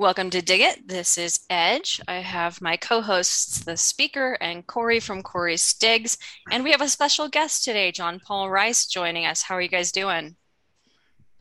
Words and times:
Welcome 0.00 0.30
to 0.30 0.40
Dig 0.40 0.60
It. 0.60 0.86
This 0.86 1.18
is 1.18 1.40
Edge. 1.50 2.00
I 2.06 2.20
have 2.20 2.62
my 2.62 2.76
co 2.76 3.00
hosts, 3.00 3.64
the 3.64 3.76
speaker, 3.76 4.38
and 4.40 4.66
Corey 4.66 5.00
from 5.00 5.22
Corey's 5.22 5.74
Digs. 5.74 6.16
And 6.50 6.64
we 6.64 6.70
have 6.70 6.80
a 6.80 6.88
special 6.88 7.28
guest 7.28 7.64
today, 7.64 7.92
John 7.92 8.20
Paul 8.20 8.48
Rice, 8.48 8.86
joining 8.86 9.26
us. 9.26 9.42
How 9.42 9.56
are 9.56 9.60
you 9.60 9.68
guys 9.68 9.90
doing? 9.92 10.36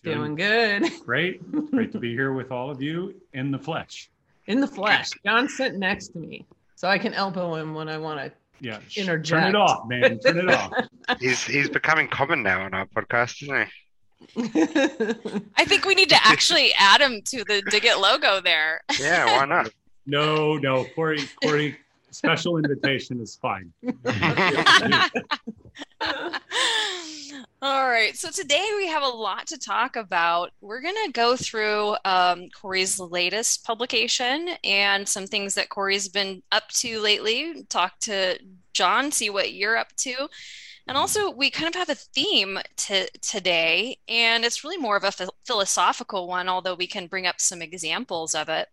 Doing 0.03 0.35
good. 0.35 0.85
Great. 1.05 1.39
Great 1.71 1.91
to 1.91 1.99
be 1.99 2.13
here 2.13 2.33
with 2.33 2.51
all 2.51 2.69
of 2.69 2.81
you 2.81 3.13
in 3.33 3.51
the 3.51 3.59
flesh. 3.59 4.09
In 4.47 4.59
the 4.59 4.67
flesh. 4.67 5.11
John's 5.25 5.55
sitting 5.55 5.79
next 5.79 6.09
to 6.09 6.19
me, 6.19 6.45
so 6.75 6.87
I 6.87 6.97
can 6.97 7.13
elbow 7.13 7.55
him 7.55 7.73
when 7.73 7.87
I 7.87 7.97
want 7.97 8.19
to 8.19 8.36
Yeah. 8.59 8.79
interject. 8.95 9.27
Turn 9.27 9.43
it 9.49 9.55
off, 9.55 9.87
man. 9.87 10.19
Turn 10.19 10.37
it 10.37 10.49
off. 10.49 10.71
He's 11.19 11.43
he's 11.43 11.69
becoming 11.69 12.07
common 12.07 12.43
now 12.43 12.63
on 12.63 12.73
our 12.73 12.85
podcast, 12.85 13.41
isn't 13.43 13.55
he? 13.55 13.71
I 15.55 15.63
think 15.65 15.85
we 15.85 15.95
need 15.95 16.09
to 16.09 16.17
actually 16.27 16.73
add 16.77 17.01
him 17.01 17.21
to 17.25 17.43
the 17.45 17.61
Dig 17.69 17.85
It 17.85 17.97
logo 17.99 18.41
there. 18.41 18.81
Yeah, 18.99 19.37
why 19.37 19.45
not? 19.45 19.69
No, 20.09 20.55
no. 20.55 20.85
Corey, 20.95 21.19
Corey, 21.43 21.77
special 22.11 22.55
invitation 22.55 23.19
is 23.19 23.35
fine. 23.41 23.73
All 27.61 27.87
right. 27.89 28.15
So 28.15 28.29
today 28.29 28.65
we 28.77 28.87
have 28.87 29.03
a 29.03 29.07
lot 29.07 29.47
to 29.47 29.59
talk 29.59 29.95
about. 29.95 30.51
We're 30.61 30.81
going 30.81 30.95
to 31.05 31.11
go 31.11 31.35
through 31.35 31.95
um, 32.05 32.49
Corey's 32.49 32.99
latest 32.99 33.65
publication 33.65 34.49
and 34.63 35.07
some 35.07 35.27
things 35.27 35.55
that 35.55 35.69
Corey's 35.69 36.07
been 36.07 36.41
up 36.51 36.67
to 36.69 36.99
lately. 36.99 37.65
Talk 37.69 37.99
to 38.01 38.39
John, 38.73 39.11
see 39.11 39.29
what 39.29 39.53
you're 39.53 39.77
up 39.77 39.95
to. 39.97 40.29
And 40.87 40.95
also, 40.95 41.31
we 41.31 41.49
kind 41.49 41.67
of 41.67 41.75
have 41.75 41.89
a 41.89 41.95
theme 41.95 42.59
to 42.77 43.07
today, 43.19 43.97
and 44.07 44.45
it's 44.45 44.63
really 44.63 44.77
more 44.77 44.95
of 44.95 45.03
a 45.03 45.11
ph- 45.11 45.29
philosophical 45.45 46.29
one, 46.29 46.47
although 46.47 46.75
we 46.75 46.87
can 46.87 47.07
bring 47.07 47.27
up 47.27 47.41
some 47.41 47.61
examples 47.61 48.33
of 48.33 48.47
it. 48.47 48.69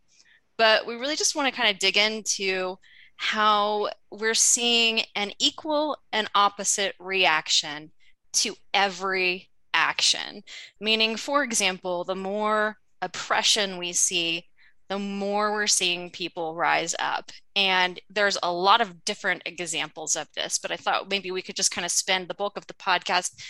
But 0.56 0.86
we 0.86 0.94
really 0.94 1.16
just 1.16 1.34
want 1.34 1.52
to 1.52 1.60
kind 1.60 1.74
of 1.74 1.80
dig 1.80 1.96
into 1.96 2.78
how 3.16 3.88
we're 4.12 4.34
seeing 4.34 5.02
an 5.16 5.32
equal 5.40 5.96
and 6.12 6.30
opposite 6.36 6.94
reaction 7.00 7.90
to 8.34 8.54
every 8.72 9.48
action. 9.72 10.42
Meaning, 10.80 11.16
for 11.16 11.42
example, 11.42 12.04
the 12.04 12.14
more 12.14 12.76
oppression 13.02 13.78
we 13.78 13.92
see, 13.92 14.46
the 14.88 14.98
more 14.98 15.52
we're 15.52 15.66
seeing 15.66 16.10
people 16.10 16.54
rise 16.54 16.94
up. 16.98 17.30
And 17.56 18.00
there's 18.10 18.38
a 18.42 18.52
lot 18.52 18.80
of 18.80 19.04
different 19.04 19.42
examples 19.46 20.16
of 20.16 20.28
this, 20.34 20.58
but 20.58 20.70
I 20.70 20.76
thought 20.76 21.10
maybe 21.10 21.30
we 21.30 21.42
could 21.42 21.56
just 21.56 21.70
kind 21.70 21.84
of 21.84 21.90
spend 21.90 22.28
the 22.28 22.34
bulk 22.34 22.56
of 22.56 22.66
the 22.66 22.74
podcast 22.74 23.42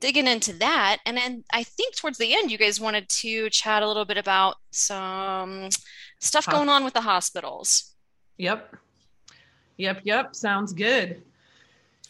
digging 0.00 0.26
into 0.26 0.52
that. 0.54 0.98
And 1.04 1.16
then 1.16 1.44
I 1.52 1.62
think 1.62 1.96
towards 1.96 2.18
the 2.18 2.34
end, 2.34 2.50
you 2.50 2.58
guys 2.58 2.80
wanted 2.80 3.08
to 3.08 3.50
chat 3.50 3.82
a 3.82 3.86
little 3.86 4.04
bit 4.04 4.16
about 4.16 4.56
some 4.70 5.68
stuff 6.20 6.46
going 6.46 6.68
on 6.68 6.84
with 6.84 6.94
the 6.94 7.00
hospitals. 7.00 7.94
Yep. 8.38 8.76
Yep. 9.76 10.00
Yep. 10.04 10.34
Sounds 10.34 10.72
good. 10.72 11.22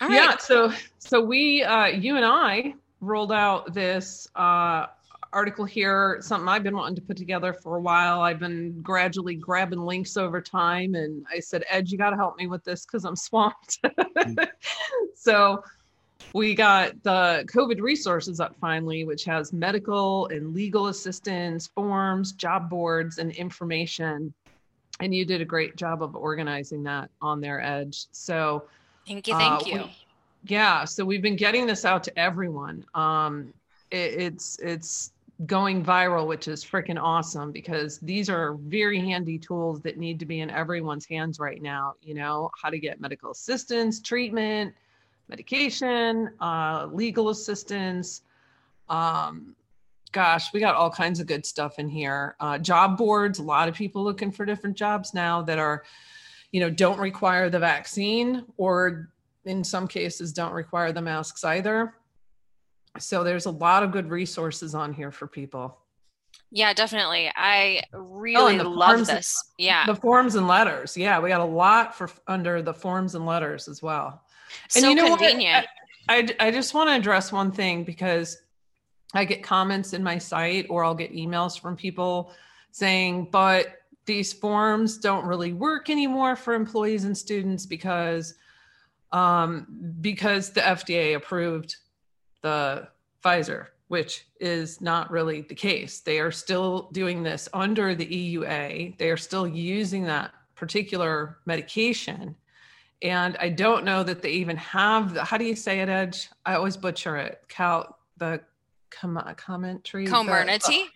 Right. 0.00 0.12
Yeah. 0.12 0.36
So, 0.38 0.72
so 0.98 1.20
we, 1.20 1.62
uh, 1.62 1.86
you 1.86 2.16
and 2.16 2.24
I 2.24 2.74
rolled 3.00 3.32
out 3.32 3.74
this 3.74 4.28
uh, 4.34 4.86
article 5.32 5.64
here, 5.64 6.18
something 6.20 6.48
I've 6.48 6.62
been 6.62 6.76
wanting 6.76 6.96
to 6.96 7.02
put 7.02 7.16
together 7.16 7.52
for 7.52 7.76
a 7.76 7.80
while. 7.80 8.20
I've 8.20 8.38
been 8.38 8.80
gradually 8.82 9.34
grabbing 9.34 9.80
links 9.80 10.16
over 10.16 10.40
time. 10.40 10.94
And 10.94 11.24
I 11.32 11.40
said, 11.40 11.64
Ed, 11.68 11.90
you 11.90 11.98
got 11.98 12.10
to 12.10 12.16
help 12.16 12.36
me 12.36 12.46
with 12.46 12.64
this 12.64 12.86
because 12.86 13.04
I'm 13.04 13.16
swamped. 13.16 13.78
so, 15.14 15.62
we 16.32 16.54
got 16.54 17.02
the 17.02 17.44
COVID 17.52 17.80
resources 17.80 18.40
up 18.40 18.54
finally, 18.60 19.04
which 19.04 19.24
has 19.24 19.52
medical 19.52 20.26
and 20.26 20.54
legal 20.54 20.86
assistance, 20.86 21.66
forms, 21.66 22.32
job 22.32 22.70
boards, 22.70 23.18
and 23.18 23.32
information. 23.32 24.32
And 25.00 25.14
you 25.14 25.24
did 25.24 25.40
a 25.40 25.44
great 25.44 25.76
job 25.76 26.02
of 26.02 26.14
organizing 26.14 26.82
that 26.84 27.10
on 27.20 27.40
their 27.40 27.60
edge. 27.60 28.06
So, 28.12 28.64
Thank 29.10 29.26
you. 29.26 29.34
Thank 29.34 29.62
uh, 29.62 29.64
you. 29.66 29.76
we- 29.78 29.96
yeah, 30.44 30.84
so 30.84 31.04
we've 31.04 31.20
been 31.20 31.36
getting 31.36 31.66
this 31.66 31.84
out 31.84 32.04
to 32.04 32.18
everyone. 32.18 32.86
Um, 32.94 33.52
it, 33.90 33.96
it's 33.96 34.58
it's 34.60 35.12
going 35.46 35.84
viral, 35.84 36.28
which 36.28 36.46
is 36.46 36.64
freaking 36.64 36.98
awesome 37.00 37.50
because 37.50 37.98
these 37.98 38.30
are 38.30 38.54
very 38.54 39.00
handy 39.00 39.36
tools 39.36 39.80
that 39.82 39.98
need 39.98 40.20
to 40.20 40.26
be 40.26 40.40
in 40.40 40.50
everyone's 40.50 41.04
hands 41.06 41.40
right 41.40 41.60
now. 41.60 41.94
You 42.02 42.14
know 42.14 42.50
how 42.62 42.70
to 42.70 42.78
get 42.78 43.00
medical 43.00 43.32
assistance, 43.32 44.00
treatment, 44.00 44.74
medication, 45.28 46.30
uh, 46.40 46.86
legal 46.92 47.30
assistance. 47.30 48.22
Um, 48.88 49.56
gosh, 50.12 50.52
we 50.54 50.60
got 50.60 50.76
all 50.76 50.90
kinds 50.90 51.18
of 51.18 51.26
good 51.26 51.44
stuff 51.44 51.80
in 51.80 51.88
here. 51.88 52.36
Uh, 52.38 52.58
job 52.58 52.96
boards. 52.96 53.40
A 53.40 53.42
lot 53.42 53.68
of 53.68 53.74
people 53.74 54.04
looking 54.04 54.30
for 54.30 54.46
different 54.46 54.76
jobs 54.76 55.12
now 55.14 55.42
that 55.42 55.58
are, 55.58 55.82
you 56.52 56.60
know, 56.60 56.70
don't 56.70 56.98
require 56.98 57.50
the 57.50 57.58
vaccine 57.58 58.44
or 58.56 59.10
in 59.44 59.64
some 59.64 59.86
cases 59.86 60.32
don't 60.32 60.52
require 60.52 60.92
the 60.92 61.02
masks 61.02 61.44
either. 61.44 61.94
So 62.98 63.22
there's 63.22 63.46
a 63.46 63.50
lot 63.50 63.82
of 63.82 63.92
good 63.92 64.10
resources 64.10 64.74
on 64.74 64.92
here 64.92 65.12
for 65.12 65.26
people. 65.26 65.78
Yeah, 66.50 66.72
definitely. 66.72 67.30
I 67.36 67.82
oh, 67.94 68.00
really 68.00 68.58
the 68.58 68.64
love 68.64 69.06
this. 69.06 69.40
Yeah. 69.56 69.86
The 69.86 69.94
forms 69.94 70.34
and 70.34 70.48
letters. 70.48 70.96
Yeah, 70.96 71.20
we 71.20 71.28
got 71.28 71.40
a 71.40 71.44
lot 71.44 71.94
for 71.94 72.10
under 72.26 72.60
the 72.62 72.74
forms 72.74 73.14
and 73.14 73.24
letters 73.24 73.68
as 73.68 73.82
well. 73.82 74.22
And 74.74 74.82
so 74.82 74.88
you 74.88 74.96
know 74.96 75.10
what? 75.10 75.20
convenient. 75.20 75.66
I, 76.08 76.28
I 76.40 76.50
just 76.50 76.74
want 76.74 76.90
to 76.90 76.96
address 76.96 77.30
one 77.30 77.52
thing 77.52 77.84
because 77.84 78.42
I 79.14 79.24
get 79.24 79.44
comments 79.44 79.92
in 79.92 80.02
my 80.02 80.18
site 80.18 80.66
or 80.68 80.84
I'll 80.84 80.94
get 80.94 81.14
emails 81.14 81.60
from 81.60 81.76
people 81.76 82.32
saying, 82.72 83.28
but 83.30 83.79
these 84.10 84.32
forms 84.32 84.98
don't 84.98 85.24
really 85.24 85.52
work 85.52 85.88
anymore 85.88 86.34
for 86.34 86.52
employees 86.52 87.04
and 87.04 87.16
students 87.16 87.64
because 87.64 88.34
um, 89.12 89.68
because 90.00 90.50
the 90.50 90.62
FDA 90.62 91.14
approved 91.14 91.76
the 92.42 92.88
Pfizer, 93.24 93.66
which 93.86 94.26
is 94.40 94.80
not 94.80 95.12
really 95.12 95.42
the 95.42 95.54
case. 95.54 96.00
They 96.00 96.18
are 96.18 96.32
still 96.32 96.88
doing 96.90 97.22
this 97.22 97.48
under 97.54 97.94
the 97.94 98.06
EUA. 98.06 98.98
They 98.98 99.10
are 99.10 99.16
still 99.16 99.46
using 99.46 100.02
that 100.04 100.32
particular 100.56 101.38
medication. 101.46 102.34
And 103.02 103.36
I 103.38 103.48
don't 103.48 103.84
know 103.84 104.02
that 104.02 104.22
they 104.22 104.32
even 104.32 104.56
have 104.56 105.14
the, 105.14 105.24
how 105.24 105.38
do 105.38 105.44
you 105.44 105.54
say 105.54 105.80
it, 105.80 105.88
Edge? 105.88 106.28
I 106.44 106.54
always 106.54 106.76
butcher 106.76 107.16
it. 107.16 107.42
Cal, 107.48 107.96
the 108.18 108.40
com- 108.90 109.34
commentary. 109.36 110.06
Comirnaty. 110.06 110.86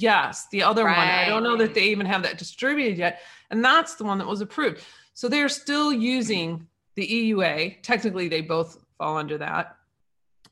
Yes, 0.00 0.46
the 0.50 0.62
other 0.62 0.84
one. 0.84 0.94
I 0.94 1.28
don't 1.28 1.42
know 1.42 1.56
that 1.56 1.74
they 1.74 1.84
even 1.88 2.06
have 2.06 2.22
that 2.22 2.38
distributed 2.38 2.96
yet. 2.96 3.20
And 3.50 3.62
that's 3.64 3.96
the 3.96 4.04
one 4.04 4.18
that 4.18 4.26
was 4.26 4.40
approved. 4.40 4.82
So 5.12 5.28
they're 5.28 5.48
still 5.50 5.92
using 5.92 6.66
the 6.94 7.06
EUA. 7.06 7.82
Technically, 7.82 8.28
they 8.28 8.40
both 8.40 8.78
fall 8.96 9.18
under 9.18 9.36
that. 9.38 9.76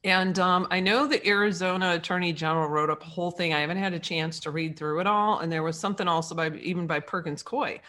And 0.04 0.38
um, 0.38 0.68
I 0.70 0.80
know 0.80 1.06
the 1.06 1.26
Arizona 1.26 1.94
Attorney 1.94 2.32
General 2.32 2.68
wrote 2.68 2.90
up 2.90 3.02
a 3.02 3.06
whole 3.06 3.30
thing. 3.30 3.54
I 3.54 3.60
haven't 3.60 3.78
had 3.78 3.94
a 3.94 3.98
chance 3.98 4.38
to 4.40 4.50
read 4.50 4.76
through 4.76 5.00
it 5.00 5.06
all. 5.06 5.40
And 5.40 5.50
there 5.50 5.62
was 5.62 5.78
something 5.78 6.06
also 6.06 6.34
by 6.34 6.50
even 6.50 6.86
by 6.86 7.00
Perkins 7.00 7.42
Coie. 7.42 7.80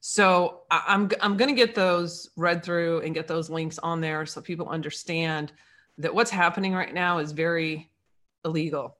So 0.00 0.62
I- 0.70 0.84
I'm 0.88 1.10
I'm 1.20 1.36
going 1.36 1.48
to 1.48 1.56
get 1.56 1.74
those 1.74 2.28
read 2.36 2.64
through 2.64 3.00
and 3.00 3.14
get 3.14 3.28
those 3.28 3.48
links 3.50 3.78
on 3.78 4.00
there 4.00 4.26
so 4.26 4.40
people 4.40 4.68
understand 4.68 5.52
that 5.98 6.14
what's 6.14 6.30
happening 6.30 6.74
right 6.74 6.92
now 6.92 7.18
is 7.18 7.32
very 7.32 7.90
illegal 8.44 8.97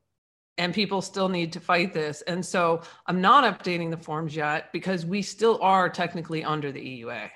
and 0.59 0.75
people 0.75 1.01
still 1.01 1.29
need 1.29 1.53
to 1.53 1.61
fight 1.61 1.95
this. 1.95 2.21
And 2.23 2.45
so 2.45 2.83
I'm 3.07 3.21
not 3.21 3.45
updating 3.45 3.91
the 3.91 3.97
forms 3.97 4.37
yet 4.37 4.73
because 4.73 5.07
we 5.07 5.23
still 5.23 5.59
are 5.63 5.89
technically 5.89 6.45
under 6.45 6.71
the 6.73 6.81
EUA. 6.81 7.31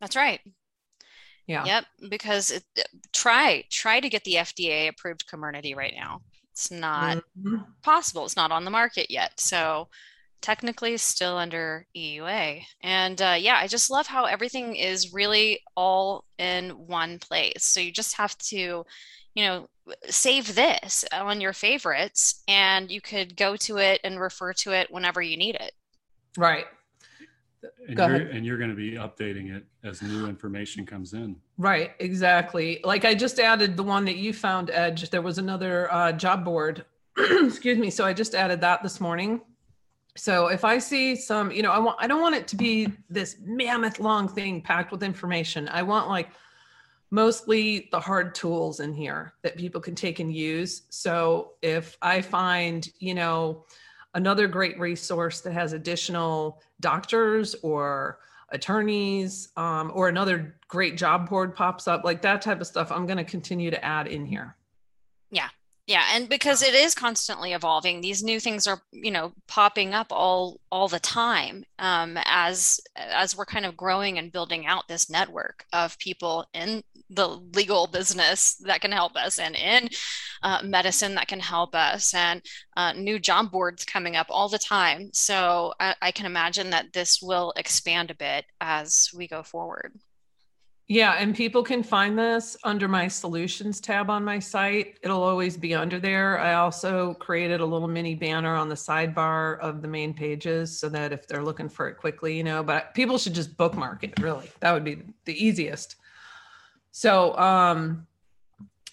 That's 0.00 0.16
right. 0.16 0.40
Yeah. 1.46 1.64
Yep. 1.64 1.84
Because 2.08 2.50
it, 2.50 2.64
try 3.12 3.64
try 3.70 4.00
to 4.00 4.08
get 4.08 4.24
the 4.24 4.34
FDA 4.34 4.88
approved 4.88 5.26
Comirnaty 5.28 5.76
right 5.76 5.94
now. 5.94 6.22
It's 6.52 6.70
not 6.70 7.22
Mhm. 7.40 7.66
possible. 7.82 8.24
It's 8.24 8.36
not 8.36 8.52
on 8.52 8.64
the 8.64 8.70
market 8.70 9.10
yet. 9.10 9.38
So 9.38 9.88
technically 10.40 10.96
still 10.96 11.36
under 11.36 11.86
EUA. 11.96 12.64
And 12.82 13.20
uh, 13.20 13.36
yeah, 13.38 13.56
I 13.56 13.68
just 13.68 13.90
love 13.90 14.06
how 14.06 14.24
everything 14.24 14.76
is 14.76 15.12
really 15.12 15.60
all 15.76 16.24
in 16.38 16.70
one 16.70 17.18
place. 17.18 17.64
So 17.64 17.80
you 17.80 17.92
just 17.92 18.16
have 18.16 18.36
to, 18.38 18.84
you 19.34 19.44
know, 19.44 19.68
save 20.08 20.54
this 20.54 21.04
on 21.12 21.40
your 21.40 21.52
favorites 21.52 22.42
and 22.46 22.90
you 22.90 23.00
could 23.00 23.36
go 23.36 23.56
to 23.56 23.78
it 23.78 24.00
and 24.04 24.20
refer 24.20 24.52
to 24.52 24.72
it 24.72 24.90
whenever 24.90 25.20
you 25.20 25.36
need 25.36 25.54
it. 25.56 25.72
Right. 26.36 26.66
And 27.86 27.96
Go 27.96 28.06
you're, 28.06 28.16
ahead. 28.16 28.28
and 28.28 28.46
you're 28.46 28.58
going 28.58 28.70
to 28.70 28.76
be 28.76 28.92
updating 28.92 29.54
it 29.54 29.64
as 29.84 30.02
new 30.02 30.26
information 30.26 30.84
comes 30.84 31.12
in. 31.12 31.36
Right. 31.58 31.92
Exactly. 32.00 32.80
Like 32.84 33.04
I 33.04 33.14
just 33.14 33.38
added 33.38 33.76
the 33.76 33.82
one 33.82 34.04
that 34.06 34.16
you 34.16 34.32
found, 34.32 34.70
Edge. 34.70 35.08
There 35.10 35.22
was 35.22 35.38
another 35.38 35.92
uh, 35.92 36.12
job 36.12 36.44
board. 36.44 36.84
Excuse 37.18 37.78
me. 37.78 37.90
So 37.90 38.04
I 38.04 38.12
just 38.12 38.34
added 38.34 38.60
that 38.62 38.82
this 38.82 39.00
morning. 39.00 39.40
So 40.16 40.48
if 40.48 40.64
I 40.64 40.78
see 40.78 41.16
some, 41.16 41.50
you 41.50 41.62
know, 41.62 41.70
I 41.70 41.78
want, 41.78 41.96
I 42.00 42.06
don't 42.06 42.20
want 42.20 42.34
it 42.34 42.46
to 42.48 42.56
be 42.56 42.88
this 43.08 43.36
mammoth 43.44 43.98
long 43.98 44.28
thing 44.28 44.60
packed 44.60 44.92
with 44.92 45.02
information. 45.02 45.68
I 45.68 45.82
want 45.82 46.08
like 46.08 46.28
mostly 47.12 47.90
the 47.92 48.00
hard 48.00 48.34
tools 48.34 48.80
in 48.80 48.94
here 48.94 49.34
that 49.42 49.56
people 49.56 49.80
can 49.80 49.94
take 49.94 50.18
and 50.18 50.34
use. 50.34 50.82
So 50.88 51.52
if 51.60 51.96
I 52.00 52.22
find, 52.22 52.88
you 52.98 53.14
know, 53.14 53.66
another 54.14 54.48
great 54.48 54.80
resource 54.80 55.42
that 55.42 55.52
has 55.52 55.74
additional 55.74 56.62
doctors 56.80 57.54
or 57.62 58.18
attorneys 58.48 59.50
um, 59.56 59.92
or 59.94 60.08
another 60.08 60.56
great 60.68 60.96
job 60.96 61.28
board 61.28 61.54
pops 61.54 61.86
up 61.86 62.02
like 62.02 62.22
that 62.22 62.42
type 62.42 62.60
of 62.60 62.66
stuff 62.66 62.92
i'm 62.92 63.06
going 63.06 63.16
to 63.16 63.24
continue 63.24 63.70
to 63.70 63.82
add 63.82 64.06
in 64.06 64.26
here 64.26 64.54
yeah 65.30 65.48
yeah 65.86 66.04
and 66.12 66.28
because 66.28 66.62
it 66.62 66.74
is 66.74 66.94
constantly 66.94 67.52
evolving 67.52 68.00
these 68.00 68.22
new 68.22 68.38
things 68.38 68.66
are 68.66 68.80
you 68.92 69.10
know 69.10 69.32
popping 69.48 69.92
up 69.94 70.06
all 70.10 70.60
all 70.70 70.88
the 70.88 71.00
time 71.00 71.64
um, 71.78 72.16
as 72.24 72.80
as 72.96 73.36
we're 73.36 73.44
kind 73.44 73.66
of 73.66 73.76
growing 73.76 74.18
and 74.18 74.32
building 74.32 74.66
out 74.66 74.86
this 74.88 75.10
network 75.10 75.64
of 75.72 75.98
people 75.98 76.46
in 76.54 76.82
the 77.10 77.28
legal 77.54 77.86
business 77.86 78.54
that 78.56 78.80
can 78.80 78.92
help 78.92 79.16
us 79.16 79.38
and 79.38 79.54
in 79.54 79.88
uh, 80.42 80.60
medicine 80.64 81.14
that 81.14 81.28
can 81.28 81.40
help 81.40 81.74
us 81.74 82.14
and 82.14 82.42
uh, 82.76 82.92
new 82.92 83.18
job 83.18 83.50
boards 83.50 83.84
coming 83.84 84.16
up 84.16 84.26
all 84.30 84.48
the 84.48 84.58
time. 84.58 85.10
So 85.12 85.74
I, 85.78 85.94
I 86.00 86.10
can 86.10 86.26
imagine 86.26 86.70
that 86.70 86.92
this 86.92 87.20
will 87.20 87.52
expand 87.56 88.10
a 88.10 88.14
bit 88.14 88.46
as 88.60 89.10
we 89.14 89.28
go 89.28 89.42
forward 89.42 89.92
yeah, 90.88 91.12
and 91.12 91.34
people 91.34 91.62
can 91.62 91.82
find 91.82 92.18
this 92.18 92.56
under 92.64 92.88
my 92.88 93.08
solutions 93.08 93.80
tab 93.80 94.10
on 94.10 94.24
my 94.24 94.38
site. 94.38 94.98
It'll 95.02 95.22
always 95.22 95.56
be 95.56 95.74
under 95.74 96.00
there. 96.00 96.38
I 96.38 96.54
also 96.54 97.14
created 97.14 97.60
a 97.60 97.64
little 97.64 97.88
mini 97.88 98.14
banner 98.14 98.54
on 98.54 98.68
the 98.68 98.74
sidebar 98.74 99.58
of 99.60 99.80
the 99.80 99.88
main 99.88 100.12
pages 100.12 100.78
so 100.78 100.88
that 100.88 101.12
if 101.12 101.26
they're 101.26 101.42
looking 101.42 101.68
for 101.68 101.88
it 101.88 101.94
quickly, 101.96 102.36
you 102.36 102.44
know, 102.44 102.62
but 102.62 102.92
people 102.94 103.16
should 103.16 103.32
just 103.32 103.56
bookmark 103.56 104.02
it, 104.04 104.20
really. 104.20 104.50
That 104.60 104.72
would 104.72 104.84
be 104.84 105.02
the 105.24 105.32
easiest. 105.32 105.96
So, 106.90 107.36
um 107.38 108.06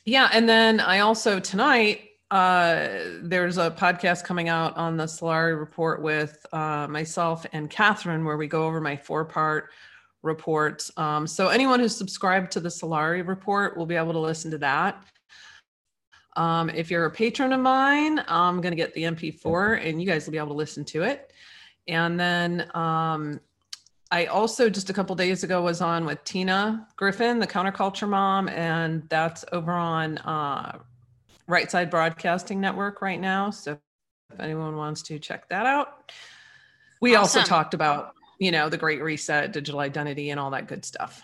yeah, 0.06 0.30
and 0.32 0.48
then 0.48 0.80
I 0.80 1.00
also 1.00 1.40
tonight 1.40 2.02
uh 2.32 2.88
there's 3.24 3.58
a 3.58 3.72
podcast 3.72 4.24
coming 4.24 4.48
out 4.48 4.78
on 4.78 4.96
the 4.96 5.06
Solari 5.06 5.60
report 5.60 6.02
with 6.04 6.46
uh 6.54 6.88
myself 6.88 7.46
and 7.52 7.70
Catherine 7.70 8.24
where 8.24 8.38
we 8.38 8.48
go 8.48 8.66
over 8.68 8.80
my 8.80 8.96
four 8.96 9.26
part 9.26 9.72
report. 10.22 10.90
Um, 10.98 11.26
so 11.28 11.48
anyone 11.48 11.80
who's 11.80 11.96
subscribed 11.96 12.52
to 12.52 12.60
the 12.60 12.70
Solari 12.70 13.26
report 13.26 13.78
will 13.78 13.86
be 13.86 13.96
able 13.96 14.14
to 14.14 14.20
listen 14.20 14.52
to 14.52 14.58
that. 14.60 15.04
Um, 16.36 16.70
if 16.70 16.92
you're 16.92 17.06
a 17.06 17.12
patron 17.12 17.54
of 17.54 17.60
mine, 17.60 18.24
I'm 18.28 18.62
going 18.62 18.72
to 18.72 18.78
get 18.78 18.94
the 18.94 19.04
MP4 19.04 19.86
and 19.86 20.02
you 20.02 20.08
guys 20.08 20.26
will 20.26 20.32
be 20.32 20.38
able 20.38 20.50
to 20.50 20.54
listen 20.54 20.86
to 20.86 21.04
it. 21.04 21.34
And 21.88 22.20
then 22.20 22.70
um, 22.76 23.40
I 24.12 24.26
also 24.26 24.70
just 24.70 24.90
a 24.90 24.94
couple 24.94 25.16
days 25.16 25.44
ago 25.44 25.62
was 25.62 25.82
on 25.82 26.06
with 26.06 26.24
Tina 26.24 26.88
Griffin, 26.96 27.40
the 27.40 27.48
counterculture 27.48 28.08
mom, 28.08 28.48
and 28.50 29.04
that's 29.10 29.44
over 29.52 29.72
on 29.72 30.18
uh, 30.20 30.80
Right 31.48 31.70
Side 31.70 31.90
Broadcasting 31.90 32.62
Network 32.62 33.02
right 33.02 33.20
now. 33.20 33.50
So 33.50 33.78
if 34.32 34.40
anyone 34.40 34.76
wants 34.76 35.02
to 35.04 35.20
check 35.20 35.50
that 35.50 35.66
out. 35.66 36.12
We 37.02 37.16
awesome. 37.16 37.40
also 37.40 37.48
talked 37.48 37.74
about 37.74 38.14
you 38.40 38.52
know, 38.52 38.70
the 38.70 38.78
great 38.78 39.02
reset, 39.04 39.52
digital 39.52 39.80
identity, 39.80 40.30
and 40.32 40.40
all 40.40 40.52
that 40.52 40.68
good 40.68 40.84
stuff. 40.86 41.22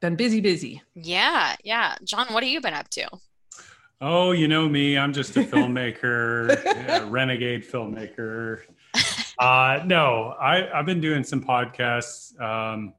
Been 0.00 0.16
busy, 0.16 0.40
busy. 0.40 0.82
Yeah, 0.94 1.54
yeah. 1.62 1.96
John, 2.02 2.26
what 2.28 2.42
have 2.42 2.50
you 2.50 2.60
been 2.60 2.74
up 2.74 2.88
to? 2.90 3.08
Oh, 4.00 4.32
you 4.32 4.48
know 4.48 4.68
me. 4.68 4.98
I'm 4.98 5.12
just 5.12 5.36
a 5.36 5.40
filmmaker, 5.44 6.50
a 7.02 7.06
renegade 7.06 7.64
filmmaker. 7.64 8.62
Uh, 9.36 9.82
no, 9.84 10.32
I, 10.40 10.70
I've 10.72 10.86
been 10.86 11.00
doing 11.00 11.24
some 11.24 11.42
podcasts. 11.42 12.40
Um, 12.40 12.94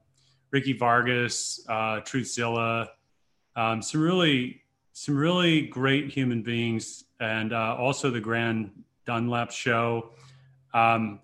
Ricky 0.51 0.73
Vargas, 0.73 1.65
uh, 1.69 2.01
Truthzilla, 2.01 2.89
um, 3.55 3.81
some 3.81 4.01
really, 4.01 4.61
some 4.91 5.15
really 5.15 5.61
great 5.61 6.11
human 6.11 6.41
beings, 6.41 7.05
and 7.21 7.53
uh, 7.53 7.77
also 7.79 8.11
the 8.11 8.19
Grand 8.19 8.69
Dunlap 9.05 9.51
Show. 9.51 10.11
Um, 10.73 11.21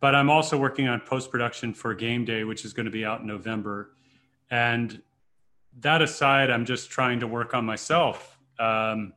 but 0.00 0.14
I'm 0.14 0.30
also 0.30 0.56
working 0.56 0.88
on 0.88 1.00
post 1.00 1.30
production 1.30 1.74
for 1.74 1.94
Game 1.94 2.24
Day, 2.24 2.44
which 2.44 2.64
is 2.64 2.72
going 2.72 2.86
to 2.86 2.92
be 2.92 3.04
out 3.04 3.20
in 3.20 3.26
November. 3.26 3.92
And 4.50 5.02
that 5.80 6.02
aside, 6.02 6.50
I'm 6.50 6.64
just 6.64 6.90
trying 6.90 7.20
to 7.20 7.26
work 7.26 7.54
on 7.54 7.64
myself, 7.64 8.38
um, 8.58 9.12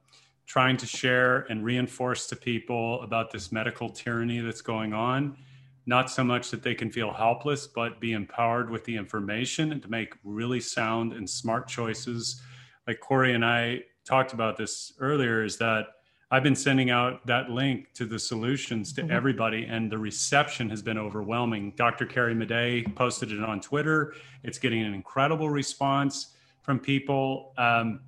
trying 0.45 0.77
to 0.77 0.85
share 0.85 1.41
and 1.49 1.63
reinforce 1.63 2.27
to 2.27 2.35
people 2.35 3.01
about 3.01 3.31
this 3.31 3.51
medical 3.51 3.89
tyranny 3.89 4.39
that's 4.39 4.61
going 4.61 4.93
on. 4.93 5.37
Not 5.85 6.11
so 6.11 6.23
much 6.23 6.51
that 6.51 6.61
they 6.61 6.75
can 6.75 6.91
feel 6.91 7.11
helpless, 7.11 7.67
but 7.67 7.99
be 7.99 8.13
empowered 8.13 8.69
with 8.69 8.83
the 8.85 8.95
information 8.95 9.71
and 9.71 9.81
to 9.81 9.89
make 9.89 10.13
really 10.23 10.59
sound 10.59 11.13
and 11.13 11.29
smart 11.29 11.67
choices. 11.67 12.41
Like 12.87 12.99
Corey 12.99 13.33
and 13.33 13.45
I 13.45 13.83
talked 14.05 14.33
about 14.33 14.57
this 14.57 14.93
earlier, 14.99 15.43
is 15.43 15.57
that 15.57 15.87
I've 16.33 16.43
been 16.43 16.55
sending 16.55 16.89
out 16.89 17.25
that 17.27 17.49
link 17.49 17.91
to 17.95 18.05
the 18.05 18.17
solutions 18.17 18.93
to 18.93 19.01
mm-hmm. 19.01 19.11
everybody, 19.11 19.65
and 19.65 19.91
the 19.91 19.97
reception 19.97 20.69
has 20.69 20.81
been 20.81 20.97
overwhelming. 20.97 21.73
Dr. 21.75 22.05
Carrie 22.05 22.33
Madej 22.33 22.95
posted 22.95 23.33
it 23.33 23.43
on 23.43 23.59
Twitter. 23.59 24.13
It's 24.43 24.57
getting 24.57 24.81
an 24.81 24.93
incredible 24.93 25.49
response 25.49 26.33
from 26.61 26.79
people. 26.79 27.53
Um, 27.57 27.99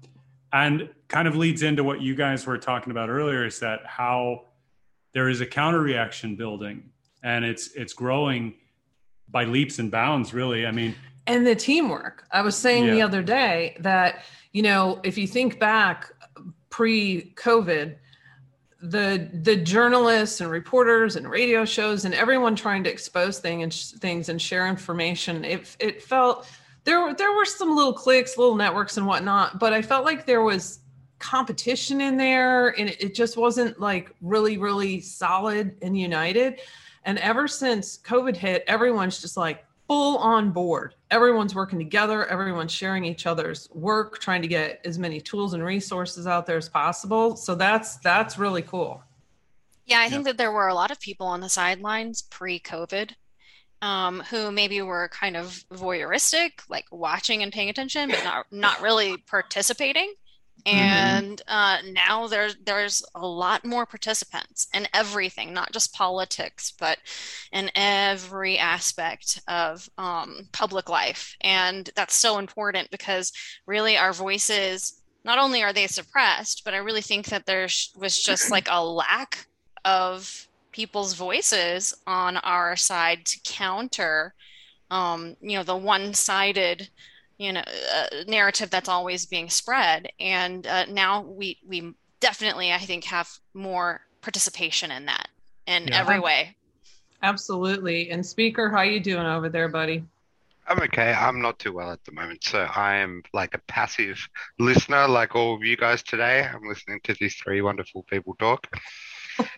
and 0.54 0.88
kind 1.08 1.28
of 1.28 1.36
leads 1.36 1.64
into 1.64 1.84
what 1.84 2.02
you 2.02 2.16
guys 2.16 2.46
were 2.46 2.58
talking 2.58 2.92
about 2.92 3.10
earlier 3.10 3.46
is 3.46 3.60
that 3.60 3.86
how 3.86 4.46
there 5.14 5.28
is 5.28 5.42
a 5.42 5.46
counter 5.46 5.82
reaction 5.82 6.36
building 6.36 6.90
and 7.24 7.44
it's 7.44 7.72
it's 7.74 7.94
growing 7.94 8.54
by 9.30 9.44
leaps 9.44 9.80
and 9.80 9.90
bounds 9.90 10.34
really 10.34 10.66
i 10.66 10.72
mean 10.72 10.96
and 11.28 11.46
the 11.46 11.56
teamwork 11.56 12.26
i 12.32 12.42
was 12.42 12.56
saying 12.56 12.86
yeah. 12.86 12.94
the 12.94 13.02
other 13.02 13.24
day 13.24 13.76
that 13.80 14.24
you 14.52 14.62
know 14.62 15.00
if 15.04 15.18
you 15.18 15.28
think 15.28 15.60
back 15.60 16.12
pre 16.70 17.34
covid 17.36 17.96
the 18.84 19.30
the 19.44 19.56
journalists 19.56 20.42
and 20.42 20.52
reporters 20.52 21.16
and 21.16 21.30
radio 21.30 21.64
shows 21.64 22.04
and 22.04 22.14
everyone 22.14 22.54
trying 22.54 22.84
to 22.84 22.92
expose 22.92 23.40
thing 23.40 23.64
and 23.64 23.74
sh- 23.74 23.92
things 23.92 24.28
and 24.28 24.42
share 24.42 24.68
information 24.68 25.46
it 25.46 25.74
it 25.80 26.04
felt 26.04 26.46
there 26.84 27.00
were 27.00 27.14
there 27.14 27.32
were 27.32 27.46
some 27.46 27.74
little 27.74 27.94
cliques 27.94 28.38
little 28.38 28.56
networks 28.56 28.98
and 28.98 29.08
whatnot 29.08 29.58
but 29.58 29.72
i 29.72 29.82
felt 29.82 30.04
like 30.04 30.26
there 30.26 30.42
was 30.42 30.80
competition 31.18 32.02
in 32.02 32.18
there 32.18 32.78
and 32.78 32.90
it, 32.90 33.02
it 33.02 33.16
just 33.16 33.38
wasn't 33.38 33.80
like 33.80 34.14
really 34.22 34.58
really 34.58 35.00
solid 35.00 35.78
and 35.82 35.98
united. 35.98 36.60
And 37.06 37.18
ever 37.20 37.48
since 37.48 37.98
covid 38.00 38.36
hit 38.36 38.66
everyone's 38.68 39.22
just 39.22 39.38
like 39.38 39.66
full 39.88 40.18
on 40.18 40.52
board. 40.52 40.96
Everyone's 41.12 41.54
working 41.54 41.80
together, 41.80 42.26
everyone's 42.26 42.72
sharing 42.72 43.06
each 43.06 43.26
other's 43.26 43.70
work, 43.74 44.20
trying 44.20 44.42
to 44.42 44.48
get 44.48 44.82
as 44.86 44.98
many 44.98 45.22
tools 45.22 45.54
and 45.54 45.64
resources 45.64 46.28
out 46.28 46.46
there 46.46 46.58
as 46.58 46.70
possible. 46.70 47.36
So 47.36 47.56
that's 47.56 47.98
that's 47.98 48.38
really 48.38 48.62
cool. 48.62 49.04
Yeah, 49.86 50.00
I 50.00 50.10
think 50.10 50.24
that 50.26 50.38
there 50.38 50.52
were 50.52 50.70
a 50.70 50.74
lot 50.74 50.92
of 50.92 51.00
people 51.00 51.28
on 51.28 51.42
the 51.42 51.50
sidelines 51.50 52.22
pre-COVID 52.22 53.12
um, 53.82 54.22
who 54.30 54.50
maybe 54.50 54.82
were 54.82 55.10
kind 55.10 55.36
of 55.36 55.66
voyeuristic, 55.74 56.52
like 56.70 56.86
watching 56.90 57.44
and 57.44 57.52
paying 57.52 57.70
attention, 57.70 58.10
but 58.10 58.24
not 58.24 58.46
not 58.52 58.82
really 58.82 59.18
participating. 59.18 60.14
Mm-hmm. 60.66 60.78
and 60.78 61.42
mm-hmm. 61.46 61.90
uh, 61.90 61.92
now 61.92 62.28
there's 62.28 62.56
there's 62.64 63.04
a 63.16 63.28
lot 63.28 63.66
more 63.66 63.86
participants 63.86 64.68
in 64.74 64.88
everything 64.94 65.52
not 65.52 65.74
just 65.74 65.94
politics 65.94 66.72
but 66.80 67.00
in 67.52 67.70
every 67.76 68.58
aspect 68.58 69.42
of 69.50 69.90
um, 69.98 70.48
public 70.54 70.88
life 70.88 71.36
and 71.42 71.90
that's 71.98 72.16
so 72.16 72.38
important 72.38 72.90
because 72.92 73.34
really 73.66 73.98
our 73.98 74.14
voices 74.14 75.02
not 75.26 75.38
only 75.38 75.62
are 75.62 75.74
they 75.74 75.86
suppressed 75.86 76.62
but 76.64 76.74
i 76.74 76.78
really 76.78 77.02
think 77.02 77.26
that 77.26 77.46
there 77.46 77.68
was 77.98 78.18
just 78.24 78.50
like 78.50 78.70
a 78.72 78.86
lack 78.86 79.48
of 79.84 80.48
people's 80.72 81.14
voices 81.14 81.94
on 82.08 82.38
our 82.38 82.78
side 82.78 83.26
to 83.26 83.38
counter 83.44 84.34
um, 84.90 85.36
you 85.42 85.58
know 85.58 85.64
the 85.64 85.76
one-sided 85.76 86.90
you 87.44 87.52
know 87.54 87.64
uh, 87.96 88.08
narrative 88.28 88.70
that's 88.70 88.90
always 88.90 89.26
being 89.26 89.50
spread. 89.50 90.08
And 90.20 90.66
uh, 90.66 90.86
now 90.86 91.22
we 91.22 91.58
we 91.68 91.94
definitely 92.20 92.72
i 92.72 92.78
think 92.78 93.04
have 93.04 93.30
more 93.54 94.00
participation 94.22 94.92
in 94.92 95.06
that 95.06 95.28
in 95.68 95.88
yeah. 95.88 96.00
every 96.00 96.20
way. 96.20 96.56
Absolutely. 97.22 98.12
And 98.12 98.26
speaker 98.26 98.70
how 98.70 98.82
you 98.82 99.00
doing 99.00 99.26
over 99.26 99.50
there 99.50 99.68
buddy? 99.68 100.04
I'm 100.66 100.80
okay. 100.84 101.12
I'm 101.12 101.42
not 101.42 101.60
too 101.60 101.74
well 101.74 101.92
at 101.92 102.04
the 102.06 102.14
moment. 102.14 102.46
So 102.46 102.60
i 102.60 102.96
am 102.96 103.22
like 103.34 103.54
a 103.54 103.60
passive 103.68 104.18
listener 104.60 105.08
like 105.10 105.36
all 105.36 105.54
of 105.56 105.64
you 105.64 105.76
guys 105.76 106.02
today. 106.02 106.48
I'm 106.52 106.66
listening 106.66 107.02
to 107.04 107.14
these 107.20 107.36
three 107.36 107.62
wonderful 107.62 108.04
people 108.04 108.36
talk. 108.36 108.68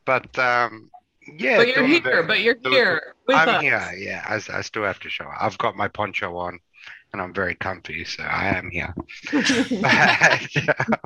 But 0.05 0.39
um 0.39 0.91
yeah, 1.37 1.59
but 1.59 1.69
you're 1.69 1.87
here. 1.87 2.01
Very, 2.01 2.27
but 2.27 2.41
you're 2.41 2.57
here. 2.65 3.15
I'm 3.29 3.49
us. 3.49 3.63
here. 3.63 3.93
Yeah, 3.97 4.25
I, 4.27 4.59
I 4.59 4.61
still 4.63 4.85
have 4.85 5.01
to 5.01 5.11
show 5.11 5.25
up. 5.25 5.37
I've 5.41 5.59
got 5.59 5.77
my 5.77 5.89
poncho 5.89 6.37
on, 6.37 6.59
and 7.13 7.23
I'm 7.23 7.35
very 7.35 7.55
comfy, 7.55 8.05
so 8.05 8.23
I 8.23 8.49
am 8.49 8.71
here. 8.71 8.95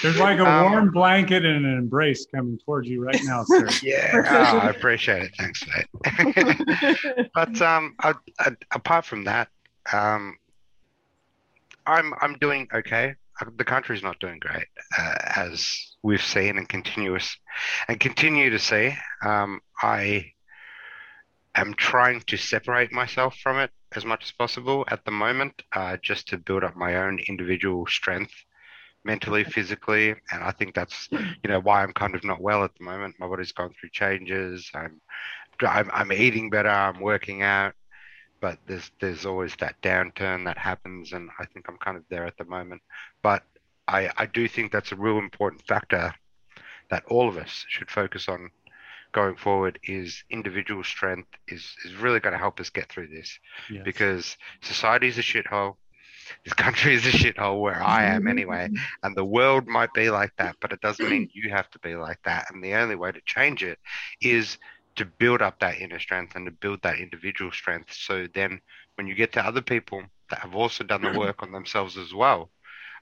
There's 0.00 0.18
like 0.18 0.38
a 0.38 0.46
um, 0.46 0.70
warm 0.70 0.92
blanket 0.92 1.44
and 1.44 1.66
an 1.66 1.76
embrace 1.76 2.24
coming 2.26 2.58
towards 2.64 2.88
you 2.88 3.02
right 3.02 3.20
now, 3.24 3.44
sir. 3.44 3.68
Yeah, 3.82 4.12
oh, 4.14 4.58
I 4.58 4.70
appreciate 4.70 5.24
it. 5.24 5.32
Thanks, 5.38 5.64
mate. 5.66 7.30
but 7.34 7.60
um, 7.60 7.96
I, 7.98 8.14
I, 8.38 8.52
apart 8.70 9.04
from 9.04 9.24
that, 9.24 9.48
um, 9.92 10.38
I'm 11.86 12.14
I'm 12.20 12.38
doing 12.38 12.68
okay. 12.72 13.16
Uh, 13.40 13.50
the 13.56 13.64
country's 13.64 14.02
not 14.02 14.20
doing 14.20 14.38
great, 14.38 14.66
uh, 14.98 15.14
as 15.36 15.96
we've 16.02 16.22
seen 16.22 16.58
and 16.58 16.68
continuous 16.68 17.36
and 17.88 17.98
continue 18.00 18.50
to 18.50 18.58
see. 18.58 18.94
Um, 19.24 19.60
I 19.82 20.32
am 21.54 21.74
trying 21.74 22.20
to 22.22 22.36
separate 22.36 22.92
myself 22.92 23.36
from 23.42 23.58
it 23.58 23.70
as 23.94 24.04
much 24.04 24.24
as 24.24 24.32
possible 24.32 24.84
at 24.88 25.04
the 25.04 25.10
moment, 25.10 25.62
uh, 25.72 25.96
just 26.02 26.28
to 26.28 26.38
build 26.38 26.64
up 26.64 26.76
my 26.76 26.96
own 26.96 27.18
individual 27.28 27.86
strength, 27.86 28.32
mentally, 29.04 29.44
physically, 29.44 30.10
and 30.10 30.42
I 30.42 30.50
think 30.52 30.74
that's 30.74 31.08
you 31.12 31.48
know 31.50 31.60
why 31.60 31.82
I'm 31.82 31.92
kind 31.92 32.14
of 32.14 32.24
not 32.24 32.40
well 32.40 32.64
at 32.64 32.74
the 32.78 32.84
moment. 32.84 33.16
My 33.18 33.28
body's 33.28 33.52
gone 33.52 33.72
through 33.78 33.90
changes. 33.92 34.70
I'm 34.74 35.00
I'm, 35.60 35.90
I'm 35.92 36.12
eating 36.12 36.50
better. 36.50 36.68
I'm 36.68 37.00
working 37.00 37.42
out 37.42 37.74
but 38.42 38.58
there's 38.66 38.90
there's 39.00 39.24
always 39.24 39.54
that 39.60 39.80
downturn 39.82 40.44
that 40.44 40.58
happens, 40.58 41.12
and 41.12 41.30
I 41.38 41.46
think 41.46 41.66
I'm 41.68 41.78
kind 41.78 41.96
of 41.96 42.02
there 42.10 42.26
at 42.26 42.36
the 42.36 42.44
moment. 42.44 42.82
But 43.22 43.44
I 43.88 44.10
I 44.18 44.26
do 44.26 44.46
think 44.48 44.72
that's 44.72 44.92
a 44.92 44.96
real 44.96 45.18
important 45.18 45.62
factor 45.62 46.12
that 46.90 47.04
all 47.06 47.28
of 47.28 47.38
us 47.38 47.64
should 47.68 47.90
focus 47.90 48.28
on 48.28 48.50
going 49.12 49.36
forward 49.36 49.78
is 49.84 50.24
individual 50.28 50.82
strength 50.82 51.28
is 51.46 51.74
is 51.84 51.94
really 51.94 52.18
going 52.18 52.32
to 52.32 52.38
help 52.38 52.58
us 52.58 52.68
get 52.68 52.88
through 52.88 53.06
this 53.06 53.38
yes. 53.70 53.82
because 53.84 54.36
society 54.60 55.06
is 55.06 55.18
a 55.18 55.22
shithole 55.22 55.76
this 56.44 56.54
country 56.54 56.94
is 56.94 57.06
a 57.06 57.10
shithole 57.10 57.60
where 57.60 57.82
I 57.82 58.04
am 58.04 58.26
anyway, 58.26 58.70
and 59.02 59.16
the 59.16 59.24
world 59.24 59.66
might 59.66 59.92
be 59.92 60.10
like 60.10 60.32
that, 60.38 60.56
but 60.60 60.72
it 60.72 60.80
doesn't 60.80 61.08
mean 61.08 61.28
you 61.32 61.50
have 61.50 61.68
to 61.70 61.78
be 61.80 61.94
like 61.96 62.20
that. 62.24 62.46
And 62.50 62.62
the 62.62 62.74
only 62.74 62.94
way 62.94 63.12
to 63.12 63.20
change 63.26 63.62
it 63.62 63.78
is 64.20 64.56
to 64.96 65.04
build 65.04 65.42
up 65.42 65.58
that 65.60 65.80
inner 65.80 65.98
strength 65.98 66.34
and 66.34 66.46
to 66.46 66.52
build 66.52 66.82
that 66.82 66.98
individual 66.98 67.50
strength. 67.50 67.92
So 67.92 68.26
then, 68.34 68.60
when 68.96 69.06
you 69.06 69.14
get 69.14 69.32
to 69.32 69.44
other 69.44 69.62
people 69.62 70.02
that 70.30 70.40
have 70.40 70.54
also 70.54 70.84
done 70.84 71.02
the 71.02 71.10
work 71.18 71.42
on 71.42 71.52
themselves 71.52 71.96
as 71.96 72.14
well, 72.14 72.50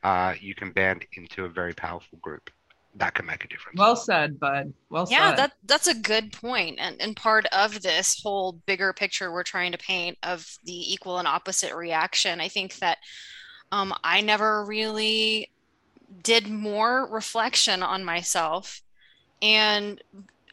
uh, 0.02 0.34
you 0.40 0.54
can 0.54 0.72
band 0.72 1.06
into 1.16 1.44
a 1.44 1.48
very 1.48 1.74
powerful 1.74 2.18
group. 2.22 2.50
That 2.96 3.14
can 3.14 3.26
make 3.26 3.44
a 3.44 3.48
difference. 3.48 3.78
Well 3.78 3.94
said, 3.94 4.40
bud. 4.40 4.72
Well 4.88 5.06
yeah, 5.08 5.30
said. 5.30 5.38
that 5.38 5.52
that's 5.64 5.86
a 5.86 5.94
good 5.94 6.32
point. 6.32 6.78
And 6.80 7.00
and 7.00 7.14
part 7.14 7.46
of 7.46 7.82
this 7.82 8.20
whole 8.20 8.52
bigger 8.66 8.92
picture 8.92 9.30
we're 9.30 9.44
trying 9.44 9.70
to 9.72 9.78
paint 9.78 10.18
of 10.24 10.58
the 10.64 10.92
equal 10.92 11.18
and 11.18 11.28
opposite 11.28 11.74
reaction, 11.74 12.40
I 12.40 12.48
think 12.48 12.76
that 12.78 12.98
um, 13.70 13.94
I 14.02 14.22
never 14.22 14.64
really 14.64 15.50
did 16.22 16.48
more 16.48 17.06
reflection 17.08 17.84
on 17.84 18.04
myself 18.04 18.82
and 19.40 20.02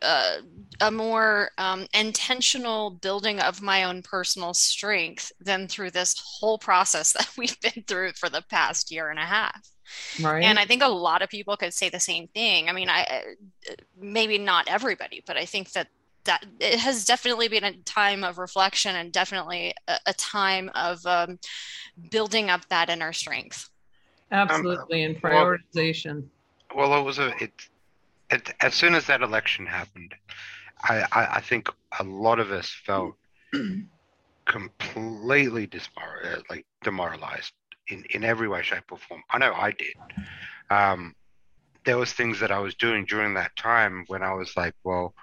uh, 0.02 0.38
a 0.82 0.92
more 0.92 1.52
um, 1.58 1.88
intentional 1.94 2.92
building 2.92 3.40
of 3.40 3.62
my 3.62 3.84
own 3.84 4.02
personal 4.02 4.54
strength 4.54 5.32
than 5.40 5.68
through 5.68 5.92
this 5.92 6.16
whole 6.24 6.58
process 6.58 7.14
that 7.14 7.30
we've 7.38 7.60
been 7.62 7.84
through 7.88 8.14
for 8.14 8.30
the 8.30 8.44
past 8.50 8.92
year 8.92 9.10
and 9.10 9.20
a 9.20 9.26
half. 9.26 9.70
Right. 10.22 10.44
And 10.44 10.60
I 10.60 10.66
think 10.66 10.84
a 10.84 10.88
lot 10.88 11.22
of 11.22 11.30
people 11.30 11.56
could 11.56 11.74
say 11.74 11.90
the 11.90 12.00
same 12.00 12.28
thing. 12.28 12.70
I 12.70 12.74
mean, 12.74 12.90
I 12.90 13.24
maybe 13.98 14.38
not 14.38 14.68
everybody, 14.68 15.24
but 15.26 15.38
I 15.38 15.46
think 15.46 15.72
that 15.72 15.88
that 16.26 16.46
it 16.60 16.78
has 16.80 17.06
definitely 17.06 17.48
been 17.48 17.64
a 17.64 17.74
time 17.84 18.24
of 18.24 18.38
reflection 18.38 18.96
and 18.98 19.14
definitely 19.14 19.74
a, 19.88 19.98
a 20.08 20.14
time 20.14 20.70
of 20.76 21.04
um, 21.06 21.40
building 22.12 22.50
up 22.50 22.68
that 22.68 22.90
inner 22.90 23.14
strength. 23.14 23.70
Absolutely, 24.32 25.06
um, 25.06 25.12
and 25.12 25.22
prioritization. 25.22 26.24
Well, 26.76 26.90
well, 26.90 27.00
it 27.00 27.06
was 27.06 27.18
a 27.18 27.28
it 27.42 27.44
it, 27.44 27.52
as 28.60 28.74
soon 28.74 28.96
as 28.96 29.08
that 29.08 29.22
election 29.22 29.66
happened, 29.66 30.14
I, 30.84 31.06
I, 31.12 31.28
I 31.38 31.42
think 31.42 31.70
a 32.00 32.04
lot 32.04 32.40
of 32.40 32.52
us 32.52 32.74
felt 32.86 33.16
completely 34.46 35.68
dismor- 35.68 36.44
like 36.50 36.66
demoralized 36.84 37.54
in, 37.88 38.04
in 38.12 38.24
every 38.24 38.48
way, 38.48 38.62
shape, 38.62 38.84
or 38.92 38.98
form. 38.98 39.24
I 39.30 39.38
know 39.38 39.54
I 39.54 39.72
did. 39.72 39.96
Um, 40.70 41.16
there 41.86 41.98
was 41.98 42.12
things 42.12 42.40
that 42.42 42.52
I 42.52 42.60
was 42.60 42.76
doing 42.76 43.06
during 43.06 43.34
that 43.36 43.56
time 43.56 44.04
when 44.08 44.22
I 44.22 44.34
was 44.34 44.56
like, 44.58 44.74
well, 44.84 45.14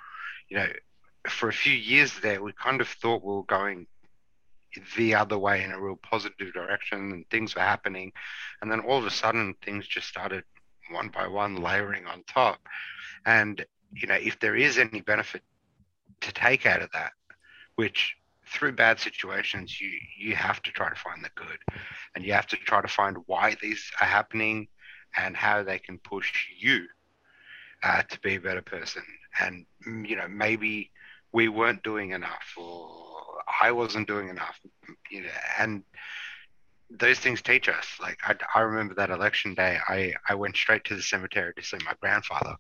you 0.49 0.57
know, 0.57 0.69
for 1.29 1.49
a 1.49 1.53
few 1.53 1.75
years 1.75 2.19
there, 2.21 2.43
we 2.43 2.53
kind 2.53 2.81
of 2.81 2.89
thought 2.89 3.25
we 3.25 3.35
were 3.35 3.45
going 3.45 3.87
the 4.97 5.15
other 5.15 5.39
way 5.39 5.63
in 5.63 5.71
a 5.73 5.81
real 5.81 5.99
positive 6.03 6.53
direction 6.53 7.13
and 7.13 7.29
things 7.31 7.55
were 7.55 7.61
happening. 7.61 8.13
And 8.61 8.71
then 8.71 8.81
all 8.81 8.99
of 8.99 9.07
a 9.07 9.11
sudden, 9.11 9.55
things 9.63 9.87
just 9.87 10.09
started 10.09 10.45
one 10.91 11.09
by 11.09 11.27
one 11.27 11.57
layering 11.57 12.07
on 12.07 12.25
top. 12.27 12.59
And, 13.27 13.65
you 13.93 14.07
know, 14.07 14.15
if 14.15 14.39
there 14.41 14.57
is 14.57 14.79
any 14.79 15.01
benefit 15.01 15.43
to 16.21 16.33
take 16.33 16.67
out 16.67 16.83
of 16.83 16.91
that, 16.93 17.13
which 17.77 18.17
through 18.47 18.73
bad 18.73 19.01
situations, 19.01 19.81
you, 19.81 19.91
you 20.19 20.35
have 20.37 20.63
to 20.63 20.71
try 20.71 20.89
to 20.89 20.95
find 20.95 21.25
the 21.25 21.31
good 21.35 21.59
and 22.15 22.25
you 22.25 22.33
have 22.33 22.47
to 22.47 22.57
try 22.57 22.81
to 22.81 22.89
find 22.89 23.17
why 23.27 23.57
these 23.61 23.91
are 24.01 24.07
happening 24.07 24.69
and 25.17 25.37
how 25.37 25.63
they 25.63 25.79
can 25.79 25.99
push 25.99 26.49
you 26.59 26.85
uh, 27.83 28.03
to 28.03 28.21
be 28.21 28.37
a 28.37 28.41
better 28.41 28.63
person. 28.63 29.03
And, 29.41 29.67
mm, 29.87 30.09
you 30.09 30.17
know, 30.17 30.29
maybe 30.29 30.91
we 31.33 31.49
weren't 31.49 31.83
doing 31.83 32.11
enough 32.11 32.55
or 32.57 33.43
I 33.63 33.73
wasn't 33.73 34.09
doing 34.09 34.29
enough, 34.29 34.59
you 35.11 35.23
know, 35.23 35.29
and 35.59 35.83
those 36.91 37.19
things 37.19 37.43
teach 37.43 37.69
us. 37.69 37.87
Like 38.01 38.19
I, 38.25 38.37
I 38.55 38.61
remember 38.61 38.95
that 38.95 39.11
election 39.11 39.55
day, 39.55 39.79
I, 39.89 40.15
I 40.29 40.35
went 40.35 40.57
straight 40.57 40.85
to 40.85 40.95
the 40.95 41.03
cemetery 41.03 41.53
to 41.55 41.63
see 41.63 41.79
my 41.85 41.95
grandfather 42.01 42.57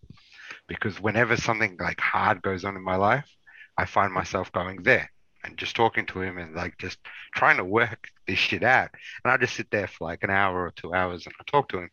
because 0.69 1.01
whenever 1.01 1.37
something 1.37 1.77
like 1.81 2.01
hard 2.01 2.43
goes 2.43 2.65
on 2.65 2.77
in 2.77 2.83
my 2.83 2.97
life, 2.97 3.29
I 3.77 3.87
find 3.87 4.13
myself 4.13 4.53
going 4.53 4.83
there 4.83 5.11
and 5.45 5.59
just 5.59 5.77
talking 5.77 6.07
to 6.07 6.23
him 6.23 6.39
and 6.39 6.55
like 6.55 6.79
just 6.79 6.99
trying 7.35 7.59
to 7.59 7.65
work 7.65 8.09
this 8.27 8.39
shit 8.39 8.63
out. 8.63 8.91
And 9.25 9.33
I 9.33 9.37
just 9.37 9.55
sit 9.55 9.71
there 9.71 9.87
for 9.87 10.09
like 10.09 10.23
an 10.23 10.31
hour 10.31 10.65
or 10.65 10.73
two 10.75 10.95
hours 10.95 11.27
and 11.27 11.35
I 11.39 11.45
talk 11.47 11.69
to 11.71 11.79
him. 11.79 11.91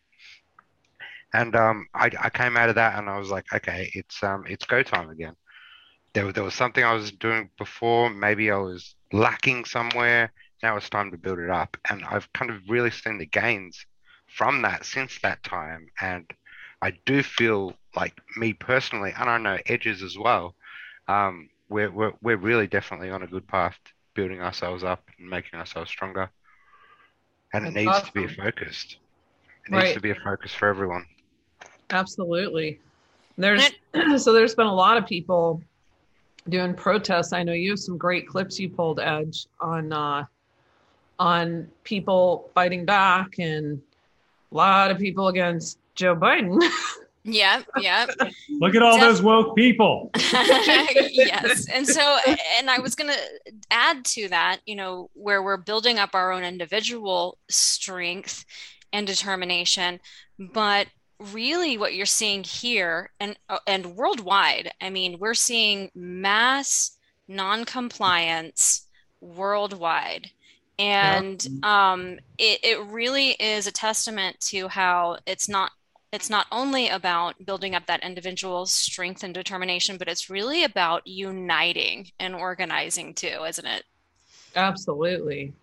And 1.33 1.55
um, 1.55 1.87
I, 1.93 2.11
I 2.19 2.29
came 2.29 2.57
out 2.57 2.69
of 2.69 2.75
that 2.75 2.97
and 2.97 3.09
I 3.09 3.17
was 3.17 3.29
like, 3.29 3.45
okay, 3.53 3.89
it's 3.93 4.21
um, 4.23 4.43
it's 4.47 4.65
go 4.65 4.83
time 4.83 5.09
again. 5.09 5.35
There, 6.13 6.31
there 6.33 6.43
was 6.43 6.55
something 6.55 6.83
I 6.83 6.93
was 6.93 7.11
doing 7.11 7.49
before. 7.57 8.09
Maybe 8.09 8.51
I 8.51 8.57
was 8.57 8.95
lacking 9.13 9.65
somewhere. 9.65 10.33
Now 10.61 10.75
it's 10.75 10.89
time 10.89 11.11
to 11.11 11.17
build 11.17 11.39
it 11.39 11.49
up. 11.49 11.77
And 11.89 12.03
I've 12.03 12.31
kind 12.33 12.51
of 12.51 12.57
really 12.67 12.91
seen 12.91 13.17
the 13.17 13.25
gains 13.25 13.85
from 14.27 14.61
that 14.63 14.85
since 14.85 15.19
that 15.21 15.41
time. 15.43 15.87
And 16.01 16.29
I 16.81 16.91
do 17.05 17.21
feel 17.21 17.75
like 17.95 18.19
me 18.37 18.53
personally, 18.53 19.13
and 19.17 19.29
I 19.29 19.37
know 19.37 19.57
Edges 19.65 20.01
as 20.01 20.17
well, 20.17 20.55
um, 21.07 21.49
we're, 21.69 21.91
we're, 21.91 22.13
we're 22.21 22.37
really 22.37 22.67
definitely 22.67 23.09
on 23.09 23.23
a 23.23 23.27
good 23.27 23.47
path 23.47 23.77
building 24.13 24.41
ourselves 24.41 24.83
up 24.83 25.03
and 25.17 25.29
making 25.29 25.59
ourselves 25.59 25.89
stronger. 25.89 26.29
And 27.53 27.65
That's 27.65 27.75
it 27.75 27.79
needs 27.79 27.91
awesome. 27.91 28.07
to 28.07 28.27
be 28.27 28.33
focused. 28.33 28.97
It 29.67 29.71
needs 29.71 29.93
to 29.93 30.01
be 30.01 30.11
a 30.11 30.15
focus 30.15 30.53
for 30.53 30.67
everyone. 30.67 31.05
Absolutely. 31.89 32.79
There's 33.37 33.69
so 34.17 34.33
there's 34.33 34.55
been 34.55 34.67
a 34.67 34.73
lot 34.73 34.97
of 34.97 35.05
people 35.05 35.61
doing 36.49 36.73
protests. 36.73 37.33
I 37.33 37.43
know 37.43 37.53
you 37.53 37.71
have 37.71 37.79
some 37.79 37.97
great 37.97 38.27
clips 38.27 38.59
you 38.59 38.69
pulled, 38.69 38.99
Edge, 38.99 39.47
on 39.59 39.93
uh, 39.93 40.25
on 41.19 41.69
people 41.83 42.49
fighting 42.55 42.85
back 42.85 43.37
and 43.39 43.81
a 44.51 44.55
lot 44.55 44.91
of 44.91 44.97
people 44.97 45.27
against 45.27 45.77
Joe 45.95 46.15
Biden. 46.15 46.61
Yeah, 47.23 47.61
yeah. 47.79 48.07
Look 48.49 48.75
at 48.75 48.81
all 48.81 48.97
Def- 48.97 49.01
those 49.01 49.21
woke 49.21 49.55
people. 49.55 50.09
yes. 50.15 51.67
And 51.71 51.87
so, 51.87 52.17
and 52.57 52.69
I 52.69 52.79
was 52.79 52.95
going 52.95 53.13
to 53.13 53.53
add 53.69 54.03
to 54.05 54.27
that, 54.29 54.59
you 54.65 54.75
know, 54.75 55.09
where 55.13 55.43
we're 55.43 55.57
building 55.57 55.99
up 55.99 56.15
our 56.15 56.31
own 56.31 56.43
individual 56.43 57.37
strength 57.49 58.45
and 58.91 59.05
determination, 59.05 59.99
but 60.39 60.87
really 61.31 61.77
what 61.77 61.93
you're 61.93 62.05
seeing 62.07 62.43
here 62.43 63.11
and 63.19 63.37
and 63.67 63.95
worldwide, 63.95 64.71
I 64.81 64.89
mean, 64.89 65.19
we're 65.19 65.35
seeing 65.35 65.91
mass 65.93 66.97
non-compliance 67.27 68.87
worldwide 69.21 70.31
and 70.81 71.47
um, 71.61 72.17
it, 72.39 72.59
it 72.63 72.83
really 72.87 73.29
is 73.31 73.67
a 73.67 73.71
testament 73.71 74.39
to 74.39 74.67
how 74.67 75.17
it's 75.27 75.47
not 75.47 75.71
it's 76.11 76.29
not 76.29 76.47
only 76.51 76.89
about 76.89 77.45
building 77.45 77.73
up 77.73 77.85
that 77.85 78.03
individual 78.03 78.65
strength 78.65 79.23
and 79.23 79.33
determination, 79.33 79.97
but 79.97 80.09
it's 80.09 80.29
really 80.29 80.63
about 80.63 81.07
uniting 81.07 82.11
and 82.19 82.35
organizing 82.35 83.13
too, 83.13 83.45
isn't 83.47 83.65
it? 83.65 83.83
Absolutely. 84.55 85.53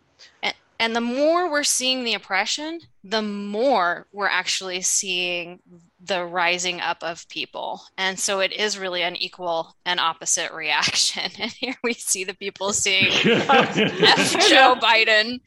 And, 0.43 0.55
and 0.81 0.97
the 0.97 1.01
more 1.03 1.51
we're 1.51 1.65
seeing 1.65 2.05
the 2.05 2.15
oppression, 2.15 2.81
the 3.05 3.23
more 3.23 4.07
we're 4.13 4.27
actually 4.27 4.81
seeing 4.81 5.61
the 6.01 6.25
rising 6.25 6.81
up 6.81 7.03
of 7.03 7.29
people. 7.29 7.83
And 7.97 8.19
so 8.19 8.39
it 8.41 8.53
is 8.53 8.79
really 8.79 9.03
an 9.03 9.17
equal 9.17 9.75
and 9.85 9.99
opposite 9.99 10.53
reaction. 10.53 11.31
And 11.41 11.51
here 11.53 11.75
we 11.83 11.95
see 11.95 12.23
the 12.25 12.35
people 12.35 12.73
seeing 12.73 13.11
Joe 13.13 14.77
Biden 14.81 15.41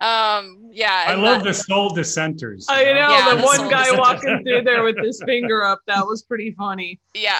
Um, 0.00 0.70
yeah. 0.72 1.04
I 1.08 1.14
love 1.14 1.44
that- 1.44 1.50
the 1.50 1.54
sole 1.54 1.90
dissenters. 1.90 2.66
I 2.68 2.84
know 2.84 3.10
Yeah, 3.10 3.30
the 3.30 3.36
the 3.36 3.42
one 3.44 3.68
guy 3.70 3.84
dissenters. 3.84 3.98
walking 4.00 4.42
through 4.44 4.62
there 4.62 4.82
with 4.82 4.98
his 4.98 5.22
finger 5.26 5.64
up. 5.64 5.80
That 5.86 6.04
was 6.06 6.22
pretty 6.22 6.50
funny. 6.52 6.98
Yeah. 7.14 7.38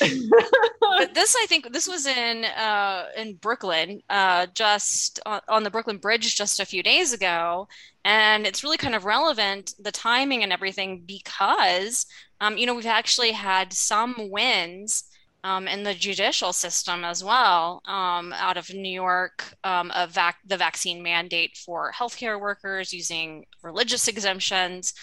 but 0.00 1.14
this, 1.14 1.36
I 1.36 1.46
think, 1.46 1.72
this 1.72 1.86
was 1.88 2.06
in 2.06 2.44
uh, 2.44 3.06
in 3.16 3.34
Brooklyn, 3.34 4.00
uh, 4.08 4.46
just 4.54 5.20
on, 5.26 5.40
on 5.48 5.62
the 5.62 5.70
Brooklyn 5.70 5.98
Bridge 5.98 6.34
just 6.36 6.60
a 6.60 6.64
few 6.64 6.82
days 6.82 7.12
ago, 7.12 7.68
and 8.04 8.46
it's 8.46 8.64
really 8.64 8.76
kind 8.76 8.94
of 8.94 9.04
relevant 9.04 9.74
the 9.78 9.92
timing 9.92 10.42
and 10.42 10.52
everything 10.52 11.02
because, 11.06 12.06
um, 12.40 12.56
you 12.58 12.66
know, 12.66 12.74
we've 12.74 12.86
actually 12.86 13.32
had 13.32 13.72
some 13.72 14.30
wins. 14.30 15.04
Um, 15.44 15.66
in 15.66 15.82
the 15.82 15.92
judicial 15.92 16.52
system 16.52 17.02
as 17.02 17.24
well, 17.24 17.82
um, 17.86 18.32
out 18.32 18.56
of 18.56 18.72
New 18.72 18.92
York, 18.92 19.56
um, 19.64 19.90
of 19.90 20.12
vac- 20.12 20.38
the 20.46 20.56
vaccine 20.56 21.02
mandate 21.02 21.56
for 21.56 21.90
healthcare 21.90 22.40
workers 22.40 22.92
using 22.92 23.44
religious 23.60 24.06
exemptions. 24.06 24.94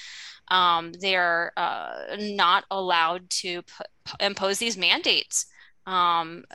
Um, 0.48 0.94
they're 0.94 1.52
uh, 1.58 2.16
not 2.20 2.64
allowed 2.72 3.30
to 3.42 3.64
put, 3.64 3.88
impose 4.22 4.60
these 4.60 4.78
mandates 4.78 5.46
um, 5.86 6.46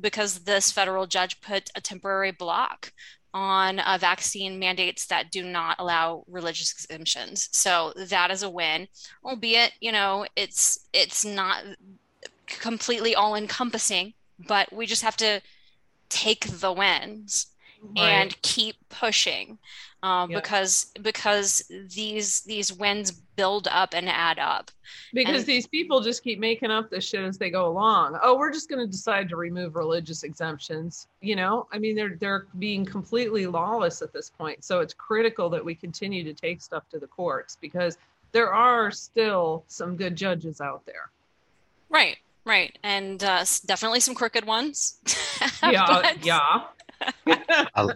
because 0.00 0.40
this 0.40 0.70
federal 0.70 1.06
judge 1.06 1.40
put 1.40 1.70
a 1.74 1.80
temporary 1.80 2.30
block 2.30 2.92
on 3.34 3.78
uh, 3.80 3.98
vaccine 4.00 4.58
mandates 4.58 5.06
that 5.06 5.30
do 5.30 5.42
not 5.42 5.76
allow 5.78 6.24
religious 6.26 6.72
exemptions. 6.72 7.48
So 7.52 7.92
that 7.96 8.30
is 8.30 8.42
a 8.42 8.50
win, 8.50 8.88
albeit 9.24 9.72
you 9.80 9.92
know 9.92 10.26
it's 10.36 10.86
it's 10.92 11.24
not 11.24 11.64
completely 12.46 13.14
all 13.14 13.34
encompassing, 13.34 14.14
but 14.46 14.72
we 14.72 14.86
just 14.86 15.02
have 15.02 15.16
to 15.18 15.40
take 16.08 16.46
the 16.48 16.72
wins 16.72 17.46
and 17.96 18.40
keep 18.42 18.76
pushing 18.88 19.58
uh, 20.02 20.26
Yeah. 20.30 20.36
because 20.36 20.92
because 21.02 21.70
these 21.94 22.40
these 22.42 22.72
wins 22.72 23.10
build 23.10 23.68
up 23.70 23.94
and 23.94 24.08
add 24.08 24.38
up. 24.38 24.70
because 25.12 25.38
And- 25.38 25.46
these 25.46 25.66
people 25.66 26.00
just 26.00 26.22
keep 26.24 26.38
making 26.40 26.70
up 26.70 26.90
this 26.90 27.04
shit 27.04 27.20
as 27.22 27.38
they 27.38 27.50
go 27.50 27.66
along. 27.68 28.18
Oh, 28.22 28.36
we're 28.36 28.52
just 28.52 28.68
going 28.68 28.84
to 28.84 28.90
decide 28.90 29.28
to 29.28 29.36
remove 29.36 29.76
religious 29.76 30.24
exemptions. 30.24 31.06
You 31.20 31.36
know, 31.36 31.68
I 31.72 31.78
mean, 31.78 31.94
they're 31.96 32.16
they're 32.20 32.46
being 32.58 32.84
completely 32.84 33.46
lawless 33.46 34.02
at 34.02 34.12
this 34.12 34.30
point. 34.30 34.64
So 34.64 34.80
it's 34.80 34.94
critical 34.94 35.48
that 35.50 35.64
we 35.64 35.74
continue 35.74 36.24
to 36.24 36.34
take 36.34 36.60
stuff 36.62 36.88
to 36.90 36.98
the 36.98 37.06
courts 37.06 37.56
because 37.60 37.96
there 38.32 38.52
are 38.52 38.90
still 38.90 39.64
some 39.68 39.96
good 39.96 40.14
judges 40.16 40.60
out 40.60 40.84
there. 40.84 41.10
Right, 41.88 42.18
right, 42.44 42.76
and 42.82 43.22
uh, 43.24 43.44
definitely 43.66 44.00
some 44.00 44.14
crooked 44.14 44.44
ones. 44.46 44.98
Yeah, 45.62 45.86
But 45.86 46.24
yeah. 46.24 46.64
A, 47.74 47.90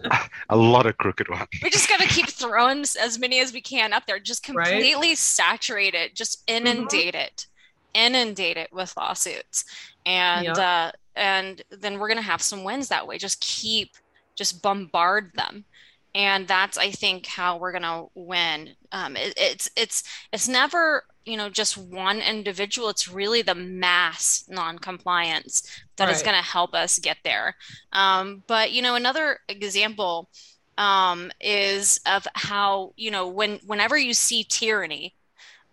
a 0.49 0.57
lot 0.57 0.85
of 0.85 0.97
crooked 0.97 1.29
ones. 1.29 1.47
We 1.61 1.69
just 1.69 1.87
got 1.87 1.99
to 2.01 2.07
keep 2.07 2.29
throwing 2.29 2.81
as 2.81 3.17
many 3.19 3.39
as 3.39 3.53
we 3.53 3.61
can 3.61 3.93
up 3.93 4.05
there. 4.05 4.19
Just 4.19 4.43
Right. 4.53 4.89
completely 4.91 5.15
saturate 5.15 5.93
it. 5.93 6.15
Just 6.15 6.43
Mm-hmm. 6.63 7.03
inundate 7.05 7.15
it, 7.15 7.47
inundate 7.93 8.57
it 8.57 8.69
with 8.73 8.93
lawsuits, 8.97 9.63
and 10.05 10.57
Yep. 10.57 10.59
uh, 10.59 10.91
and 11.15 11.61
then 11.71 11.99
we're 11.99 12.09
gonna 12.09 12.21
have 12.21 12.41
some 12.41 12.63
wins 12.65 12.89
that 12.89 13.07
way. 13.07 13.17
Just 13.17 13.39
keep, 13.39 13.91
just 14.37 14.61
bombard 14.61 15.31
them, 15.35 15.65
and 16.13 16.47
that's 16.47 16.77
I 16.77 16.91
think 16.91 17.25
how 17.27 17.57
we're 17.57 17.71
gonna 17.71 18.05
win. 18.13 18.75
Um, 18.91 19.15
it, 19.15 19.33
it's 19.37 19.69
it's 19.77 20.03
it's 20.33 20.47
never 20.49 21.03
you 21.25 21.37
know 21.37 21.49
just 21.49 21.77
one 21.77 22.19
individual. 22.21 22.89
It's 22.89 23.07
really 23.07 23.41
the 23.41 23.55
mass 23.55 24.45
non-compliance 24.49 25.63
that 25.97 26.09
is 26.09 26.21
Right. 26.21 26.23
going 26.23 26.35
to 26.37 26.43
help 26.43 26.73
us 26.73 26.99
get 26.99 27.17
there. 27.23 27.55
Um, 27.91 28.43
but 28.47 28.71
you 28.71 28.81
know, 28.81 28.95
another 28.95 29.39
example 29.49 30.29
um, 30.77 31.31
is 31.41 31.99
of 32.05 32.27
how 32.35 32.93
you 32.97 33.11
know 33.11 33.27
when 33.27 33.59
whenever 33.65 33.97
you 33.97 34.13
see 34.13 34.43
tyranny 34.43 35.15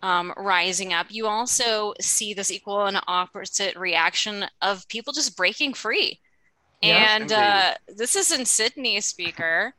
um, 0.01 0.33
rising 0.37 0.93
up, 0.93 1.07
you 1.09 1.27
also 1.27 1.93
see 2.01 2.33
this 2.33 2.51
equal 2.51 2.85
and 2.87 2.99
opposite 3.07 3.75
reaction 3.77 4.45
of 4.61 4.87
people 4.87 5.13
just 5.13 5.37
breaking 5.37 5.73
free. 5.73 6.19
Yeah, 6.81 7.07
and 7.07 7.31
uh, 7.31 7.73
this 7.87 8.15
is 8.15 8.31
in 8.31 8.45
Sydney, 8.45 9.01
speaker. 9.01 9.75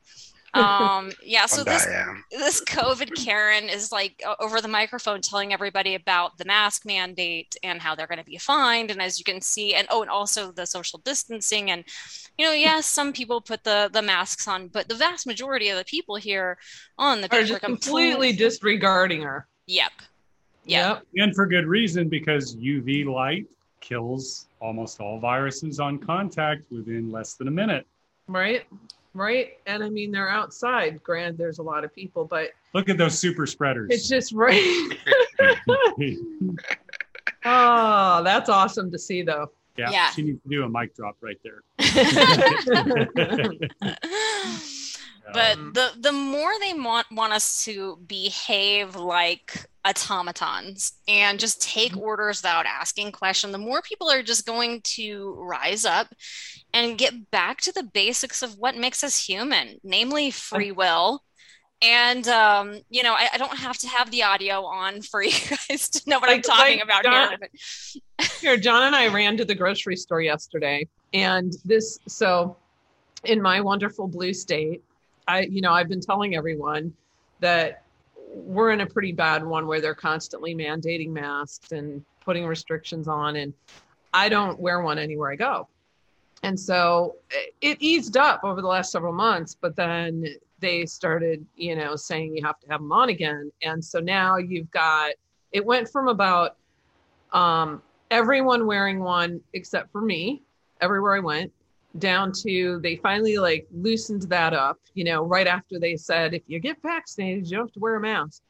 Um, 0.54 1.12
yeah, 1.24 1.46
so 1.46 1.64
this 1.64 1.86
this 2.30 2.60
COVID 2.64 3.14
Karen 3.14 3.70
is 3.70 3.90
like 3.90 4.22
over 4.38 4.60
the 4.60 4.68
microphone 4.68 5.22
telling 5.22 5.52
everybody 5.52 5.94
about 5.94 6.36
the 6.36 6.44
mask 6.44 6.84
mandate 6.84 7.56
and 7.62 7.80
how 7.80 7.94
they're 7.94 8.06
going 8.06 8.18
to 8.18 8.24
be 8.24 8.36
fined. 8.36 8.90
And 8.90 9.00
as 9.00 9.18
you 9.18 9.24
can 9.24 9.40
see, 9.40 9.74
and 9.74 9.88
oh, 9.90 10.02
and 10.02 10.10
also 10.10 10.52
the 10.52 10.66
social 10.66 11.00
distancing. 11.04 11.70
And, 11.70 11.84
you 12.36 12.44
know, 12.44 12.52
yes, 12.52 12.86
some 12.86 13.12
people 13.12 13.40
put 13.40 13.64
the, 13.64 13.88
the 13.92 14.02
masks 14.02 14.46
on, 14.46 14.68
but 14.68 14.88
the 14.88 14.94
vast 14.94 15.26
majority 15.26 15.70
of 15.70 15.78
the 15.78 15.84
people 15.84 16.16
here 16.16 16.58
on 16.98 17.22
the 17.22 17.28
Are 17.28 17.40
beach 17.40 17.48
just 17.48 17.62
are 17.62 17.66
completely 17.66 18.32
disregarding 18.32 19.22
her. 19.22 19.46
Yep. 19.66 19.92
Yeah. 20.64 20.88
Yep. 20.88 21.02
and 21.16 21.34
for 21.34 21.46
good 21.46 21.66
reason 21.66 22.08
because 22.08 22.54
UV 22.56 23.06
light 23.06 23.46
kills 23.80 24.46
almost 24.60 25.00
all 25.00 25.18
viruses 25.18 25.80
on 25.80 25.98
contact 25.98 26.70
within 26.70 27.10
less 27.10 27.34
than 27.34 27.48
a 27.48 27.50
minute. 27.50 27.86
Right. 28.28 28.64
Right. 29.14 29.58
And 29.66 29.84
I 29.84 29.90
mean, 29.90 30.10
they're 30.10 30.28
outside. 30.30 31.02
Granted, 31.02 31.36
there's 31.38 31.58
a 31.58 31.62
lot 31.62 31.84
of 31.84 31.94
people, 31.94 32.24
but 32.24 32.50
Look 32.74 32.88
at 32.88 32.96
those 32.98 33.18
super 33.18 33.46
spreaders. 33.46 33.88
it's 33.90 34.08
just 34.08 34.32
right. 34.32 34.88
oh, 37.44 38.22
that's 38.24 38.48
awesome 38.48 38.90
to 38.90 38.98
see, 38.98 39.20
though. 39.22 39.50
yeah, 39.76 39.90
Yeah. 39.90 40.10
she 40.10 40.22
needs 40.22 40.42
to 40.42 40.48
do 40.48 40.64
a 40.64 40.68
mic 40.68 40.96
drop 40.96 41.16
right 41.20 41.38
there. 41.44 41.62
but 45.32 45.56
Um, 45.58 45.72
the 45.74 45.90
the 45.98 46.12
more 46.12 46.52
they 46.60 46.74
want 46.74 47.10
want 47.10 47.32
us 47.32 47.64
to 47.64 47.98
behave 48.06 48.96
like 48.96 49.66
automatons 49.84 50.92
and 51.08 51.40
just 51.40 51.60
take 51.60 51.96
orders 51.96 52.38
without 52.38 52.66
asking 52.66 53.12
questions, 53.12 53.52
the 53.52 53.58
more 53.58 53.82
people 53.82 54.10
are 54.10 54.22
just 54.22 54.46
going 54.46 54.80
to 54.82 55.34
rise 55.38 55.84
up 55.84 56.08
and 56.72 56.96
get 56.98 57.30
back 57.30 57.60
to 57.62 57.72
the 57.72 57.82
basics 57.82 58.42
of 58.42 58.56
what 58.56 58.76
makes 58.76 59.02
us 59.02 59.26
human 59.26 59.78
namely 59.82 60.30
free 60.30 60.72
will. 60.72 61.22
And 61.80 62.28
um, 62.28 62.80
you 62.90 63.02
know 63.02 63.14
I, 63.14 63.28
I 63.34 63.38
don't 63.38 63.58
have 63.58 63.76
to 63.78 63.88
have 63.88 64.10
the 64.10 64.22
audio 64.22 64.64
on 64.64 65.02
for 65.02 65.22
you 65.24 65.32
guys 65.32 65.88
to 65.90 66.08
know 66.08 66.20
what 66.20 66.30
i'm 66.30 66.40
talking 66.40 66.76
like 66.78 66.84
about 66.84 67.02
John- 67.02 67.28
here 67.30 67.38
but 67.40 67.50
Here, 68.40 68.56
John 68.56 68.84
and 68.84 68.94
I 68.94 69.08
ran 69.08 69.36
to 69.36 69.44
the 69.44 69.54
grocery 69.54 69.96
store 69.96 70.20
yesterday, 70.20 70.86
and 71.12 71.52
this, 71.64 71.98
so 72.06 72.56
in 73.24 73.42
my 73.42 73.60
wonderful 73.60 74.06
blue 74.06 74.32
state, 74.32 74.82
I, 75.28 75.42
you 75.42 75.60
know, 75.60 75.72
I've 75.72 75.88
been 75.88 76.00
telling 76.00 76.34
everyone 76.34 76.92
that 77.40 77.84
we're 78.34 78.70
in 78.70 78.80
a 78.80 78.86
pretty 78.86 79.12
bad 79.12 79.44
one 79.44 79.66
where 79.66 79.80
they're 79.80 79.94
constantly 79.94 80.54
mandating 80.54 81.10
masks 81.10 81.72
and 81.72 82.04
putting 82.24 82.46
restrictions 82.46 83.08
on, 83.08 83.36
and 83.36 83.52
I 84.14 84.28
don't 84.28 84.58
wear 84.58 84.80
one 84.82 84.98
anywhere 84.98 85.32
I 85.32 85.36
go. 85.36 85.68
And 86.42 86.58
so 86.58 87.16
it- 87.30 87.54
it 87.60 87.78
eased 87.80 88.16
up 88.16 88.42
over 88.42 88.60
the 88.60 88.68
last 88.68 88.90
several 88.90 89.12
months, 89.12 89.56
but 89.60 89.76
then 89.76 90.26
they 90.60 90.86
started, 90.86 91.44
you 91.56 91.76
know, 91.76 91.94
saying 91.96 92.36
you 92.36 92.44
have 92.44 92.58
to 92.60 92.68
have 92.68 92.80
them 92.80 92.92
on 92.92 93.08
again. 93.08 93.52
And 93.62 93.84
so 93.84 94.00
now 94.00 94.36
you've 94.36 94.70
got, 94.70 95.12
it 95.52 95.64
went 95.64 95.88
from 95.88 96.08
about, 96.08 96.56
um, 97.32 97.82
everyone 98.10 98.66
wearing 98.66 99.00
one 99.00 99.40
except 99.52 99.90
for 99.92 100.00
me 100.00 100.42
everywhere 100.80 101.14
I 101.14 101.20
went 101.20 101.52
down 101.98 102.32
to 102.44 102.80
they 102.82 102.96
finally 102.96 103.38
like 103.38 103.66
loosened 103.72 104.22
that 104.22 104.54
up, 104.54 104.78
you 104.94 105.04
know, 105.04 105.22
right 105.24 105.46
after 105.46 105.78
they 105.78 105.96
said 105.96 106.34
if 106.34 106.42
you 106.46 106.58
get 106.58 106.80
vaccinated, 106.82 107.46
you 107.46 107.56
don't 107.58 107.66
have 107.66 107.72
to 107.74 107.80
wear 107.80 107.96
a 107.96 108.00
mask. 108.00 108.42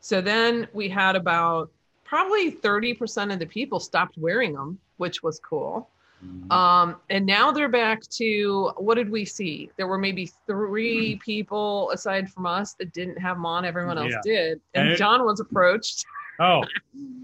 So 0.00 0.20
then 0.20 0.66
we 0.72 0.88
had 0.88 1.16
about 1.16 1.70
probably 2.04 2.50
30% 2.50 3.32
of 3.32 3.38
the 3.38 3.46
people 3.46 3.78
stopped 3.80 4.16
wearing 4.18 4.52
them, 4.54 4.78
which 4.96 5.22
was 5.22 5.38
cool. 5.40 5.90
Mhm. 6.24 6.50
Um, 6.50 6.96
and 7.10 7.24
now 7.24 7.52
they're 7.52 7.68
back 7.68 8.02
to 8.16 8.72
what 8.76 8.96
did 8.96 9.08
we 9.08 9.24
see? 9.24 9.70
There 9.76 9.86
were 9.86 9.98
maybe 9.98 10.26
three 10.48 11.16
people 11.24 11.90
aside 11.92 12.28
from 12.30 12.46
us 12.46 12.74
that 12.74 12.92
didn't 12.92 13.18
have 13.18 13.36
them 13.36 13.46
on. 13.46 13.64
Everyone 13.64 13.98
else 13.98 14.10
Yeah. 14.12 14.20
did. 14.24 14.60
And 14.74 14.84
And 14.84 14.88
it- 14.92 14.96
John 14.96 15.24
was 15.24 15.40
approached. 15.40 16.04
Oh, 16.40 16.62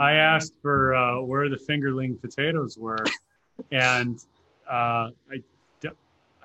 I 0.00 0.14
asked 0.14 0.54
for 0.60 0.92
uh, 0.96 1.20
where 1.20 1.48
the 1.48 1.54
fingerling 1.56 2.20
potatoes 2.20 2.76
were, 2.76 2.98
and 3.70 4.18
uh, 4.68 5.10
I, 5.30 5.40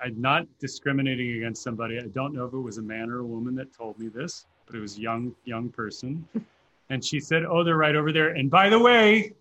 I'm 0.02 0.20
not 0.20 0.46
discriminating 0.58 1.32
against 1.36 1.62
somebody. 1.62 1.98
I 1.98 2.06
don't 2.08 2.32
know 2.34 2.44
if 2.46 2.52
it 2.54 2.58
was 2.58 2.78
a 2.78 2.82
man 2.82 3.10
or 3.10 3.18
a 3.20 3.24
woman 3.26 3.54
that 3.56 3.72
told 3.74 3.98
me 3.98 4.08
this, 4.08 4.46
but 4.66 4.74
it 4.76 4.80
was 4.80 4.96
a 4.96 5.00
young 5.00 5.34
young 5.44 5.68
person, 5.68 6.26
and 6.90 7.04
she 7.04 7.20
said, 7.20 7.44
"Oh, 7.44 7.62
they're 7.64 7.76
right 7.76 7.94
over 7.96 8.12
there." 8.12 8.30
And 8.30 8.50
by 8.50 8.68
the 8.68 8.78
way, 8.78 9.32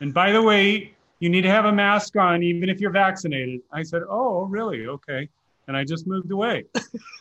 and 0.00 0.12
by 0.14 0.32
the 0.32 0.42
way, 0.42 0.94
you 1.20 1.28
need 1.28 1.42
to 1.42 1.50
have 1.50 1.64
a 1.64 1.72
mask 1.72 2.16
on 2.16 2.42
even 2.42 2.68
if 2.68 2.80
you're 2.80 2.90
vaccinated. 2.90 3.60
I 3.72 3.82
said, 3.82 4.02
"Oh, 4.08 4.44
really? 4.44 4.86
Okay." 4.86 5.28
And 5.66 5.74
I 5.76 5.82
just 5.84 6.06
moved 6.06 6.30
away. 6.30 6.64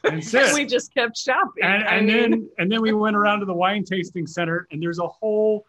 And 0.04 0.22
we 0.54 0.66
just 0.66 0.94
kept 0.94 1.18
shopping. 1.18 1.64
and, 1.64 1.84
and 1.84 2.06
mean- 2.08 2.18
then 2.32 2.50
and 2.58 2.70
then 2.72 2.82
we 2.82 2.92
went 2.92 3.16
around 3.16 3.40
to 3.40 3.46
the 3.46 3.54
wine 3.54 3.86
tasting 3.86 4.28
center 4.28 4.68
and 4.70 4.84
there's 4.84 5.00
a 5.00 5.08
whole 5.08 5.66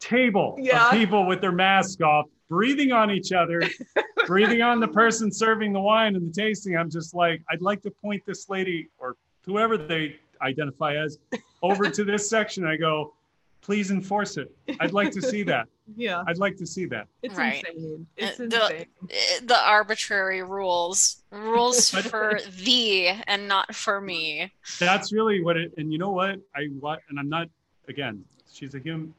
table 0.00 0.54
Yeah. 0.60 0.84
of 0.88 0.92
people 0.92 1.24
with 1.26 1.40
their 1.40 1.50
masks 1.52 2.02
off 2.02 2.26
breathing 2.50 2.92
on 2.92 3.10
each 3.10 3.32
other 3.32 3.62
breathing 4.30 4.62
on 4.62 4.78
the 4.78 4.86
person 4.86 5.32
serving 5.32 5.72
the 5.72 5.80
wine 5.80 6.14
and 6.14 6.28
the 6.28 6.32
tasting 6.32 6.76
i'm 6.76 6.88
just 6.88 7.14
like 7.14 7.42
i'd 7.50 7.60
like 7.60 7.82
to 7.82 7.90
point 7.90 8.22
this 8.26 8.48
lady 8.48 8.88
or 8.98 9.16
whoever 9.44 9.76
they 9.76 10.16
identify 10.40 10.94
as 10.96 11.18
over 11.62 11.90
to 11.90 12.02
this 12.04 12.30
section. 12.30 12.64
I 12.64 12.76
go, 12.76 13.12
please 13.60 13.90
enforce 13.90 14.38
it. 14.38 14.50
I'd 14.80 14.92
like 14.94 15.10
to 15.10 15.20
see 15.20 15.42
that. 15.42 15.66
Yeah, 15.94 16.22
I'd 16.26 16.38
like 16.38 16.56
to 16.56 16.66
see 16.66 16.86
that. 16.86 17.08
it's 17.22 17.34
Right. 17.36 17.62
insane. 17.68 18.06
It's 18.16 18.40
Uh, 18.40 18.44
insane. 18.44 18.86
the, 19.02 19.14
eh, 19.14 19.40
the 19.42 19.58
arbitrary 19.68 20.42
rules 20.42 21.22
rules 21.30 21.90
for 22.10 22.40
thee 22.64 23.08
and 23.26 23.46
not 23.48 23.74
for 23.74 24.00
me 24.00 24.50
That's 24.78 25.12
really 25.12 25.42
what 25.42 25.58
it. 25.58 25.74
And 25.76 25.92
you 25.92 25.98
know 25.98 26.12
what? 26.12 26.36
I 26.56 26.68
what? 26.78 27.00
And 27.10 27.18
I'm 27.18 27.28
not. 27.28 27.48
Again, 27.88 28.24
she's 28.50 28.74
a 28.74 28.78
human. 28.78 29.12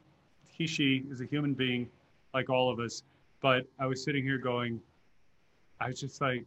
He 0.48 0.66
she 0.66 1.04
is 1.12 1.20
a 1.20 1.26
human 1.26 1.52
being, 1.54 1.88
like 2.34 2.48
all 2.50 2.68
of 2.72 2.80
us. 2.80 3.04
But 3.40 3.66
I 3.78 3.86
was 3.86 4.02
sitting 4.02 4.24
here 4.24 4.38
going, 4.38 4.80
I 5.82 5.88
was 5.88 6.00
just 6.00 6.20
like, 6.20 6.44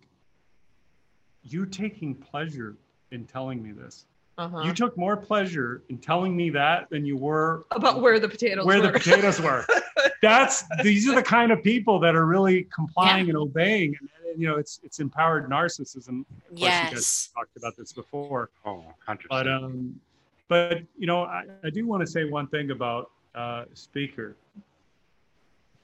you're 1.44 1.66
taking 1.66 2.16
pleasure 2.16 2.78
in 3.12 3.26
telling 3.26 3.62
me 3.62 3.72
this. 3.72 4.06
Uh-huh. 4.38 4.64
You 4.64 4.74
took 4.74 4.98
more 4.98 5.16
pleasure 5.18 5.84
in 5.90 5.98
telling 5.98 6.36
me 6.36 6.50
that 6.52 6.90
than 6.90 7.06
you 7.06 7.18
were 7.18 7.66
About 7.72 8.02
where 8.02 8.20
the 8.20 8.28
potatoes 8.28 8.66
where 8.66 8.78
were. 8.82 8.88
the 8.88 8.92
potatoes 8.94 9.40
were. 9.42 9.66
That's 10.22 10.64
these 10.84 11.08
are 11.08 11.16
the 11.16 11.24
kind 11.24 11.52
of 11.52 11.62
people 11.64 12.00
that 12.00 12.16
are 12.16 12.26
really 12.26 12.64
complying 12.74 13.30
and 13.30 13.38
obeying, 13.38 13.96
and, 14.00 14.10
and, 14.32 14.42
you 14.42 14.48
know 14.48 14.56
it's 14.58 14.80
it's 14.84 15.00
empowered 15.00 15.50
narcissism. 15.50 16.22
Of 16.22 16.50
course, 16.50 16.60
you 16.60 16.68
guys 16.68 16.92
yes 16.94 17.30
talked 17.36 17.56
about 17.58 17.78
this 17.78 17.94
before, 17.94 18.50
Oh, 18.66 18.84
100%. 19.08 19.20
but 19.30 19.48
um, 19.48 20.00
but 20.48 20.80
you 20.98 21.08
know 21.08 21.22
I, 21.24 21.44
I 21.64 21.70
do 21.70 21.86
want 21.86 22.02
to 22.02 22.08
say 22.08 22.26
one 22.26 22.48
thing 22.48 22.72
about 22.72 23.12
uh, 23.36 23.66
speaker. 23.74 24.36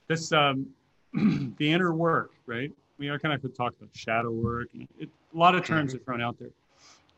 This 0.07 0.31
um, 0.33 0.65
the 1.13 1.71
inner 1.71 1.93
work, 1.93 2.31
right? 2.47 2.71
We 3.01 3.09
are 3.09 3.17
kind 3.17 3.33
of 3.33 3.41
could 3.41 3.55
talk 3.55 3.73
about 3.79 3.89
shadow 3.95 4.29
work. 4.29 4.67
and 4.75 4.87
It, 4.99 5.09
a 5.33 5.37
lot 5.37 5.55
of 5.55 5.65
terms 5.65 5.95
are 5.95 5.97
thrown 5.97 6.21
out 6.21 6.37
there, 6.37 6.51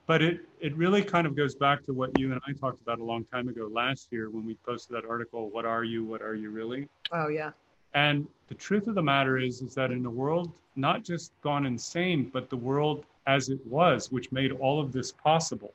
but 0.08 0.22
it 0.22 0.39
it 0.62 0.74
really 0.78 1.04
kind 1.04 1.28
of 1.28 1.36
goes 1.36 1.56
back 1.56 1.84
to 1.88 1.93
what 1.93 2.17
you 2.17 2.32
and 2.32 2.39
I 2.48 2.54
talked 2.54 2.82
about 2.82 3.00
a 3.00 3.04
long 3.04 3.26
time 3.26 3.50
ago 3.50 3.69
last 3.69 4.08
year 4.10 4.30
when 4.30 4.46
we 4.46 4.56
posted 4.65 4.96
that 4.96 5.04
article. 5.06 5.50
What 5.50 5.65
are 5.65 5.84
you? 5.84 6.06
What 6.06 6.22
are 6.22 6.36
you 6.36 6.52
really? 6.52 6.88
oh 7.12 7.28
yeah. 7.28 7.52
And 7.93 8.26
the 8.48 8.56
truth 8.56 8.88
of 8.88 8.96
the 8.96 9.04
matter 9.04 9.38
is, 9.38 9.62
is 9.62 9.76
that 9.76 9.91
in 9.91 10.06
a 10.06 10.10
world 10.10 10.54
not 10.78 11.04
just 11.04 11.34
gone 11.41 11.65
insane, 11.65 12.32
but 12.32 12.50
the 12.50 12.56
world 12.56 13.04
as 13.28 13.50
it 13.50 13.60
was, 13.67 14.10
which 14.10 14.32
made 14.32 14.54
all 14.54 14.80
of 14.80 14.93
this 14.93 15.12
possible, 15.12 15.74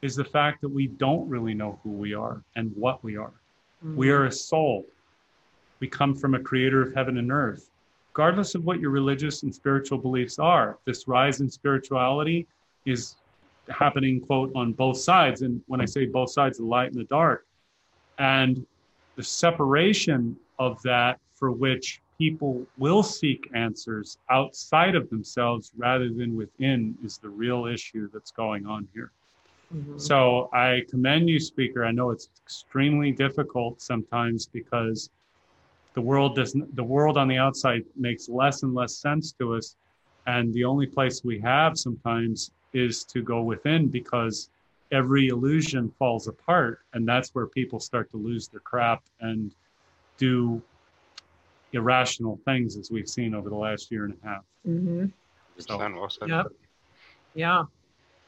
is 0.00 0.16
the 0.16 0.24
fact 0.24 0.62
that 0.62 0.70
we 0.70 0.86
don't 0.86 1.28
really 1.28 1.52
know 1.52 1.78
who 1.82 1.90
we 1.90 2.14
are 2.14 2.42
and 2.56 2.74
what 2.74 3.04
we 3.04 3.18
are. 3.18 3.34
We 3.82 4.06
mm-hmm. 4.06 4.16
are 4.16 4.24
a 4.24 4.32
soul. 4.32 4.86
We 5.80 5.88
come 5.88 6.14
from 6.14 6.34
a 6.34 6.40
creator 6.40 6.80
of 6.80 6.94
heaven 6.94 7.18
and 7.18 7.30
earth. 7.30 7.68
Regardless 8.16 8.54
of 8.54 8.64
what 8.64 8.78
your 8.78 8.90
religious 8.90 9.42
and 9.42 9.52
spiritual 9.52 9.98
beliefs 9.98 10.38
are, 10.38 10.78
this 10.84 11.08
rise 11.08 11.40
in 11.40 11.50
spirituality 11.50 12.46
is 12.86 13.16
happening, 13.68 14.20
quote, 14.20 14.52
on 14.54 14.72
both 14.72 14.98
sides. 14.98 15.42
And 15.42 15.60
when 15.66 15.80
I 15.80 15.84
say 15.84 16.06
both 16.06 16.30
sides, 16.30 16.58
the 16.58 16.64
light 16.64 16.92
and 16.92 17.00
the 17.00 17.08
dark. 17.08 17.44
And 18.18 18.64
the 19.16 19.22
separation 19.24 20.36
of 20.60 20.80
that 20.82 21.18
for 21.34 21.50
which 21.50 22.00
people 22.16 22.64
will 22.78 23.02
seek 23.02 23.50
answers 23.52 24.18
outside 24.30 24.94
of 24.94 25.10
themselves 25.10 25.72
rather 25.76 26.08
than 26.08 26.36
within 26.36 26.96
is 27.04 27.18
the 27.18 27.28
real 27.28 27.66
issue 27.66 28.08
that's 28.12 28.30
going 28.30 28.64
on 28.64 28.86
here. 28.94 29.10
Mhm. 29.74 30.00
So 30.00 30.48
I 30.52 30.84
commend 30.88 31.28
you, 31.28 31.40
speaker. 31.40 31.84
I 31.84 31.90
know 31.90 32.10
it's 32.10 32.28
extremely 32.44 33.10
difficult 33.10 33.80
sometimes 33.80 34.46
because 34.46 35.10
the 35.94 36.00
world 36.00 36.34
doesn't. 36.36 36.74
The 36.76 36.84
world 36.84 37.16
on 37.16 37.28
the 37.28 37.38
outside 37.38 37.84
makes 37.96 38.28
less 38.28 38.62
and 38.62 38.74
less 38.74 38.96
sense 38.96 39.32
to 39.38 39.54
us, 39.54 39.76
and 40.26 40.52
the 40.52 40.64
only 40.64 40.86
place 40.86 41.22
we 41.24 41.38
have 41.40 41.78
sometimes 41.78 42.50
is 42.72 43.04
to 43.04 43.22
go 43.22 43.42
within 43.42 43.88
because 43.88 44.50
every 44.90 45.28
illusion 45.28 45.90
falls 45.98 46.26
apart, 46.28 46.80
and 46.92 47.06
that's 47.06 47.30
where 47.34 47.46
people 47.46 47.78
start 47.80 48.10
to 48.10 48.16
lose 48.16 48.48
their 48.48 48.60
crap 48.60 49.02
and 49.20 49.54
do 50.18 50.60
irrational 51.72 52.38
things, 52.44 52.76
as 52.76 52.90
we've 52.90 53.08
seen 53.08 53.34
over 53.34 53.48
the 53.48 53.56
last 53.56 53.90
year 53.90 54.04
and 54.04 54.16
a 54.22 54.26
half. 54.26 54.44
Mhm. 54.66 55.12
So- 55.58 55.78
well 55.78 56.08
said. 56.10 56.28
Yep. 56.28 56.46
Yeah. 57.34 57.64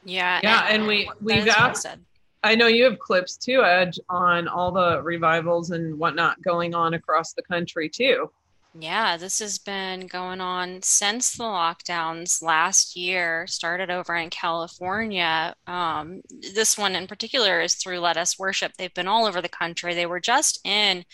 yeah 0.04 0.40
Yeah, 0.42 0.66
and 0.68 0.86
we- 0.86 1.10
we've 1.20 1.38
is 1.38 1.46
well 1.46 1.74
said. 1.74 2.04
I 2.46 2.54
know 2.54 2.68
you 2.68 2.84
have 2.84 2.98
clips 2.98 3.36
too, 3.36 3.62
Edge, 3.64 3.98
on 4.08 4.46
all 4.46 4.70
the 4.70 5.02
revivals 5.02 5.70
and 5.72 5.98
whatnot 5.98 6.40
going 6.42 6.74
on 6.74 6.94
across 6.94 7.32
the 7.32 7.42
country 7.42 7.88
too. 7.88 8.30
Yeah, 8.78 9.16
this 9.16 9.38
has 9.40 9.58
been 9.58 10.06
going 10.06 10.40
on 10.40 10.82
since 10.82 11.36
the 11.36 11.44
lockdowns 11.44 12.42
last 12.42 12.94
year 12.94 13.46
started 13.46 13.90
over 13.90 14.14
in 14.14 14.30
California. 14.30 15.54
Um, 15.66 16.20
this 16.54 16.76
one 16.76 16.94
in 16.94 17.06
particular 17.06 17.60
is 17.62 17.74
through 17.74 18.00
Let 18.00 18.18
Us 18.18 18.38
Worship. 18.38 18.72
They've 18.76 18.92
been 18.92 19.08
all 19.08 19.24
over 19.24 19.40
the 19.40 19.48
country. 19.48 19.94
They 19.94 20.06
were 20.06 20.20
just 20.20 20.60
in 20.64 21.04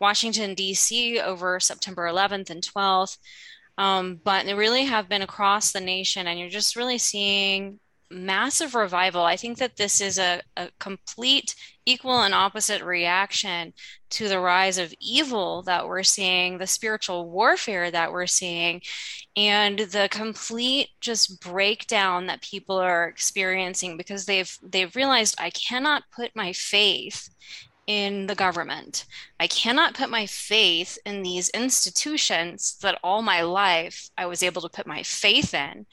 Washington, 0.00 0.54
D.C. 0.54 1.20
over 1.20 1.60
September 1.60 2.06
11th 2.06 2.50
and 2.50 2.62
12th. 2.62 3.16
Um, 3.78 4.20
but 4.22 4.44
they 4.44 4.54
really 4.54 4.84
have 4.86 5.08
been 5.08 5.22
across 5.22 5.70
the 5.70 5.80
nation, 5.80 6.26
and 6.26 6.38
you're 6.38 6.48
just 6.48 6.74
really 6.74 6.98
seeing 6.98 7.78
massive 8.10 8.74
revival. 8.74 9.22
I 9.22 9.36
think 9.36 9.58
that 9.58 9.76
this 9.76 10.00
is 10.00 10.18
a, 10.18 10.40
a 10.56 10.70
complete 10.78 11.54
equal 11.86 12.20
and 12.22 12.34
opposite 12.34 12.82
reaction 12.82 13.72
to 14.10 14.28
the 14.28 14.40
rise 14.40 14.78
of 14.78 14.94
evil 15.00 15.62
that 15.62 15.86
we're 15.86 16.02
seeing, 16.02 16.58
the 16.58 16.66
spiritual 16.66 17.30
warfare 17.30 17.90
that 17.90 18.12
we're 18.12 18.26
seeing, 18.26 18.80
and 19.36 19.78
the 19.78 20.08
complete 20.10 20.88
just 21.00 21.40
breakdown 21.40 22.26
that 22.26 22.42
people 22.42 22.76
are 22.76 23.08
experiencing 23.08 23.96
because 23.96 24.26
they've 24.26 24.56
they've 24.62 24.94
realized 24.96 25.34
I 25.38 25.50
cannot 25.50 26.04
put 26.14 26.30
my 26.34 26.52
faith 26.52 27.28
in 27.88 28.26
the 28.26 28.34
government. 28.34 29.06
I 29.40 29.46
cannot 29.46 29.94
put 29.94 30.10
my 30.10 30.26
faith 30.26 30.98
in 31.06 31.22
these 31.22 31.48
institutions 31.48 32.76
that 32.82 32.98
all 33.02 33.22
my 33.22 33.40
life 33.40 34.10
I 34.18 34.26
was 34.26 34.42
able 34.42 34.60
to 34.60 34.68
put 34.68 34.86
my 34.86 35.02
faith 35.02 35.54
in. 35.54 35.86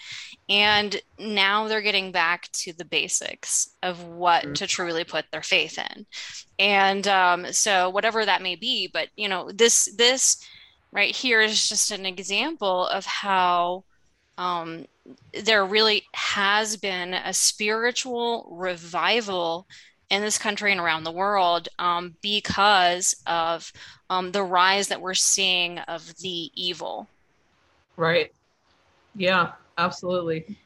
And 0.49 1.01
now 1.17 1.67
they're 1.67 1.81
getting 1.81 2.11
back 2.11 2.51
to 2.51 2.73
the 2.73 2.83
basics 2.83 3.69
of 3.81 4.03
what 4.03 4.55
to 4.55 4.67
truly 4.67 5.05
put 5.05 5.25
their 5.31 5.41
faith 5.41 5.79
in. 5.79 6.05
And 6.59 7.07
um, 7.07 7.53
so, 7.53 7.89
whatever 7.89 8.25
that 8.25 8.41
may 8.41 8.55
be, 8.55 8.87
but 8.91 9.07
you 9.15 9.29
know, 9.29 9.49
this 9.51 9.89
this 9.95 10.45
right 10.91 11.15
here 11.15 11.39
is 11.41 11.69
just 11.69 11.91
an 11.91 12.05
example 12.05 12.87
of 12.87 13.05
how 13.05 13.85
um, 14.37 14.85
there 15.45 15.65
really 15.65 16.03
has 16.13 16.75
been 16.75 17.13
a 17.13 17.33
spiritual 17.33 18.49
revival 18.51 19.65
in 20.09 20.21
this 20.21 20.37
country 20.37 20.71
and 20.71 20.79
around 20.79 21.03
the 21.03 21.11
world 21.11 21.67
um, 21.79 22.15
because 22.21 23.15
of 23.25 23.71
um, 24.09 24.31
the 24.31 24.43
rise 24.43 24.87
that 24.89 25.01
we're 25.01 25.13
seeing 25.13 25.79
of 25.79 26.15
the 26.17 26.51
evil. 26.53 27.07
Right. 27.97 28.31
Yeah, 29.15 29.53
absolutely. 29.77 30.57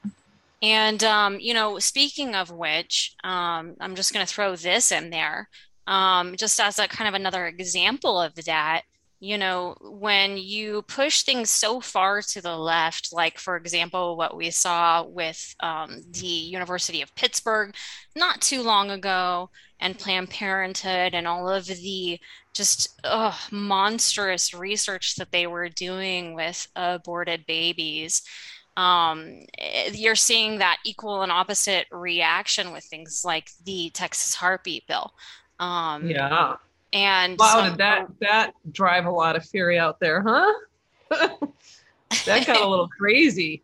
And, 0.62 1.04
um, 1.04 1.39
you 1.39 1.54
know, 1.54 1.80
speaking 1.80 2.36
of 2.36 2.52
which, 2.52 3.15
um, 3.23 3.75
I'm 3.80 3.95
just 3.95 4.13
going 4.13 4.25
to 4.25 4.32
throw 4.32 4.56
this 4.56 4.91
in 4.91 5.10
there 5.10 5.47
um, 5.89 6.36
just 6.36 6.60
as 6.60 6.80
a 6.80 6.88
kind 6.88 7.08
of 7.08 7.13
another 7.13 7.47
example 7.47 8.21
of 8.21 8.36
that. 8.45 8.84
You 9.21 9.38
know, 9.38 9.75
when 9.82 10.38
you 10.38 10.82
push 10.84 11.23
things 11.23 11.49
so 11.49 11.82
far 11.82 12.21
to 12.21 12.41
the 12.41 12.55
left, 12.55 13.10
like, 13.12 13.38
for 13.38 13.58
example, 13.58 14.15
what 14.15 14.36
we 14.38 14.49
saw 14.49 15.03
with 15.03 15.55
um, 15.60 16.01
the 16.12 16.25
University 16.27 17.01
of 17.01 17.13
Pittsburgh 17.15 17.75
not 18.15 18.41
too 18.41 18.62
long 18.62 18.91
ago, 18.91 19.49
and 19.82 19.97
Planned 19.99 20.29
Parenthood, 20.29 21.13
and 21.13 21.27
all 21.27 21.49
of 21.49 21.65
the 21.67 22.19
just 22.53 22.99
ugh, 23.03 23.36
monstrous 23.51 24.53
research 24.53 25.15
that 25.15 25.32
they 25.32 25.47
were 25.47 25.69
doing 25.69 26.34
with 26.34 26.67
aborted 26.75 27.45
babies 27.45 28.21
um, 28.77 29.41
eh, 29.58 29.91
you're 29.93 30.15
seeing 30.15 30.60
that 30.60 30.77
equal 30.86 31.21
and 31.21 31.32
opposite 31.32 31.88
reaction 31.91 32.71
with 32.71 32.86
things 32.86 33.23
like 33.25 33.49
the 33.65 33.89
Texas 33.93 34.36
heartbeat 34.36 34.88
bill. 34.88 35.12
Um, 35.60 36.08
Yeah. 36.10 36.55
And 36.93 37.38
Wow, 37.38 37.54
some- 37.54 37.69
did 37.69 37.78
that 37.80 38.08
that 38.21 38.54
drive 38.71 39.06
a 39.06 39.12
lot 39.12 39.36
of 39.36 39.45
fury 39.45 39.78
out 39.78 39.99
there, 39.99 40.21
huh? 40.25 40.54
that 42.25 42.45
got 42.47 42.62
a 42.62 42.67
little 42.67 42.88
crazy. 42.99 43.63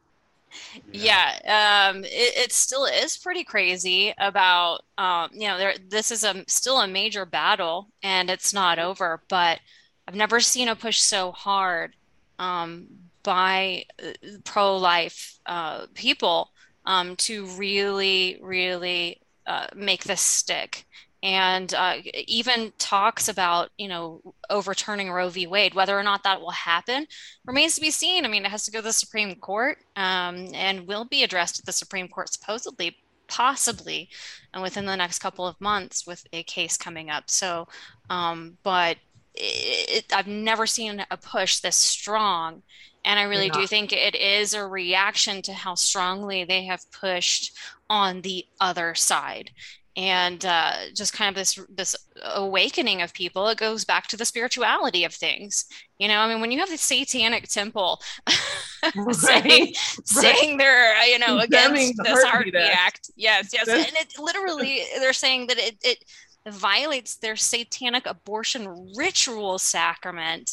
yeah, 0.91 1.89
um, 1.89 2.03
it, 2.05 2.37
it 2.37 2.51
still 2.51 2.85
is 2.85 3.17
pretty 3.17 3.43
crazy 3.43 4.13
about, 4.17 4.81
um, 4.97 5.29
you 5.33 5.47
know, 5.47 5.57
there, 5.57 5.73
this 5.89 6.11
is 6.11 6.23
a 6.23 6.43
still 6.47 6.79
a 6.79 6.87
major 6.87 7.25
battle 7.25 7.89
and 8.03 8.29
it's 8.29 8.53
not 8.53 8.79
over, 8.79 9.21
but 9.27 9.59
I've 10.07 10.15
never 10.15 10.39
seen 10.39 10.67
a 10.69 10.75
push 10.75 10.99
so 11.01 11.31
hard 11.31 11.93
um, 12.39 12.87
by 13.23 13.85
uh, 14.01 14.11
pro-life 14.43 15.39
uh, 15.45 15.87
people 15.93 16.51
um, 16.85 17.15
to 17.17 17.45
really, 17.57 18.37
really 18.41 19.19
uh, 19.47 19.67
make 19.75 20.03
this 20.03 20.21
stick. 20.21 20.85
And 21.25 21.73
uh, 21.73 21.95
even 22.27 22.71
talks 22.77 23.29
about, 23.29 23.71
you 23.79 23.87
know, 23.87 24.21
overturning 24.51 25.11
Roe 25.11 25.29
v. 25.29 25.47
Wade, 25.47 25.73
whether 25.73 25.97
or 25.97 26.03
not 26.03 26.21
that 26.21 26.39
will 26.39 26.51
happen 26.51 27.07
remains 27.47 27.73
to 27.73 27.81
be 27.81 27.89
seen. 27.89 28.25
I 28.25 28.27
mean, 28.27 28.45
it 28.45 28.51
has 28.51 28.63
to 28.65 28.71
go 28.71 28.77
to 28.77 28.83
the 28.83 28.93
Supreme 28.93 29.33
Court 29.33 29.79
um, 29.95 30.49
and 30.53 30.85
will 30.85 31.05
be 31.05 31.23
addressed 31.23 31.57
at 31.57 31.65
the 31.65 31.71
Supreme 31.71 32.07
Court 32.09 32.31
supposedly 32.31 32.97
possibly 33.27 34.07
and 34.53 34.61
within 34.61 34.85
the 34.85 34.95
next 34.95 35.17
couple 35.17 35.47
of 35.47 35.59
months 35.59 36.05
with 36.05 36.27
a 36.31 36.43
case 36.43 36.77
coming 36.77 37.09
up. 37.09 37.31
So, 37.31 37.67
um, 38.11 38.59
but 38.61 38.97
it, 39.33 40.05
I've 40.13 40.27
never 40.27 40.67
seen 40.67 41.03
a 41.09 41.17
push 41.17 41.57
this 41.57 41.75
strong. 41.75 42.61
And 43.03 43.19
I 43.19 43.23
really 43.23 43.49
do 43.49 43.65
think 43.65 43.91
it 43.91 44.13
is 44.13 44.53
a 44.53 44.65
reaction 44.65 45.41
to 45.43 45.53
how 45.53 45.73
strongly 45.73 46.43
they 46.43 46.65
have 46.65 46.91
pushed 46.91 47.57
on 47.89 48.21
the 48.21 48.45
other 48.59 48.93
side 48.93 49.49
and 49.97 50.45
uh, 50.45 50.73
just 50.93 51.13
kind 51.13 51.29
of 51.29 51.35
this 51.35 51.59
this 51.69 51.95
awakening 52.23 53.01
of 53.01 53.13
people 53.13 53.47
it 53.47 53.57
goes 53.57 53.85
back 53.85 54.07
to 54.07 54.17
the 54.17 54.25
spirituality 54.25 55.03
of 55.03 55.13
things 55.13 55.65
you 55.99 56.07
know 56.07 56.19
i 56.19 56.27
mean 56.27 56.41
when 56.41 56.51
you 56.51 56.59
have 56.59 56.69
the 56.69 56.77
satanic 56.77 57.47
temple 57.47 58.01
right. 58.95 59.15
saying 59.15 59.43
right. 59.49 59.75
saying 60.03 60.57
they're 60.57 61.05
you 61.05 61.19
know 61.19 61.39
against 61.39 61.93
this 62.03 62.23
heartbeat 62.23 62.55
act. 62.55 62.75
act 62.77 63.11
yes 63.15 63.51
yes 63.53 63.67
and 63.67 63.95
it 63.95 64.13
literally 64.19 64.81
they're 64.99 65.13
saying 65.13 65.47
that 65.47 65.57
it, 65.57 65.77
it 65.83 66.03
violates 66.47 67.17
their 67.17 67.35
satanic 67.35 68.05
abortion 68.05 68.93
ritual 68.95 69.57
sacrament 69.57 70.51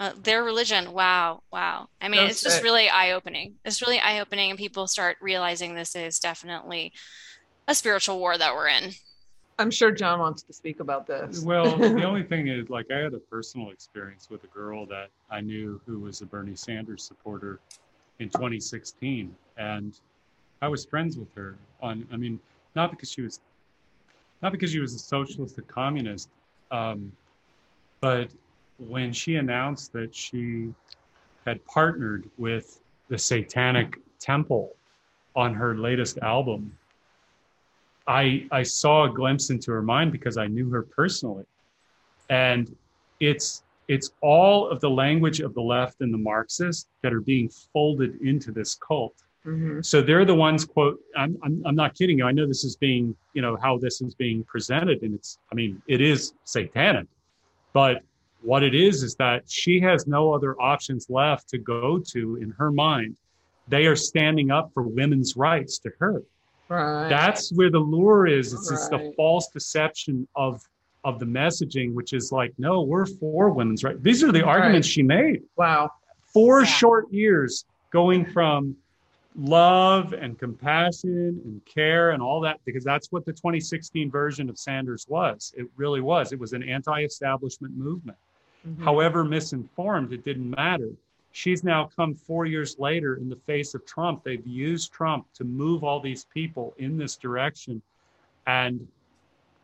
uh, 0.00 0.12
their 0.22 0.42
religion 0.42 0.92
wow 0.92 1.40
wow 1.52 1.88
i 2.00 2.08
mean 2.08 2.22
That's 2.22 2.32
it's 2.34 2.42
just 2.42 2.60
it. 2.60 2.64
really 2.64 2.88
eye-opening 2.88 3.54
it's 3.64 3.80
really 3.80 4.00
eye-opening 4.00 4.50
and 4.50 4.58
people 4.58 4.86
start 4.86 5.16
realizing 5.20 5.74
this 5.74 5.94
is 5.94 6.18
definitely 6.18 6.92
a 7.68 7.74
spiritual 7.74 8.18
war 8.18 8.36
that 8.36 8.54
we're 8.54 8.68
in. 8.68 8.92
I'm 9.58 9.70
sure 9.70 9.92
John 9.92 10.18
wants 10.18 10.42
to 10.42 10.52
speak 10.52 10.80
about 10.80 11.06
this. 11.06 11.42
Well, 11.42 11.76
the 11.78 12.02
only 12.02 12.24
thing 12.24 12.48
is, 12.48 12.68
like, 12.70 12.90
I 12.90 12.98
had 12.98 13.14
a 13.14 13.18
personal 13.18 13.70
experience 13.70 14.28
with 14.28 14.42
a 14.44 14.48
girl 14.48 14.84
that 14.86 15.10
I 15.30 15.40
knew 15.40 15.80
who 15.86 16.00
was 16.00 16.20
a 16.20 16.26
Bernie 16.26 16.56
Sanders 16.56 17.04
supporter 17.04 17.60
in 18.18 18.28
2016, 18.28 19.34
and 19.56 19.98
I 20.60 20.68
was 20.68 20.84
friends 20.84 21.16
with 21.16 21.32
her. 21.36 21.56
On, 21.80 22.06
I 22.12 22.16
mean, 22.16 22.40
not 22.74 22.90
because 22.90 23.10
she 23.10 23.22
was, 23.22 23.40
not 24.42 24.50
because 24.50 24.72
she 24.72 24.80
was 24.80 24.94
a 24.94 24.98
socialist, 24.98 25.56
a 25.58 25.62
communist, 25.62 26.30
um, 26.70 27.12
but 28.00 28.28
when 28.78 29.12
she 29.12 29.36
announced 29.36 29.92
that 29.92 30.14
she 30.14 30.74
had 31.46 31.64
partnered 31.66 32.28
with 32.38 32.80
the 33.08 33.18
Satanic 33.18 33.98
Temple 34.18 34.74
on 35.36 35.54
her 35.54 35.76
latest 35.76 36.18
album, 36.18 36.76
I 38.06 38.46
I 38.50 38.62
saw 38.62 39.04
a 39.04 39.10
glimpse 39.10 39.50
into 39.50 39.70
her 39.72 39.82
mind 39.82 40.12
because 40.12 40.36
I 40.36 40.46
knew 40.46 40.70
her 40.70 40.82
personally, 40.82 41.44
and 42.28 42.74
it's 43.20 43.62
it's 43.88 44.12
all 44.20 44.68
of 44.68 44.80
the 44.80 44.90
language 44.90 45.40
of 45.40 45.54
the 45.54 45.60
left 45.60 46.00
and 46.00 46.12
the 46.12 46.18
Marxists 46.18 46.88
that 47.02 47.12
are 47.12 47.20
being 47.20 47.50
folded 47.72 48.20
into 48.22 48.50
this 48.50 48.74
cult. 48.74 49.14
Mm-hmm. 49.46 49.82
So 49.82 50.00
they're 50.00 50.24
the 50.24 50.34
ones 50.34 50.64
quote. 50.64 50.98
I'm, 51.16 51.38
I'm 51.42 51.62
I'm 51.66 51.74
not 51.74 51.94
kidding 51.94 52.18
you. 52.18 52.26
I 52.26 52.32
know 52.32 52.46
this 52.46 52.64
is 52.64 52.76
being 52.76 53.14
you 53.34 53.42
know 53.42 53.56
how 53.56 53.78
this 53.78 54.00
is 54.00 54.14
being 54.14 54.44
presented, 54.44 55.02
and 55.02 55.14
it's 55.14 55.38
I 55.52 55.54
mean 55.54 55.82
it 55.86 56.00
is 56.00 56.34
satanic, 56.44 57.06
but 57.72 58.02
what 58.42 58.62
it 58.62 58.74
is 58.74 59.02
is 59.02 59.14
that 59.16 59.50
she 59.50 59.80
has 59.80 60.06
no 60.06 60.32
other 60.32 60.60
options 60.60 61.08
left 61.08 61.48
to 61.48 61.58
go 61.58 61.98
to 61.98 62.36
in 62.36 62.50
her 62.58 62.70
mind. 62.70 63.16
They 63.68 63.86
are 63.86 63.96
standing 63.96 64.50
up 64.50 64.70
for 64.74 64.82
women's 64.82 65.34
rights 65.34 65.78
to 65.78 65.90
her. 65.98 66.22
Right. 66.68 67.08
That's 67.08 67.52
where 67.52 67.70
the 67.70 67.78
lure 67.78 68.26
is. 68.26 68.52
It's 68.52 68.70
right. 68.70 68.76
just 68.76 68.90
the 68.90 69.12
false 69.16 69.48
deception 69.48 70.26
of 70.34 70.62
of 71.04 71.18
the 71.18 71.26
messaging, 71.26 71.92
which 71.92 72.12
is 72.14 72.32
like, 72.32 72.52
no, 72.56 72.80
we're 72.80 73.06
for 73.06 73.50
women's 73.50 73.84
rights. 73.84 73.98
These 74.00 74.24
are 74.24 74.32
the 74.32 74.42
arguments 74.42 74.88
right. 74.88 74.92
she 74.92 75.02
made. 75.02 75.42
Wow. 75.56 75.90
Four 76.32 76.60
yeah. 76.60 76.66
short 76.66 77.12
years 77.12 77.66
going 77.90 78.24
from 78.24 78.74
love 79.36 80.14
and 80.14 80.38
compassion 80.38 81.40
and 81.44 81.60
care 81.66 82.12
and 82.12 82.22
all 82.22 82.40
that, 82.40 82.60
because 82.64 82.84
that's 82.84 83.12
what 83.12 83.26
the 83.26 83.32
2016 83.32 84.10
version 84.10 84.48
of 84.48 84.58
Sanders 84.58 85.06
was. 85.08 85.52
It 85.56 85.66
really 85.76 86.00
was. 86.00 86.32
It 86.32 86.38
was 86.38 86.54
an 86.54 86.62
anti-establishment 86.62 87.76
movement. 87.76 88.16
Mm-hmm. 88.66 88.82
However 88.82 89.24
misinformed, 89.24 90.12
it 90.12 90.24
didn't 90.24 90.50
matter 90.50 90.90
she's 91.34 91.64
now 91.64 91.90
come 91.96 92.14
four 92.14 92.46
years 92.46 92.76
later 92.78 93.16
in 93.16 93.28
the 93.28 93.36
face 93.44 93.74
of 93.74 93.84
Trump. 93.84 94.22
They've 94.22 94.46
used 94.46 94.92
Trump 94.92 95.26
to 95.34 95.42
move 95.42 95.82
all 95.82 95.98
these 95.98 96.26
people 96.32 96.74
in 96.78 96.96
this 96.96 97.16
direction. 97.16 97.82
And 98.46 98.86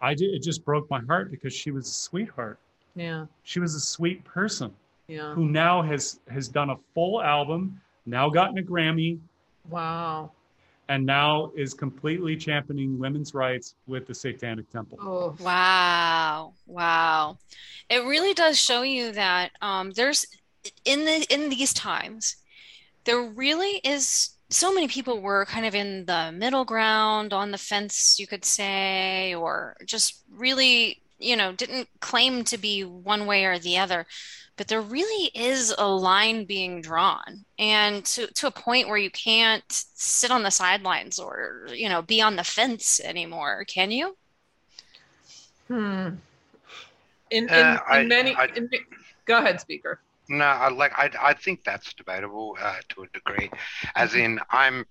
I 0.03 0.15
did, 0.15 0.35
it 0.35 0.43
just 0.43 0.65
broke 0.65 0.91
my 0.91 1.01
heart 1.01 1.31
because 1.31 1.55
she 1.55 1.71
was 1.71 1.87
a 1.87 1.93
sweetheart. 1.93 2.59
Yeah. 2.97 3.27
She 3.45 3.61
was 3.61 3.77
a 3.77 3.81
sweet 3.81 4.25
person. 4.25 4.73
Yeah. 5.07 5.33
Who 5.35 5.49
now 5.49 5.81
has 5.83 6.19
has 6.29 6.49
done 6.49 6.71
a 6.71 6.77
full 6.95 7.23
album, 7.23 7.81
now 8.05 8.29
gotten 8.29 8.59
a 8.59 8.63
Grammy. 8.63 9.19
Wow. 9.69 10.33
And 10.89 11.07
now 11.07 11.53
is 11.57 11.73
completely 11.73 12.37
championing 12.37 12.99
women's 12.99 13.33
rights 13.33 13.77
with 13.87 14.09
the 14.09 14.15
Satanic 14.15 14.69
Temple. 14.71 14.99
Oh, 15.01 15.37
wow. 15.39 16.53
Wow. 16.67 17.39
It 17.89 18.05
really 18.05 18.35
does 18.35 18.59
show 18.59 18.83
you 18.83 19.13
that 19.13 19.53
um, 19.61 19.93
there's 19.93 20.27
in 20.85 21.05
the 21.05 21.27
in 21.31 21.49
these 21.49 21.73
times 21.73 22.37
there 23.05 23.23
really 23.23 23.81
is 23.83 24.31
so 24.51 24.75
many 24.75 24.89
people 24.89 25.21
were 25.21 25.47
kind 25.47 25.65
of 25.65 25.75
in 25.75 26.05
the 26.07 26.33
middle 26.33 26.65
ground 26.65 27.33
on 27.33 27.51
the 27.51 27.59
fence 27.59 28.19
you 28.19 28.27
could 28.27 28.45
say 28.45 29.35
or 29.35 29.77
just 29.85 30.23
really 30.31 31.01
you 31.21 31.37
know 31.37 31.53
didn't 31.53 31.89
claim 32.01 32.43
to 32.45 32.59
be 32.59 32.83
one 32.83 33.27
way 33.27 33.45
or 33.45 33.59
the 33.59 33.79
other. 33.79 34.07
But 34.57 34.69
there 34.69 34.83
really 34.83 35.31
is 35.35 35.75
a 35.79 35.89
line 35.89 36.45
being 36.45 36.83
drawn. 36.83 37.47
And 37.59 38.05
to, 38.07 38.27
to 38.27 38.47
a 38.47 38.51
point 38.51 38.89
where 38.89 38.99
you 38.99 39.11
can't 39.11 39.65
sit 39.69 40.31
on 40.31 40.43
the 40.43 40.51
sidelines 40.51 41.19
or 41.19 41.69
you 41.73 41.89
know 41.89 42.03
be 42.03 42.21
on 42.21 42.37
the 42.37 42.45
fence 42.45 43.01
anymore. 43.01 43.65
Can 43.67 43.91
you? 43.91 44.17
Hmm. 45.69 46.09
In, 47.31 47.45
in, 47.45 47.49
uh, 47.49 47.79
in 47.95 48.09
many 48.09 48.35
I, 48.35 48.47
in, 48.57 48.69
go 49.25 49.39
ahead 49.39 49.61
speaker 49.61 50.01
no, 50.31 50.45
I 50.45 50.71
like 50.71 50.93
I 50.97 51.11
I 51.21 51.35
think 51.35 51.65
that's 51.65 51.93
debatable 51.93 52.57
uh, 52.61 52.77
to 52.91 53.03
a 53.03 53.07
degree, 53.09 53.51
as 53.97 54.11
mm-hmm. 54.11 54.21
in 54.21 54.41
I'm 54.51 54.87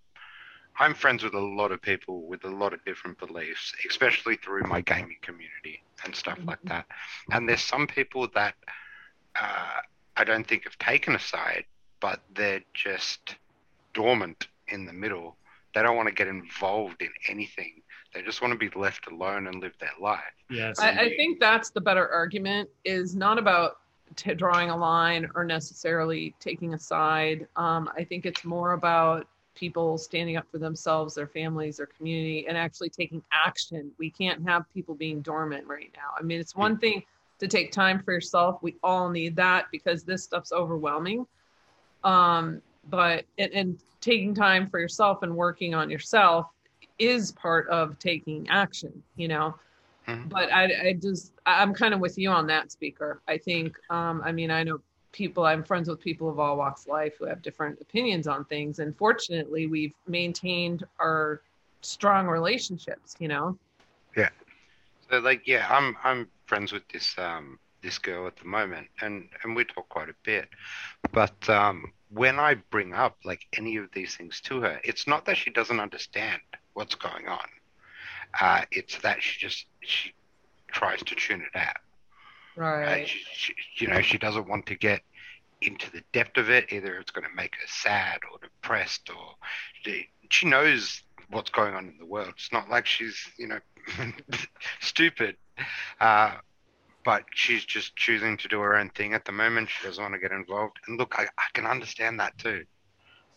I'm 0.77 0.93
friends 0.93 1.23
with 1.23 1.33
a 1.33 1.39
lot 1.39 1.71
of 1.71 1.81
people 1.81 2.27
with 2.27 2.43
a 2.43 2.49
lot 2.49 2.73
of 2.73 2.83
different 2.85 3.17
beliefs, 3.17 3.73
especially 3.89 4.35
through 4.35 4.63
my 4.63 4.81
gaming 4.81 5.17
community 5.21 5.81
and 6.03 6.13
stuff 6.13 6.37
mm-hmm. 6.37 6.49
like 6.49 6.61
that. 6.63 6.85
And 7.31 7.47
there's 7.47 7.61
some 7.61 7.87
people 7.87 8.27
that 8.35 8.55
uh, 9.35 9.79
I 10.17 10.23
don't 10.25 10.45
think 10.45 10.65
have 10.65 10.77
taken 10.77 11.15
a 11.15 11.19
side, 11.19 11.63
but 12.01 12.19
they're 12.35 12.63
just 12.73 13.35
dormant 13.93 14.47
in 14.67 14.85
the 14.85 14.93
middle. 14.93 15.37
They 15.73 15.81
don't 15.81 15.95
want 15.95 16.09
to 16.09 16.15
get 16.15 16.27
involved 16.27 17.01
in 17.01 17.11
anything. 17.29 17.81
They 18.13 18.23
just 18.23 18.41
want 18.41 18.51
to 18.51 18.57
be 18.57 18.69
left 18.77 19.09
alone 19.09 19.47
and 19.47 19.61
live 19.61 19.73
their 19.79 19.91
life. 20.01 20.19
Yes, 20.49 20.79
I, 20.79 20.89
I 20.89 21.15
think 21.15 21.39
that's 21.39 21.69
the 21.69 21.81
better 21.81 22.09
argument. 22.09 22.69
Is 22.83 23.15
not 23.15 23.37
about 23.37 23.78
t- 24.15 24.33
drawing 24.33 24.69
a 24.69 24.77
line 24.77 25.29
or 25.35 25.43
necessarily 25.43 26.35
taking 26.39 26.73
a 26.73 26.79
side. 26.79 27.47
Um, 27.55 27.89
I 27.97 28.03
think 28.03 28.25
it's 28.25 28.43
more 28.43 28.73
about 28.73 29.27
people 29.55 29.97
standing 29.97 30.37
up 30.37 30.45
for 30.49 30.57
themselves, 30.57 31.15
their 31.15 31.27
families, 31.27 31.77
their 31.77 31.85
community, 31.85 32.47
and 32.47 32.57
actually 32.57 32.89
taking 32.89 33.21
action. 33.31 33.91
We 33.97 34.09
can't 34.09 34.47
have 34.47 34.63
people 34.73 34.95
being 34.95 35.21
dormant 35.21 35.67
right 35.67 35.91
now. 35.95 36.11
I 36.17 36.23
mean, 36.23 36.39
it's 36.39 36.55
one 36.55 36.77
thing 36.77 37.03
to 37.39 37.47
take 37.47 37.71
time 37.71 38.01
for 38.01 38.13
yourself. 38.13 38.59
We 38.61 38.75
all 38.83 39.09
need 39.09 39.35
that 39.35 39.65
because 39.71 40.03
this 40.03 40.23
stuff's 40.23 40.51
overwhelming. 40.51 41.25
Um, 42.03 42.61
but 42.89 43.25
and, 43.37 43.51
and 43.53 43.79
taking 44.01 44.33
time 44.33 44.69
for 44.69 44.79
yourself 44.79 45.23
and 45.23 45.35
working 45.35 45.73
on 45.73 45.89
yourself 45.89 46.47
is 46.97 47.31
part 47.33 47.67
of 47.67 47.99
taking 47.99 48.47
action. 48.49 49.03
You 49.17 49.27
know, 49.27 49.55
Mm-hmm. 50.09 50.29
But 50.29 50.51
I, 50.51 50.89
I 50.89 50.93
just, 50.93 51.33
I'm 51.45 51.73
kind 51.73 51.93
of 51.93 51.99
with 51.99 52.17
you 52.17 52.29
on 52.29 52.47
that 52.47 52.71
speaker. 52.71 53.21
I 53.27 53.37
think, 53.37 53.77
um, 53.89 54.21
I 54.23 54.31
mean, 54.31 54.51
I 54.51 54.63
know 54.63 54.79
people, 55.11 55.45
I'm 55.45 55.63
friends 55.63 55.89
with 55.89 55.99
people 55.99 56.29
of 56.29 56.39
all 56.39 56.57
walks 56.57 56.83
of 56.83 56.89
life 56.89 57.13
who 57.19 57.25
have 57.25 57.41
different 57.41 57.79
opinions 57.81 58.27
on 58.27 58.45
things. 58.45 58.79
And 58.79 58.95
fortunately, 58.97 59.67
we've 59.67 59.93
maintained 60.07 60.83
our 60.99 61.41
strong 61.81 62.27
relationships, 62.27 63.15
you 63.19 63.27
know? 63.27 63.57
Yeah. 64.15 64.29
So 65.09 65.19
like, 65.19 65.47
yeah, 65.47 65.67
I'm, 65.69 65.95
I'm 66.03 66.27
friends 66.45 66.71
with 66.71 66.87
this, 66.91 67.15
um, 67.17 67.59
this 67.81 67.97
girl 67.97 68.27
at 68.27 68.35
the 68.37 68.45
moment 68.45 68.87
and, 69.01 69.29
and 69.43 69.55
we 69.55 69.63
talk 69.63 69.87
quite 69.89 70.09
a 70.09 70.15
bit, 70.23 70.49
but, 71.11 71.49
um, 71.49 71.93
when 72.11 72.39
I 72.39 72.55
bring 72.55 72.95
up 72.95 73.17
like 73.23 73.45
any 73.53 73.77
of 73.77 73.87
these 73.93 74.15
things 74.15 74.41
to 74.41 74.61
her, 74.61 74.81
it's 74.83 75.05
not 75.05 75.25
that 75.25 75.37
she 75.37 75.51
doesn't 75.51 75.79
understand 75.79 76.41
what's 76.73 76.95
going 76.95 77.27
on. 77.27 77.45
Uh, 78.39 78.61
it's 78.71 78.97
that 78.99 79.21
she 79.21 79.39
just 79.39 79.65
she 79.81 80.13
tries 80.67 81.01
to 81.03 81.15
tune 81.15 81.41
it 81.41 81.57
out. 81.57 81.77
Right. 82.55 83.03
Uh, 83.03 83.05
she, 83.05 83.19
she, 83.33 83.53
you 83.77 83.87
know, 83.87 84.01
she 84.01 84.17
doesn't 84.17 84.47
want 84.47 84.65
to 84.67 84.75
get 84.75 85.01
into 85.61 85.91
the 85.91 86.03
depth 86.13 86.37
of 86.37 86.49
it. 86.49 86.71
Either 86.71 86.97
it's 86.97 87.11
going 87.11 87.27
to 87.27 87.35
make 87.35 87.55
her 87.55 87.67
sad 87.67 88.19
or 88.31 88.37
depressed, 88.39 89.09
or 89.09 89.35
she, 89.83 90.07
she 90.29 90.47
knows 90.47 91.01
what's 91.29 91.49
going 91.49 91.73
on 91.73 91.87
in 91.87 91.97
the 91.97 92.05
world. 92.05 92.33
It's 92.35 92.51
not 92.51 92.69
like 92.69 92.85
she's 92.85 93.17
you 93.37 93.47
know 93.47 93.59
stupid. 94.79 95.35
Uh, 95.99 96.35
but 97.05 97.23
she's 97.33 97.65
just 97.65 97.95
choosing 97.95 98.37
to 98.37 98.47
do 98.47 98.59
her 98.59 98.75
own 98.75 98.89
thing 98.89 99.13
at 99.13 99.25
the 99.25 99.31
moment. 99.31 99.69
She 99.69 99.85
doesn't 99.87 100.03
want 100.03 100.13
to 100.13 100.19
get 100.19 100.31
involved. 100.31 100.77
And 100.87 100.99
look, 100.99 101.15
I, 101.17 101.23
I 101.23 101.45
can 101.53 101.65
understand 101.65 102.19
that 102.19 102.37
too. 102.37 102.65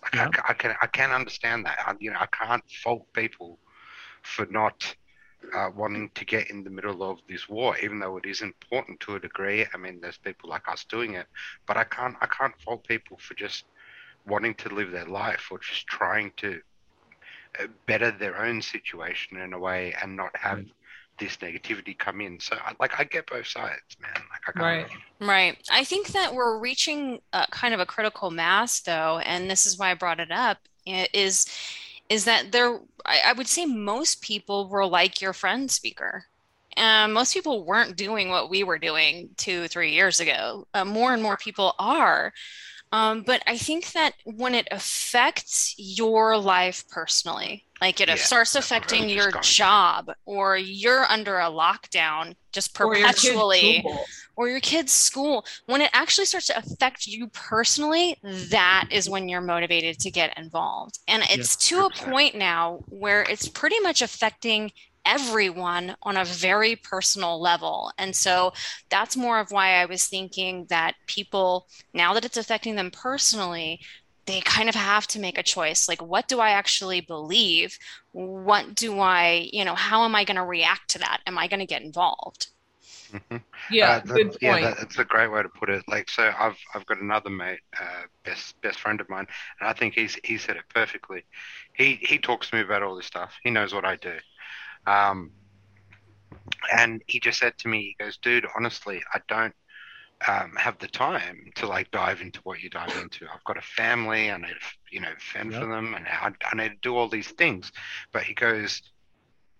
Like, 0.02 0.14
yeah. 0.14 0.28
I, 0.44 0.50
I, 0.50 0.54
can 0.54 0.74
I 0.82 0.86
can 0.88 1.10
understand 1.12 1.64
that. 1.66 1.78
I, 1.86 1.94
you 2.00 2.10
know, 2.10 2.18
I 2.18 2.26
can't 2.26 2.62
fault 2.82 3.06
people 3.12 3.58
for 4.22 4.46
not 4.46 4.94
uh, 5.54 5.70
wanting 5.74 6.10
to 6.14 6.24
get 6.24 6.50
in 6.50 6.64
the 6.64 6.70
middle 6.70 7.02
of 7.02 7.18
this 7.28 7.48
war, 7.48 7.76
even 7.78 7.98
though 7.98 8.16
it 8.16 8.26
is 8.26 8.42
important 8.42 9.00
to 9.00 9.16
a 9.16 9.20
degree. 9.20 9.66
I 9.74 9.76
mean, 9.76 10.00
there's 10.00 10.18
people 10.18 10.48
like 10.48 10.68
us 10.68 10.84
doing 10.84 11.14
it, 11.14 11.26
but 11.66 11.76
I 11.76 11.84
can't 11.84 12.16
I 12.20 12.26
can't 12.26 12.58
fault 12.60 12.86
people 12.86 13.18
for 13.18 13.34
just 13.34 13.64
wanting 14.26 14.54
to 14.54 14.68
live 14.68 14.92
their 14.92 15.06
life 15.06 15.48
or 15.50 15.58
just 15.58 15.86
trying 15.86 16.32
to 16.36 16.60
uh, 17.60 17.66
better 17.86 18.10
their 18.10 18.44
own 18.44 18.62
situation 18.62 19.38
in 19.38 19.52
a 19.52 19.58
way 19.58 19.94
and 20.00 20.16
not 20.16 20.34
have 20.36 20.58
right. 20.58 20.72
this 21.18 21.36
negativity 21.38 21.98
come 21.98 22.20
in. 22.20 22.38
So, 22.38 22.56
like, 22.78 22.98
I 22.98 23.04
get 23.04 23.28
both 23.28 23.46
sides, 23.46 23.96
man. 24.00 24.14
Like, 24.14 24.56
I 24.56 24.60
right, 24.60 24.90
right. 25.20 25.58
I 25.70 25.84
think 25.84 26.08
that 26.08 26.32
we're 26.32 26.58
reaching 26.58 27.20
a, 27.32 27.46
kind 27.50 27.74
of 27.74 27.80
a 27.80 27.86
critical 27.86 28.30
mass, 28.30 28.80
though, 28.80 29.18
and 29.24 29.50
this 29.50 29.66
is 29.66 29.78
why 29.78 29.90
I 29.90 29.94
brought 29.94 30.20
it 30.20 30.30
up. 30.30 30.58
Is 30.84 31.46
is 32.12 32.26
that 32.26 32.52
there 32.52 32.78
I, 33.06 33.20
I 33.26 33.32
would 33.32 33.48
say 33.48 33.64
most 33.64 34.20
people 34.20 34.68
were 34.68 34.86
like 34.86 35.22
your 35.22 35.32
friend 35.32 35.70
speaker. 35.70 36.24
Um, 36.76 37.12
most 37.12 37.34
people 37.34 37.64
weren't 37.64 37.96
doing 37.96 38.28
what 38.28 38.50
we 38.50 38.64
were 38.64 38.78
doing 38.78 39.30
two 39.38 39.66
three 39.68 39.92
years 39.92 40.20
ago. 40.20 40.66
Uh, 40.74 40.84
more 40.84 41.14
and 41.14 41.22
more 41.22 41.38
people 41.38 41.74
are. 41.78 42.32
Um, 42.94 43.22
but 43.22 43.42
i 43.46 43.56
think 43.56 43.92
that 43.92 44.12
when 44.24 44.54
it 44.54 44.68
affects 44.70 45.74
your 45.78 46.36
life 46.36 46.84
personally 46.90 47.64
like 47.80 48.02
it 48.02 48.08
yeah, 48.08 48.16
starts 48.16 48.54
affecting 48.54 49.08
your 49.08 49.30
job 49.40 50.12
or 50.26 50.58
you're 50.58 51.06
under 51.06 51.38
a 51.38 51.46
lockdown 51.46 52.34
just 52.52 52.74
perpetually 52.74 53.82
or 54.36 54.48
your 54.48 54.60
kid's 54.60 54.92
school 54.92 55.44
when 55.66 55.80
it 55.80 55.90
actually 55.92 56.24
starts 56.24 56.46
to 56.46 56.58
affect 56.58 57.06
you 57.06 57.28
personally 57.28 58.16
that 58.22 58.88
is 58.90 59.08
when 59.08 59.28
you're 59.28 59.40
motivated 59.40 59.98
to 60.00 60.10
get 60.10 60.36
involved. 60.38 60.98
And 61.08 61.22
it's 61.28 61.56
to 61.68 61.86
a 61.86 61.90
point 61.90 62.34
now 62.34 62.84
where 62.88 63.22
it's 63.22 63.48
pretty 63.48 63.78
much 63.80 64.02
affecting 64.02 64.72
everyone 65.04 65.96
on 66.02 66.16
a 66.16 66.24
very 66.24 66.76
personal 66.76 67.40
level. 67.40 67.92
And 67.98 68.14
so 68.14 68.52
that's 68.88 69.16
more 69.16 69.40
of 69.40 69.50
why 69.50 69.74
I 69.74 69.86
was 69.86 70.06
thinking 70.06 70.66
that 70.68 70.94
people, 71.06 71.66
now 71.92 72.14
that 72.14 72.24
it's 72.24 72.36
affecting 72.36 72.76
them 72.76 72.90
personally, 72.90 73.80
they 74.26 74.40
kind 74.42 74.68
of 74.68 74.74
have 74.76 75.06
to 75.08 75.18
make 75.18 75.36
a 75.36 75.42
choice. 75.42 75.88
Like 75.88 76.00
what 76.00 76.28
do 76.28 76.38
i 76.38 76.50
actually 76.50 77.00
believe? 77.00 77.76
What 78.12 78.74
do 78.74 79.00
i 79.00 79.48
you 79.52 79.64
know 79.64 79.74
how 79.74 80.04
am 80.04 80.14
i 80.14 80.24
going 80.24 80.36
to 80.36 80.44
react 80.44 80.90
to 80.90 80.98
that? 81.00 81.20
Am 81.26 81.38
i 81.38 81.48
going 81.48 81.60
to 81.60 81.66
get 81.66 81.82
involved 81.82 82.48
mm-hmm. 83.12 83.36
yeah 83.70 83.90
uh, 83.90 84.00
that, 84.00 84.06
good 84.06 84.28
point. 84.28 84.42
yeah 84.42 84.60
that, 84.60 84.78
that's 84.78 84.98
a 84.98 85.04
great 85.04 85.30
way 85.30 85.42
to 85.42 85.48
put 85.48 85.68
it 85.68 85.82
like 85.88 86.08
so 86.10 86.30
i've 86.38 86.56
i've 86.74 86.86
got 86.86 87.00
another 87.00 87.30
mate 87.30 87.60
uh, 87.80 88.02
best 88.24 88.60
best 88.62 88.80
friend 88.80 89.00
of 89.00 89.08
mine 89.08 89.26
and 89.60 89.68
i 89.68 89.72
think 89.72 89.94
he's 89.94 90.18
he 90.24 90.38
said 90.38 90.56
it 90.56 90.64
perfectly 90.74 91.24
he 91.74 91.98
he 92.02 92.18
talks 92.18 92.50
to 92.50 92.56
me 92.56 92.62
about 92.62 92.82
all 92.82 92.96
this 92.96 93.06
stuff 93.06 93.32
he 93.42 93.50
knows 93.50 93.74
what 93.74 93.84
i 93.84 93.96
do 93.96 94.14
um 94.86 95.30
and 96.76 97.02
he 97.06 97.20
just 97.20 97.38
said 97.38 97.56
to 97.58 97.68
me 97.68 97.94
he 97.98 98.04
goes 98.04 98.16
dude 98.18 98.46
honestly 98.56 99.02
i 99.12 99.20
don't 99.28 99.54
um, 100.28 100.52
have 100.56 100.78
the 100.78 100.88
time 100.88 101.50
to 101.56 101.66
like 101.66 101.90
dive 101.90 102.20
into 102.20 102.40
what 102.42 102.60
you 102.62 102.70
dive 102.70 102.96
into. 103.00 103.26
I've 103.32 103.44
got 103.44 103.56
a 103.56 103.62
family, 103.62 104.30
I 104.30 104.36
need 104.36 104.48
to, 104.48 104.54
you 104.90 105.00
know, 105.00 105.12
fend 105.18 105.52
yep. 105.52 105.62
for 105.62 105.66
them, 105.66 105.94
and 105.94 106.06
I, 106.06 106.30
I 106.50 106.56
need 106.56 106.70
to 106.70 106.78
do 106.82 106.96
all 106.96 107.08
these 107.08 107.28
things. 107.28 107.72
But 108.12 108.22
he 108.22 108.34
goes, 108.34 108.82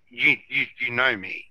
you, 0.08 0.36
you, 0.48 0.66
you 0.78 0.92
know 0.92 1.16
me, 1.16 1.46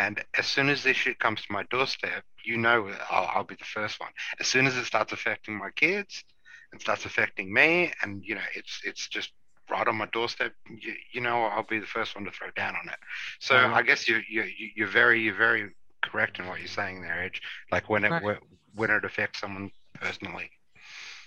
and 0.00 0.22
as 0.36 0.46
soon 0.46 0.68
as 0.68 0.82
this 0.82 0.96
shit 0.96 1.18
comes 1.18 1.42
to 1.42 1.52
my 1.52 1.64
doorstep, 1.64 2.24
you 2.44 2.56
know 2.56 2.90
I'll, 3.10 3.30
I'll 3.34 3.44
be 3.44 3.54
the 3.54 3.64
first 3.64 4.00
one. 4.00 4.10
As 4.40 4.46
soon 4.46 4.66
as 4.66 4.76
it 4.76 4.84
starts 4.84 5.12
affecting 5.12 5.56
my 5.56 5.70
kids, 5.70 6.24
it 6.72 6.80
starts 6.80 7.04
affecting 7.04 7.52
me, 7.52 7.92
and 8.02 8.24
you 8.24 8.34
know, 8.34 8.40
it's 8.54 8.80
it's 8.84 9.08
just 9.08 9.32
right 9.70 9.86
on 9.86 9.96
my 9.96 10.06
doorstep. 10.06 10.52
You, 10.68 10.94
you 11.12 11.20
know, 11.20 11.44
I'll 11.44 11.62
be 11.62 11.78
the 11.78 11.86
first 11.86 12.14
one 12.14 12.24
to 12.24 12.30
throw 12.30 12.50
down 12.56 12.74
on 12.76 12.88
it. 12.88 12.98
So 13.38 13.56
I 13.56 13.82
guess 13.82 14.08
you 14.08 14.20
you 14.28 14.44
you're 14.74 14.88
very 14.88 15.20
you're 15.20 15.36
very 15.36 15.70
correct 16.02 16.38
in 16.38 16.46
what 16.46 16.58
you're 16.58 16.68
saying 16.68 17.02
there, 17.02 17.22
Edge. 17.22 17.40
Like 17.70 17.88
when 17.88 18.04
it 18.04 18.10
right. 18.10 18.38
when 18.74 18.90
it 18.90 19.04
affects 19.04 19.40
someone 19.40 19.70
personally. 19.94 20.50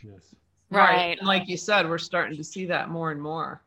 Yes. 0.03 0.35
Right. 0.69 1.17
And 1.17 1.27
like 1.27 1.47
you 1.47 1.57
said, 1.57 1.87
we're 1.87 1.97
starting 1.97 2.37
to 2.37 2.43
see 2.43 2.65
that 2.65 2.89
more 2.89 3.11
and 3.11 3.21
more. 3.21 3.61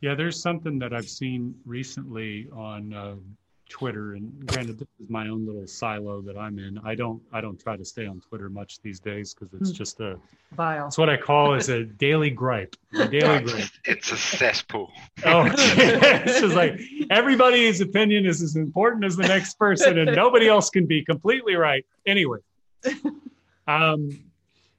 Yeah, 0.00 0.14
there's 0.14 0.40
something 0.40 0.78
that 0.78 0.92
I've 0.92 1.08
seen 1.08 1.54
recently 1.64 2.48
on 2.52 2.92
uh, 2.92 3.16
Twitter, 3.68 4.14
and 4.14 4.46
granted, 4.46 4.78
this 4.78 4.88
is 5.00 5.10
my 5.10 5.28
own 5.28 5.46
little 5.46 5.66
silo 5.66 6.20
that 6.22 6.36
I'm 6.36 6.58
in. 6.58 6.78
I 6.84 6.94
don't 6.94 7.20
I 7.32 7.40
don't 7.40 7.58
try 7.58 7.76
to 7.76 7.84
stay 7.84 8.06
on 8.06 8.20
Twitter 8.20 8.48
much 8.48 8.80
these 8.80 9.00
days 9.00 9.34
because 9.34 9.52
it's 9.54 9.70
hmm. 9.70 9.76
just 9.76 10.00
a 10.00 10.18
Vile. 10.52 10.86
It's 10.86 10.98
what 10.98 11.10
I 11.10 11.16
call 11.16 11.54
is 11.54 11.68
a 11.68 11.84
daily 11.98 12.30
gripe. 12.30 12.76
A 12.94 13.08
daily 13.08 13.42
gripe. 13.42 13.68
It's 13.84 14.12
a 14.12 14.16
cesspool. 14.16 14.92
Oh, 15.24 15.44
it's 15.52 16.40
just 16.40 16.54
like 16.54 16.80
everybody's 17.10 17.80
opinion 17.80 18.26
is 18.26 18.42
as 18.42 18.56
important 18.56 19.04
as 19.04 19.16
the 19.16 19.26
next 19.26 19.58
person, 19.58 19.98
and 19.98 20.14
nobody 20.14 20.46
else 20.46 20.70
can 20.70 20.86
be 20.86 21.04
completely 21.04 21.56
right. 21.56 21.84
Anyway, 22.06 22.38
um, 23.66 24.10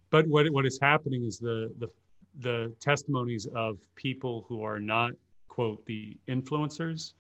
but 0.10 0.28
what 0.28 0.50
what 0.52 0.66
is 0.66 0.80
happening 0.82 1.26
is 1.26 1.38
the 1.38 1.74
the 1.80 1.90
the 2.40 2.74
testimonies 2.80 3.48
of 3.54 3.78
people 3.96 4.46
who 4.48 4.64
are 4.64 4.80
not 4.80 5.12
quote 5.48 5.86
the 5.86 6.16
influencers 6.28 7.14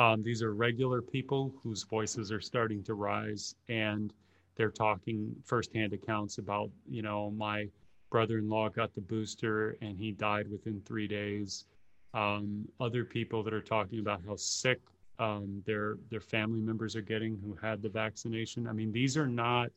um, 0.00 0.22
these 0.22 0.42
are 0.42 0.54
regular 0.54 1.02
people 1.02 1.52
whose 1.62 1.82
voices 1.82 2.32
are 2.32 2.40
starting 2.40 2.82
to 2.84 2.94
rise, 2.94 3.54
and 3.68 4.14
they're 4.56 4.70
talking 4.70 5.36
firsthand 5.44 5.92
accounts 5.92 6.38
about, 6.38 6.70
you 6.88 7.02
know, 7.02 7.30
my 7.32 7.68
brother-in-law 8.10 8.70
got 8.70 8.94
the 8.94 9.00
booster 9.02 9.76
and 9.82 9.98
he 9.98 10.10
died 10.10 10.50
within 10.50 10.80
three 10.86 11.06
days. 11.06 11.66
Um, 12.14 12.66
other 12.80 13.04
people 13.04 13.42
that 13.42 13.52
are 13.52 13.60
talking 13.60 13.98
about 14.00 14.22
how 14.26 14.36
sick 14.36 14.80
um, 15.18 15.62
their 15.66 15.98
their 16.10 16.20
family 16.20 16.60
members 16.60 16.96
are 16.96 17.02
getting 17.02 17.38
who 17.44 17.54
had 17.60 17.82
the 17.82 17.90
vaccination. 17.90 18.66
I 18.66 18.72
mean, 18.72 18.90
these 18.90 19.18
are 19.18 19.28
not 19.28 19.68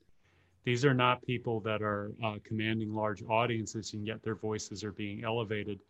these 0.64 0.86
are 0.86 0.94
not 0.94 1.22
people 1.26 1.60
that 1.62 1.82
are 1.82 2.14
uh, 2.24 2.36
commanding 2.46 2.96
large 2.96 3.22
audiences, 3.24 3.94
and 3.94 4.08
yet 4.08 4.24
their 4.24 4.36
voices 4.36 4.86
are 4.86 4.94
being 4.94 5.26
elevated. 5.26 5.82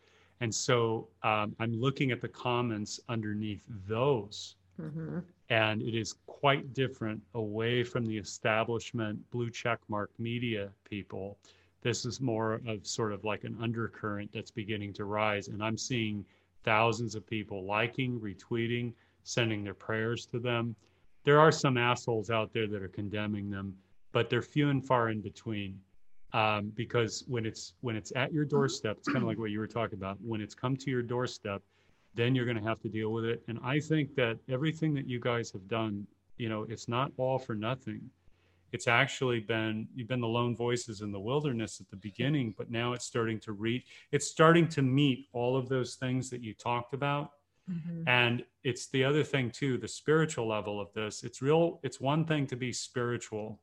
And 0.43 0.53
so 0.53 1.08
um, 1.23 1.56
I'm 1.62 1.79
looking 1.79 2.12
at 2.12 2.19
the 2.19 2.27
comments 2.27 2.99
underneath 3.08 3.63
those. 3.88 4.58
Mm-hmm. 4.77 5.19
And 5.49 5.82
it 5.82 5.97
is 5.97 6.15
quite 6.25 6.73
different 6.73 7.21
away 7.34 7.82
from 7.82 8.06
the 8.06 8.17
establishment 8.17 9.17
blue 9.32 9.49
check 9.49 9.79
mark 9.88 10.12
media 10.19 10.67
people. 10.84 11.38
This 11.82 12.06
is 12.06 12.19
more 12.19 12.60
of 12.67 12.86
sort 12.86 13.13
of 13.13 13.23
like 13.23 13.45
an 13.45 13.56
undercurrent 13.62 14.32
that's 14.34 14.51
beginning 14.51 14.91
to 14.95 15.06
rise. 15.06 15.47
And 15.47 15.63
I'm 15.63 15.77
seeing 15.77 16.25
thousands 16.65 17.15
of 17.15 17.25
people 17.25 17.63
liking, 17.63 18.19
retweeting, 18.19 18.91
sending 19.23 19.63
their 19.63 19.73
prayers 19.73 20.25
to 20.25 20.39
them. 20.39 20.75
There 21.23 21.39
are 21.39 21.53
some 21.53 21.77
assholes 21.77 22.29
out 22.29 22.51
there 22.51 22.67
that 22.67 22.84
are 22.84 22.89
condemning 22.89 23.49
them, 23.49 23.77
but 24.12 24.29
they're 24.29 24.41
few 24.41 24.71
and 24.71 24.86
far 24.86 25.08
in 25.08 25.21
between 25.21 25.79
um, 26.34 26.72
because 26.76 27.24
when 27.28 27.46
it's 27.46 27.74
when 27.82 27.96
it's 27.96 28.12
at 28.15 28.34
your 28.34 28.46
doorstep, 28.46 28.98
it's 28.98 29.08
kind 29.08 29.19
of 29.19 29.24
like 29.24 29.38
what 29.38 29.52
you 29.52 29.60
were 29.60 29.67
talking 29.67 29.98
about. 29.98 30.17
When 30.22 30.41
it's 30.41 30.56
come 30.56 30.76
to 30.78 30.89
your 30.89 31.04
doorstep, 31.04 31.62
then 32.15 32.36
you're 32.36 32.46
going 32.46 32.58
to 32.58 32.63
have 32.63 32.80
to 32.82 32.89
deal 32.89 33.12
with 33.12 33.26
it. 33.26 33.43
And 33.48 33.60
I 33.63 33.80
think 33.80 34.15
that 34.15 34.38
everything 34.50 34.93
that 34.96 35.08
you 35.08 35.19
guys 35.19 35.52
have 35.52 35.67
done, 35.67 36.08
you 36.38 36.50
know, 36.50 36.65
it's 36.69 36.88
not 36.88 37.12
all 37.17 37.38
for 37.38 37.56
nothing. 37.56 38.02
It's 38.72 38.88
actually 38.88 39.39
been 39.41 39.88
you've 39.93 40.08
been 40.08 40.22
the 40.22 40.28
lone 40.28 40.56
voices 40.56 41.02
in 41.02 41.12
the 41.12 41.19
wilderness 41.19 41.80
at 41.80 41.89
the 41.91 41.98
beginning, 41.98 42.56
but 42.58 42.72
now 42.72 42.93
it's 42.93 43.06
starting 43.06 43.39
to 43.41 43.52
reach. 43.52 43.86
It's 44.12 44.28
starting 44.28 44.67
to 44.69 44.82
meet 44.82 45.28
all 45.34 45.56
of 45.56 45.69
those 45.69 45.96
things 45.96 46.32
that 46.32 46.41
you 46.41 46.56
talked 46.56 46.96
about. 46.96 47.30
Mm-hmm. 47.72 48.10
And 48.10 48.43
it's 48.63 48.88
the 48.88 49.04
other 49.04 49.24
thing 49.24 49.52
too, 49.52 49.78
the 49.78 49.88
spiritual 49.88 50.48
level 50.48 50.82
of 50.82 50.91
this. 50.93 51.24
It's 51.24 51.43
real. 51.43 51.80
It's 51.84 52.02
one 52.02 52.26
thing 52.26 52.48
to 52.48 52.56
be 52.56 52.74
spiritual 52.74 53.60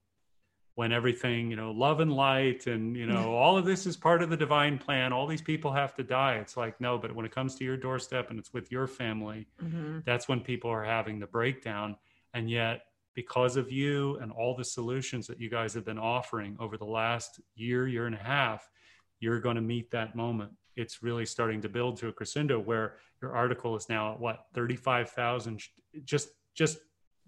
when 0.75 0.93
everything, 0.93 1.51
you 1.51 1.57
know, 1.57 1.73
love 1.73 2.01
and 2.01 2.13
light 2.13 2.67
and, 2.67 2.97
you 2.97 3.07
know, 3.07 3.35
all 3.35 3.59
of 3.59 3.65
this 3.65 3.87
is 3.87 3.97
part 3.97 4.23
of 4.23 4.31
the 4.31 4.37
divine 4.37 4.79
plan. 4.79 5.13
All 5.13 5.27
these 5.27 5.43
people 5.43 5.73
have 5.73 5.95
to 5.97 6.03
die. 6.03 6.37
It's 6.37 6.57
like, 6.57 6.81
no, 6.81 6.99
but 6.99 7.15
when 7.15 7.27
it 7.27 7.35
comes 7.35 7.55
to 7.57 7.65
your 7.65 7.77
doorstep 7.77 8.31
and 8.31 8.39
it's 8.39 8.53
with 8.53 8.71
your 8.71 8.87
family, 8.87 9.47
mm-hmm. 9.63 9.99
that's 10.07 10.29
when 10.29 10.41
people 10.41 10.71
are 10.71 10.85
having 10.85 11.19
the 11.19 11.27
breakdown. 11.27 11.97
And 12.35 12.49
yet, 12.51 12.83
because 13.15 13.57
of 13.57 13.71
you 13.73 14.17
and 14.19 14.31
all 14.31 14.55
the 14.57 14.65
solutions 14.65 15.27
that 15.27 15.41
you 15.41 15.51
guys 15.51 15.75
have 15.75 15.85
been 15.85 15.99
offering 15.99 16.57
over 16.61 16.77
the 16.77 16.85
last 16.85 17.41
year, 17.57 17.89
year 17.89 18.07
and 18.07 18.15
a 18.15 18.23
half, 18.23 18.69
you're 19.19 19.41
going 19.41 19.57
to 19.57 19.63
meet 19.63 19.91
that 19.91 20.15
moment. 20.15 20.53
It's 20.77 21.03
really 21.03 21.27
starting 21.27 21.61
to 21.63 21.69
build 21.69 21.99
to 21.99 22.09
a 22.09 22.13
crescendo 22.13 22.59
where 22.59 22.97
your 23.21 23.35
article 23.35 23.77
is 23.77 23.89
now 23.89 24.13
at 24.13 24.21
what 24.21 24.47
35,000 24.55 25.61
just 26.05 26.29
just 26.55 26.79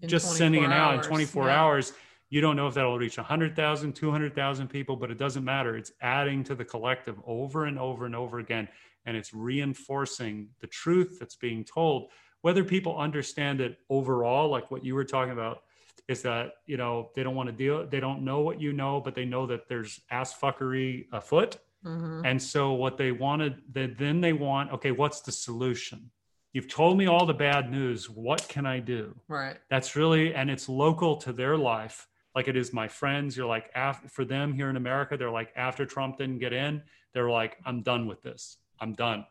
in 0.01 0.09
just 0.09 0.35
sending 0.35 0.63
it 0.63 0.71
out 0.71 0.95
in 0.95 1.01
24 1.01 1.45
yeah. 1.45 1.61
hours 1.61 1.93
you 2.29 2.41
don't 2.41 2.55
know 2.55 2.67
if 2.67 2.73
that'll 2.73 2.97
reach 2.97 3.17
100,000, 3.17 3.93
200,000 3.93 4.67
people, 4.67 4.95
but 4.95 5.11
it 5.11 5.17
doesn't 5.17 5.43
matter. 5.43 5.77
It's 5.77 5.91
adding 6.01 6.43
to 6.45 6.55
the 6.55 6.65
collective 6.65 7.15
over 7.25 7.65
and 7.65 7.77
over 7.77 8.05
and 8.05 8.15
over 8.15 8.39
again. 8.39 8.67
And 9.05 9.15
it's 9.15 9.33
reinforcing 9.33 10.49
the 10.61 10.67
truth 10.67 11.17
that's 11.19 11.35
being 11.35 11.63
told. 11.63 12.09
Whether 12.41 12.63
people 12.63 12.97
understand 12.97 13.61
it 13.61 13.77
overall, 13.89 14.49
like 14.49 14.71
what 14.71 14.83
you 14.83 14.95
were 14.95 15.05
talking 15.05 15.33
about, 15.33 15.63
is 16.07 16.21
that, 16.23 16.53
you 16.65 16.75
know, 16.75 17.11
they 17.15 17.23
don't 17.23 17.35
want 17.35 17.47
to 17.47 17.53
deal, 17.53 17.87
they 17.87 17.99
don't 17.99 18.23
know 18.23 18.41
what 18.41 18.59
you 18.59 18.73
know, 18.73 18.99
but 18.99 19.15
they 19.15 19.25
know 19.25 19.45
that 19.47 19.67
there's 19.69 20.01
ass 20.11 20.37
fuckery 20.37 21.05
afoot. 21.13 21.57
Mm-hmm. 21.85 22.25
And 22.25 22.41
so 22.41 22.73
what 22.73 22.97
they 22.97 23.11
wanted, 23.11 23.61
then 23.71 24.21
they 24.21 24.33
want, 24.33 24.71
okay, 24.71 24.91
what's 24.91 25.21
the 25.21 25.31
solution? 25.31 26.09
you've 26.53 26.69
told 26.69 26.97
me 26.97 27.07
all 27.07 27.25
the 27.25 27.33
bad 27.33 27.71
news. 27.71 28.09
What 28.09 28.47
can 28.47 28.65
I 28.65 28.79
do? 28.79 29.15
Right. 29.27 29.57
That's 29.69 29.95
really, 29.95 30.33
and 30.33 30.49
it's 30.49 30.69
local 30.69 31.17
to 31.17 31.33
their 31.33 31.57
life. 31.57 32.07
Like 32.35 32.47
it 32.47 32.55
is 32.55 32.73
my 32.73 32.87
friends. 32.87 33.37
You're 33.37 33.47
like, 33.47 33.69
after, 33.75 34.07
for 34.07 34.25
them 34.25 34.53
here 34.53 34.69
in 34.69 34.75
America, 34.75 35.17
they're 35.17 35.31
like, 35.31 35.51
after 35.55 35.85
Trump 35.85 36.17
didn't 36.17 36.39
get 36.39 36.53
in, 36.53 36.81
they're 37.13 37.29
like, 37.29 37.57
I'm 37.65 37.81
done 37.81 38.07
with 38.07 38.21
this. 38.23 38.57
I'm 38.79 38.93
done. 38.93 39.25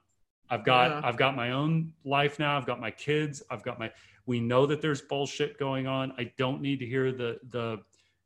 I've 0.48 0.64
got, 0.64 0.90
Yeah. 0.90 1.00
I've 1.04 1.16
got 1.16 1.34
my 1.34 1.52
own 1.52 1.92
life 2.04 2.38
now. 2.38 2.56
I've 2.56 2.66
got 2.66 2.80
my 2.80 2.90
kids. 2.90 3.42
I've 3.50 3.62
got 3.62 3.78
my, 3.78 3.90
we 4.26 4.38
know 4.40 4.66
that 4.66 4.80
there's 4.80 5.00
bullshit 5.00 5.58
going 5.58 5.86
on. 5.86 6.12
I 6.16 6.32
don't 6.38 6.62
need 6.62 6.78
to 6.80 6.86
hear 6.86 7.12
the, 7.12 7.38
the, 7.50 7.80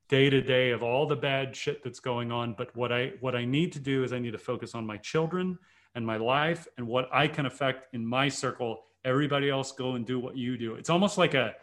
day 0.09 0.31
to 0.31 0.41
day 0.41 0.71
of 0.71 0.83
all 0.83 1.07
the 1.07 1.17
bad 1.17 1.55
shit 1.57 1.83
that's 1.83 1.99
going 1.99 2.31
on 2.31 2.55
but 2.57 2.75
what 2.77 2.93
i 2.93 3.13
what 3.21 3.35
i 3.35 3.45
need 3.45 3.73
to 3.73 3.81
do 3.81 4.05
is 4.05 4.13
i 4.13 4.19
need 4.19 4.31
to 4.31 4.39
focus 4.39 4.75
on 4.75 4.87
my 4.87 4.97
children 4.99 5.59
and 5.95 6.07
my 6.07 6.17
life 6.17 6.69
and 6.79 6.87
what 6.87 7.09
i 7.13 7.27
can 7.27 7.47
affect 7.47 7.93
in 7.93 8.07
my 8.07 8.29
circle 8.29 8.85
everybody 9.05 9.51
else 9.51 9.73
go 9.73 9.93
and 9.93 10.07
do 10.07 10.21
what 10.21 10.37
you 10.37 10.57
do 10.57 10.75
it's 10.75 10.91
almost 10.91 11.19
like 11.19 11.35
a 11.35 11.55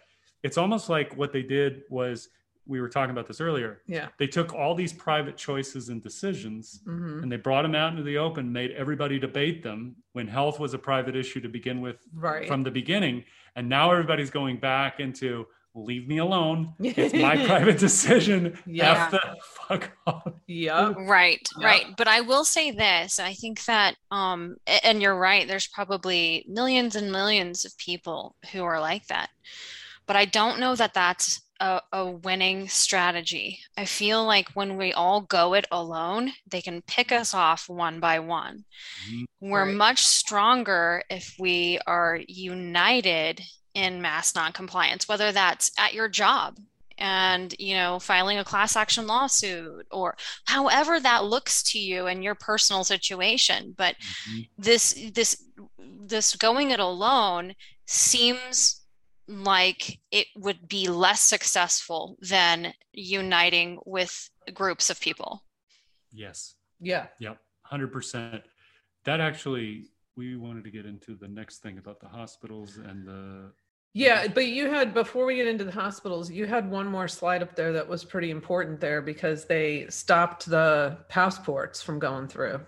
it's 0.44 0.58
almost 0.58 0.90
like 0.90 1.16
what 1.16 1.32
they 1.32 1.42
did 1.42 1.84
was 1.90 2.30
we 2.66 2.80
were 2.82 2.90
talking 2.90 3.12
about 3.12 3.28
this 3.28 3.42
earlier 3.42 3.82
Yeah. 3.88 4.08
they 4.18 4.28
took 4.28 4.54
all 4.54 4.74
these 4.76 4.94
private 4.94 5.38
choices 5.38 5.90
and 5.90 6.02
decisions 6.02 6.82
hmm 6.86 7.22
and 7.24 7.32
they 7.32 7.38
brought 7.38 7.64
them 7.64 7.76
out 7.76 7.92
into 7.92 8.04
the 8.04 8.18
open 8.18 8.52
made 8.52 8.72
everybody 8.72 9.20
debate 9.20 9.64
them 9.64 9.96
when 10.14 10.28
health 10.28 10.60
was 10.60 10.74
a 10.74 10.80
private 10.80 11.16
issue 11.16 11.42
to 11.42 11.50
begin 11.50 11.82
with 11.82 11.98
Right. 12.14 12.48
from 12.48 12.64
the 12.64 12.72
beginning 12.72 13.26
and 13.56 13.68
now 13.70 13.92
everybody's 13.92 14.30
going 14.32 14.58
back 14.58 15.00
into 15.00 15.46
leave 15.76 16.08
me 16.08 16.20
alone 16.20 16.74
it's 16.80 17.14
my 17.16 17.36
private 17.48 17.80
decision 17.80 18.58
Yeah. 18.66 19.06
F 19.06 19.12
the 19.12 19.36
fuck 19.68 19.92
off 20.06 20.28
Yep. 20.48 20.96
Right, 21.00 21.48
Yeah. 21.60 21.66
right. 21.66 21.86
But 21.98 22.08
I 22.08 22.22
will 22.22 22.46
say 22.46 22.70
this. 22.70 23.18
I 23.20 23.34
think 23.34 23.66
that, 23.66 23.96
um, 24.12 24.58
and 24.84 25.02
you're 25.02 25.16
right, 25.18 25.48
there's 25.48 25.66
probably 25.68 26.46
millions 26.48 26.96
and 26.96 27.12
millions 27.12 27.66
of 27.66 27.76
people 27.78 28.36
who 28.52 28.64
are 28.64 28.80
like 28.80 29.08
that. 29.08 29.30
But 30.06 30.16
I 30.16 30.26
don't 30.26 30.60
know 30.60 30.76
that 30.76 30.94
that's 30.94 31.42
a, 31.64 31.82
a 31.94 32.06
winning 32.12 32.68
strategy. 32.70 33.60
I 33.78 33.86
feel 33.86 34.26
like 34.26 34.50
when 34.56 34.78
we 34.78 34.94
all 34.94 35.22
go 35.22 35.54
it 35.56 35.66
alone, 35.72 36.34
they 36.50 36.62
can 36.62 36.82
pick 36.84 37.12
us 37.12 37.34
off 37.34 37.70
one 37.70 38.00
by 38.02 38.20
one. 38.20 38.66
Mhm. 39.10 39.26
We're 39.42 39.66
Right. 39.66 39.76
much 39.76 40.00
stronger 40.04 41.04
if 41.10 41.36
we 41.40 41.80
are 41.88 42.20
united 42.28 43.42
in 43.74 44.02
mass 44.02 44.36
noncompliance, 44.36 45.08
whether 45.08 45.32
that's 45.32 45.72
at 45.78 45.94
your 45.94 46.10
job 46.10 46.60
and 47.00 47.56
you 47.60 47.74
know 47.76 48.00
filing 48.00 48.38
a 48.38 48.44
class 48.46 48.76
action 48.76 49.08
lawsuit 49.08 49.88
or 49.92 50.16
however 50.46 51.00
that 51.00 51.26
looks 51.26 51.64
to 51.64 51.80
you 51.80 52.06
in 52.06 52.22
your 52.22 52.36
personal 52.36 52.84
situation 52.84 53.74
but 53.76 53.96
Mhm. 54.30 54.48
this 54.60 54.94
this 55.12 55.44
this 55.80 56.36
going 56.36 56.70
it 56.70 56.80
alone 56.80 57.56
seems 57.88 58.83
like 59.28 60.00
it 60.12 60.28
would 60.36 60.68
be 60.68 60.88
less 60.88 61.22
successful 61.22 62.18
than 62.22 62.74
uniting 62.92 63.80
with 63.86 64.30
groups 64.54 64.90
of 64.90 65.00
people 65.00 65.44
yes 66.12 66.56
Yeah. 66.82 67.08
Yep, 67.20 67.38
hundred 67.64 67.92
percent. 67.94 68.44
That 69.06 69.20
actually, 69.22 69.86
we 70.18 70.36
wanted 70.36 70.64
to 70.66 70.70
get 70.72 70.86
into 70.86 71.16
the 71.16 71.28
next 71.28 71.60
thing 71.64 71.78
about 71.78 72.00
the 72.02 72.08
hospitals 72.08 72.78
and 72.78 73.08
the. 73.08 73.52
Yeah, 73.94 74.28
but 74.28 74.48
you 74.48 74.70
had 74.70 74.94
before 74.94 75.26
we 75.26 75.36
get 75.38 75.48
into 75.48 75.64
the 75.64 75.72
hospitals, 75.72 76.30
you 76.30 76.46
had 76.46 76.70
one 76.70 76.88
more 76.88 77.08
slide 77.08 77.42
up 77.42 77.56
there 77.56 77.72
that 77.74 77.88
was 77.88 78.04
pretty 78.04 78.32
important 78.32 78.80
there 78.82 79.02
because 79.02 79.46
they 79.46 79.86
stopped 79.90 80.46
the 80.46 80.98
passports 81.10 81.82
from 81.82 82.00
going 82.00 82.28
through. 82.28 82.60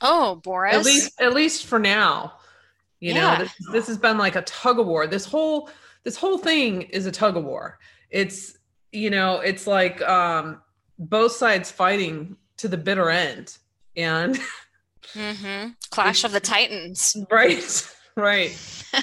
oh 0.00 0.36
boris 0.44 0.74
At 0.76 0.84
least 0.84 1.20
at 1.20 1.32
least 1.34 1.66
for 1.66 1.78
now. 1.78 2.34
You 3.00 3.12
Yeah. 3.14 3.20
know, 3.38 3.44
this, 3.44 3.52
this 3.72 3.86
has 3.88 3.98
been 3.98 4.18
like 4.18 4.36
a 4.36 4.42
tug 4.42 4.78
of 4.78 4.86
war. 4.86 5.06
This 5.06 5.24
whole 5.24 5.68
this 6.06 6.16
whole 6.16 6.38
thing 6.38 6.82
is 6.82 7.04
a 7.04 7.10
tug 7.10 7.36
of 7.36 7.42
war. 7.42 7.80
It's 8.10 8.56
you 8.92 9.10
know, 9.10 9.40
it's 9.40 9.66
like 9.66 10.00
um 10.02 10.62
both 11.00 11.32
sides 11.32 11.70
fighting 11.72 12.36
to 12.58 12.68
the 12.68 12.76
bitter 12.76 13.10
end. 13.10 13.58
And 13.96 14.38
hmm 15.12 15.70
clash 15.90 16.22
of 16.22 16.30
the 16.30 16.40
titans 16.40 17.16
right, 17.30 17.94
right. 18.16 18.56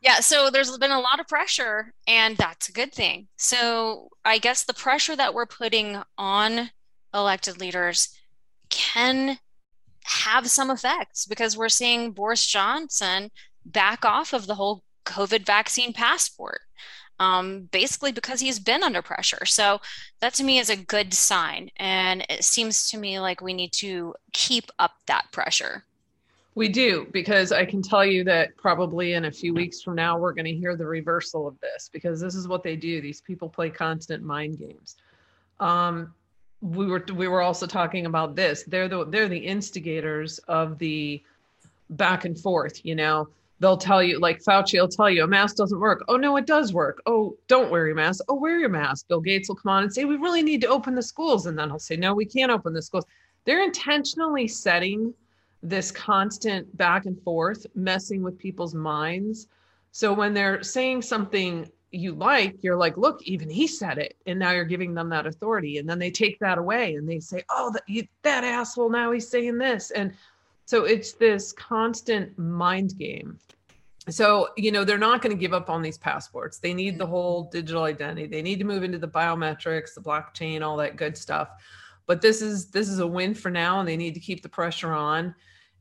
Yeah, 0.00 0.18
so 0.18 0.50
there's 0.50 0.76
been 0.78 0.90
a 0.90 0.98
lot 0.98 1.20
of 1.20 1.28
pressure, 1.28 1.94
and 2.08 2.36
that's 2.36 2.68
a 2.68 2.72
good 2.72 2.92
thing. 2.92 3.28
So 3.36 4.08
I 4.24 4.38
guess 4.38 4.64
the 4.64 4.74
pressure 4.74 5.14
that 5.14 5.32
we're 5.32 5.46
putting 5.46 6.02
on 6.18 6.70
elected 7.14 7.60
leaders 7.60 8.08
can 8.68 9.38
have 10.02 10.50
some 10.50 10.72
effects 10.72 11.24
because 11.24 11.56
we're 11.56 11.68
seeing 11.68 12.10
Boris 12.10 12.44
Johnson 12.44 13.30
back 13.64 14.04
off 14.04 14.32
of 14.32 14.48
the 14.48 14.56
whole 14.56 14.82
COVID 15.04 15.44
vaccine 15.44 15.92
passport, 15.92 16.60
um, 17.18 17.68
basically 17.70 18.12
because 18.12 18.40
he's 18.40 18.58
been 18.58 18.82
under 18.82 19.02
pressure. 19.02 19.44
So 19.44 19.80
that 20.20 20.34
to 20.34 20.44
me 20.44 20.58
is 20.58 20.70
a 20.70 20.76
good 20.76 21.14
sign. 21.14 21.70
And 21.76 22.24
it 22.28 22.44
seems 22.44 22.90
to 22.90 22.98
me 22.98 23.20
like 23.20 23.40
we 23.40 23.54
need 23.54 23.72
to 23.74 24.14
keep 24.32 24.70
up 24.78 24.92
that 25.06 25.26
pressure. 25.32 25.84
We 26.54 26.68
do, 26.68 27.06
because 27.12 27.50
I 27.50 27.64
can 27.64 27.80
tell 27.80 28.04
you 28.04 28.24
that 28.24 28.56
probably 28.58 29.14
in 29.14 29.24
a 29.24 29.32
few 29.32 29.54
weeks 29.54 29.80
from 29.80 29.94
now, 29.94 30.18
we're 30.18 30.34
going 30.34 30.44
to 30.44 30.54
hear 30.54 30.76
the 30.76 30.84
reversal 30.84 31.48
of 31.48 31.58
this 31.60 31.88
because 31.90 32.20
this 32.20 32.34
is 32.34 32.46
what 32.46 32.62
they 32.62 32.76
do. 32.76 33.00
These 33.00 33.22
people 33.22 33.48
play 33.48 33.70
constant 33.70 34.22
mind 34.22 34.58
games. 34.58 34.96
Um, 35.60 36.12
we 36.60 36.86
were 36.86 37.04
we 37.14 37.26
were 37.26 37.42
also 37.42 37.66
talking 37.66 38.06
about 38.06 38.36
this. 38.36 38.62
They're 38.64 38.88
the 38.88 39.04
they're 39.06 39.28
the 39.28 39.38
instigators 39.38 40.38
of 40.40 40.78
the 40.78 41.22
back 41.90 42.24
and 42.24 42.38
forth. 42.38 42.84
You 42.84 42.94
know, 42.94 43.28
they'll 43.62 43.76
tell 43.76 44.02
you 44.02 44.18
like 44.18 44.42
Fauci 44.42 44.80
will 44.80 44.88
tell 44.88 45.08
you 45.08 45.22
a 45.22 45.26
mask 45.26 45.54
doesn't 45.54 45.78
work. 45.78 46.04
Oh 46.08 46.16
no, 46.16 46.36
it 46.36 46.46
does 46.46 46.74
work. 46.74 47.00
Oh, 47.06 47.36
don't 47.46 47.70
wear 47.70 47.86
your 47.86 47.94
mask. 47.94 48.24
Oh, 48.28 48.34
wear 48.34 48.58
your 48.58 48.68
mask. 48.68 49.06
Bill 49.06 49.20
Gates 49.20 49.48
will 49.48 49.54
come 49.54 49.70
on 49.70 49.84
and 49.84 49.94
say 49.94 50.04
we 50.04 50.16
really 50.16 50.42
need 50.42 50.60
to 50.62 50.66
open 50.66 50.96
the 50.96 51.02
schools, 51.02 51.46
and 51.46 51.56
then 51.56 51.70
he'll 51.70 51.78
say 51.78 51.96
no, 51.96 52.12
we 52.12 52.26
can't 52.26 52.50
open 52.50 52.74
the 52.74 52.82
schools. 52.82 53.06
They're 53.44 53.62
intentionally 53.62 54.48
setting 54.48 55.14
this 55.62 55.92
constant 55.92 56.76
back 56.76 57.06
and 57.06 57.20
forth, 57.22 57.64
messing 57.76 58.22
with 58.22 58.36
people's 58.36 58.74
minds. 58.74 59.46
So 59.92 60.12
when 60.12 60.34
they're 60.34 60.64
saying 60.64 61.02
something 61.02 61.70
you 61.92 62.14
like, 62.14 62.56
you're 62.62 62.76
like, 62.76 62.96
look, 62.96 63.22
even 63.22 63.48
he 63.48 63.68
said 63.68 63.98
it. 63.98 64.16
And 64.26 64.38
now 64.38 64.50
you're 64.50 64.64
giving 64.64 64.94
them 64.94 65.08
that 65.10 65.26
authority. 65.26 65.78
And 65.78 65.88
then 65.88 65.98
they 65.98 66.10
take 66.10 66.38
that 66.40 66.58
away 66.58 66.94
and 66.94 67.08
they 67.08 67.20
say, 67.20 67.44
oh, 67.50 67.70
that, 67.74 67.82
you, 67.86 68.04
that 68.22 68.42
asshole, 68.42 68.90
now 68.90 69.12
he's 69.12 69.28
saying 69.28 69.58
this. 69.58 69.92
And 69.92 70.14
so 70.64 70.84
it's 70.84 71.12
this 71.12 71.52
constant 71.52 72.38
mind 72.38 72.96
game. 72.98 73.38
So, 74.08 74.48
you 74.56 74.72
know, 74.72 74.84
they're 74.84 74.98
not 74.98 75.22
going 75.22 75.34
to 75.34 75.40
give 75.40 75.52
up 75.52 75.70
on 75.70 75.80
these 75.80 75.98
passports. 75.98 76.58
They 76.58 76.74
need 76.74 76.98
the 76.98 77.06
whole 77.06 77.44
digital 77.44 77.84
identity. 77.84 78.26
They 78.26 78.42
need 78.42 78.58
to 78.58 78.64
move 78.64 78.82
into 78.82 78.98
the 78.98 79.08
biometrics, 79.08 79.94
the 79.94 80.00
blockchain, 80.00 80.62
all 80.62 80.76
that 80.78 80.96
good 80.96 81.16
stuff. 81.16 81.50
But 82.06 82.20
this 82.20 82.42
is 82.42 82.70
this 82.70 82.88
is 82.88 82.98
a 82.98 83.06
win 83.06 83.32
for 83.32 83.50
now 83.50 83.78
and 83.78 83.88
they 83.88 83.96
need 83.96 84.14
to 84.14 84.20
keep 84.20 84.42
the 84.42 84.48
pressure 84.48 84.92
on. 84.92 85.34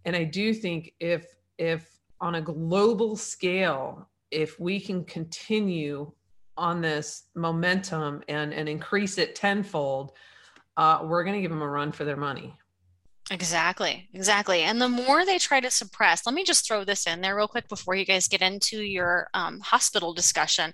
And 0.05 0.15
I 0.15 0.23
do 0.23 0.53
think 0.53 0.93
if 0.99 1.25
if 1.57 1.99
on 2.19 2.35
a 2.35 2.41
global 2.41 3.15
scale, 3.15 4.07
if 4.29 4.59
we 4.59 4.79
can 4.79 5.03
continue 5.03 6.11
on 6.57 6.79
this 6.81 7.23
momentum 7.33 8.21
and 8.27 8.53
and 8.53 8.69
increase 8.69 9.17
it 9.17 9.35
tenfold, 9.35 10.11
uh, 10.77 10.99
we're 11.03 11.23
going 11.23 11.35
to 11.35 11.41
give 11.41 11.51
them 11.51 11.63
a 11.63 11.67
run 11.67 11.91
for 11.91 12.05
their 12.05 12.17
money. 12.17 12.55
Exactly, 13.31 14.09
exactly. 14.13 14.61
And 14.63 14.81
the 14.81 14.89
more 14.89 15.25
they 15.25 15.39
try 15.39 15.61
to 15.61 15.71
suppress, 15.71 16.25
let 16.25 16.35
me 16.35 16.43
just 16.43 16.67
throw 16.67 16.83
this 16.83 17.07
in 17.07 17.21
there 17.21 17.35
real 17.35 17.47
quick 17.47 17.69
before 17.69 17.95
you 17.95 18.05
guys 18.05 18.27
get 18.27 18.41
into 18.41 18.81
your 18.83 19.29
um, 19.33 19.61
hospital 19.61 20.13
discussion. 20.13 20.73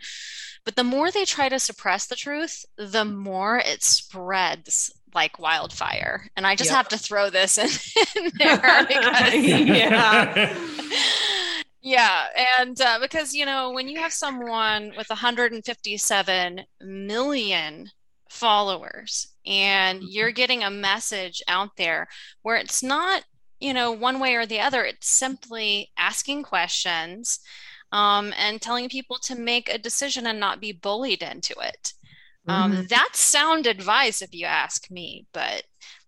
But 0.66 0.76
the 0.76 0.84
more 0.84 1.12
they 1.12 1.24
try 1.24 1.50
to 1.50 1.60
suppress 1.60 2.08
the 2.08 2.16
truth, 2.16 2.66
the 2.76 3.06
more 3.06 3.60
it 3.60 3.84
spreads 3.84 4.92
like 5.14 5.40
wildfire. 5.40 6.30
And 6.36 6.48
I 6.48 6.56
just 6.56 6.72
Yep. 6.72 6.78
have 6.78 6.88
to 6.90 6.98
throw 6.98 7.30
this 7.30 7.60
in, 7.60 7.70
in 8.16 8.32
there 8.40 8.86
because 8.88 9.34
yeah. 9.36 10.58
Yeah, 11.82 12.26
and 12.60 12.80
uh, 12.82 13.00
because 13.00 13.34
you 13.34 13.46
know, 13.46 13.72
when 13.72 13.88
you 13.88 14.00
have 14.00 14.12
someone 14.12 14.94
with 14.98 15.10
157 15.10 16.62
million 16.82 17.92
followers 18.30 19.28
and 19.48 20.04
you're 20.04 20.32
getting 20.32 20.64
a 20.64 20.70
message 20.72 21.42
out 21.48 21.72
there 21.78 22.08
where 22.44 22.58
it's 22.58 22.84
not, 22.84 23.24
you 23.60 23.74
know, 23.74 23.92
one 23.92 24.20
way 24.20 24.36
or 24.36 24.46
the 24.46 24.60
other, 24.60 24.84
it's 24.86 25.10
simply 25.10 25.92
asking 25.98 26.44
questions 26.44 27.40
um, 27.92 28.34
and 28.38 28.62
telling 28.62 28.90
people 28.90 29.18
to 29.24 29.36
make 29.36 29.70
a 29.70 29.78
decision 29.78 30.28
and 30.28 30.40
not 30.40 30.62
be 30.62 30.72
bullied 30.74 31.24
into 31.24 31.56
it. 31.62 31.94
Um, 32.48 32.74
Mhm. 32.74 32.88
That's 32.90 33.20
sound 33.20 33.68
advice, 33.68 34.22
if 34.22 34.34
you 34.34 34.46
ask 34.46 34.90
me, 34.92 35.28
but 35.34 35.64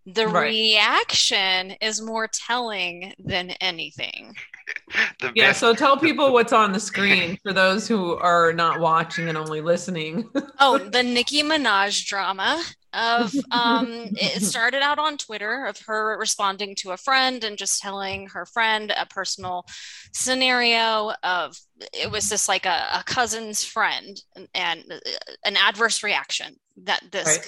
the 0.05 0.27
Right. 0.27 0.29
reaction 0.29 1.71
is 1.81 2.01
more 2.01 2.27
telling 2.27 3.13
than 3.19 3.51
anything. 3.61 4.35
The 5.19 5.31
Yeah, 5.35 5.47
best- 5.47 5.59
so 5.59 5.73
tell 5.75 5.97
people 5.97 6.33
what's 6.33 6.53
on 6.53 6.71
the 6.71 6.79
screen 6.79 7.37
for 7.43 7.53
those 7.53 7.87
who 7.87 8.15
are 8.17 8.53
not 8.53 8.79
watching 8.79 9.27
and 9.29 9.37
only 9.37 9.61
listening. 9.61 10.29
Oh, 10.59 10.77
the 10.77 11.03
Nicki 11.03 11.41
Minaj 11.41 12.05
drama 12.05 12.61
of 12.91 13.39
um 13.51 14.09
it 14.15 14.41
started 14.41 14.81
out 14.81 14.97
on 14.97 15.15
Twitter 15.15 15.65
of 15.67 15.77
her 15.85 16.17
responding 16.17 16.73
to 16.75 16.89
a 16.91 16.97
friend 16.97 17.43
and 17.43 17.55
just 17.57 17.79
telling 17.81 18.27
her 18.27 18.45
friend 18.47 18.91
a 18.97 19.05
personal 19.05 19.63
scenario 20.11 21.11
of 21.23 21.55
it 21.93 22.11
was 22.11 22.27
just 22.29 22.49
like 22.49 22.65
a, 22.65 22.87
a 22.95 23.03
cousin's 23.05 23.63
friend 23.63 24.19
and, 24.35 24.47
and 24.55 24.83
uh, 24.91 24.97
an 25.45 25.55
adverse 25.55 26.01
reaction 26.03 26.55
that 26.83 27.01
this 27.11 27.39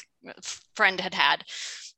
friend 0.76 1.00
had 1.02 1.14
had. 1.16 1.44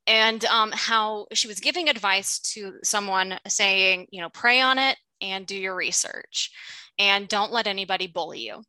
And 0.06 0.44
um, 0.46 0.70
how 0.74 1.26
she 1.32 1.48
was 1.48 1.60
giving 1.60 1.88
advice 1.88 2.38
to 2.54 2.74
someone 2.82 3.38
saying 3.48 4.06
you 4.10 4.20
know 4.20 4.28
pray 4.30 4.60
on 4.60 4.78
it 4.78 4.96
and 5.20 5.46
do 5.46 5.56
your 5.56 5.74
research. 5.74 6.50
And 6.98 7.28
don't 7.28 7.52
let 7.52 7.66
anybody 7.66 8.06
bully 8.06 8.40
you. 8.40 8.62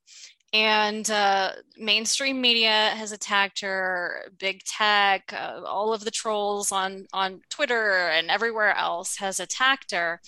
And 0.54 1.10
uh, 1.10 1.52
mainstream 1.78 2.40
media 2.40 2.92
has 2.96 3.12
attacked 3.12 3.62
her 3.62 4.32
big 4.40 4.64
tech 4.64 5.34
uh, 5.34 5.62
all 5.66 5.94
of 5.94 6.06
the 6.06 6.12
trolls 6.12 6.72
on 6.72 7.08
on 7.12 7.42
twitter 7.50 8.08
and 8.10 8.30
everywhere 8.32 8.74
else 8.74 9.18
has 9.18 9.42
attacked 9.42 9.92
her. 9.92 10.22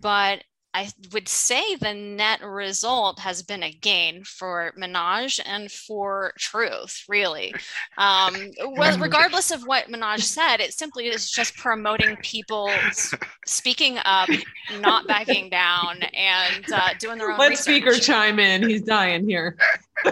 But 0.00 0.42
i 0.74 0.88
would 1.12 1.28
say 1.28 1.74
the 1.76 1.94
net 1.94 2.40
result 2.42 3.18
has 3.18 3.42
been 3.42 3.62
a 3.62 3.72
gain 3.72 4.22
for 4.24 4.72
minaj 4.78 5.40
and 5.44 5.70
for 5.70 6.32
truth 6.38 7.04
really 7.08 7.54
um, 7.98 8.34
well, 8.76 8.98
regardless 9.00 9.50
of 9.50 9.62
what 9.62 9.88
minaj 9.88 10.20
said 10.20 10.58
it 10.60 10.72
simply 10.72 11.06
is 11.08 11.30
just 11.30 11.56
promoting 11.56 12.16
people 12.22 12.70
speaking 13.46 13.98
up 14.04 14.28
not 14.80 15.06
backing 15.06 15.50
down 15.50 16.02
and 16.14 16.64
uh, 16.72 16.90
doing 16.98 17.18
their 17.18 17.32
own 17.32 17.38
Let 17.38 17.50
research. 17.50 17.64
speaker 17.64 17.92
chime 17.94 18.38
in. 18.38 18.68
He's 18.68 18.82
dying 18.82 19.28
here. 19.28 19.56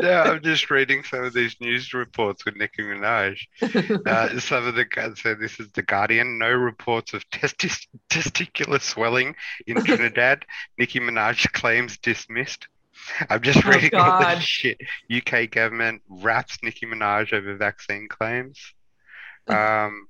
no, 0.00 0.22
I'm 0.22 0.42
just 0.42 0.70
reading 0.70 1.04
some 1.04 1.24
of 1.24 1.32
these 1.34 1.54
news 1.60 1.92
reports 1.94 2.44
with 2.44 2.56
Nicki 2.56 2.82
Minaj. 2.82 3.38
Uh, 4.06 4.38
some 4.38 4.66
of 4.66 4.74
the 4.74 4.84
guys 4.84 5.20
say 5.20 5.34
this 5.34 5.58
is 5.60 5.68
the 5.74 5.82
Guardian. 5.82 6.38
No 6.38 6.50
reports 6.50 7.14
of 7.14 7.28
testis- 7.30 7.86
testicular 8.10 8.80
swelling 8.80 9.34
in 9.66 9.73
Trinidad. 9.82 10.44
Nicki 10.78 11.00
Minaj 11.00 11.52
claims 11.52 11.98
dismissed. 11.98 12.68
I'm 13.28 13.42
just 13.42 13.64
Oh, 13.66 13.70
reading 13.70 13.94
all 13.94 14.20
this 14.20 14.42
shit. 14.44 14.78
UK 15.14 15.50
government 15.50 16.02
raps 16.08 16.58
Nicki 16.62 16.86
Minaj 16.86 17.32
over 17.32 17.56
vaccine 17.56 18.08
claims. 18.08 18.58
Um, 19.46 20.08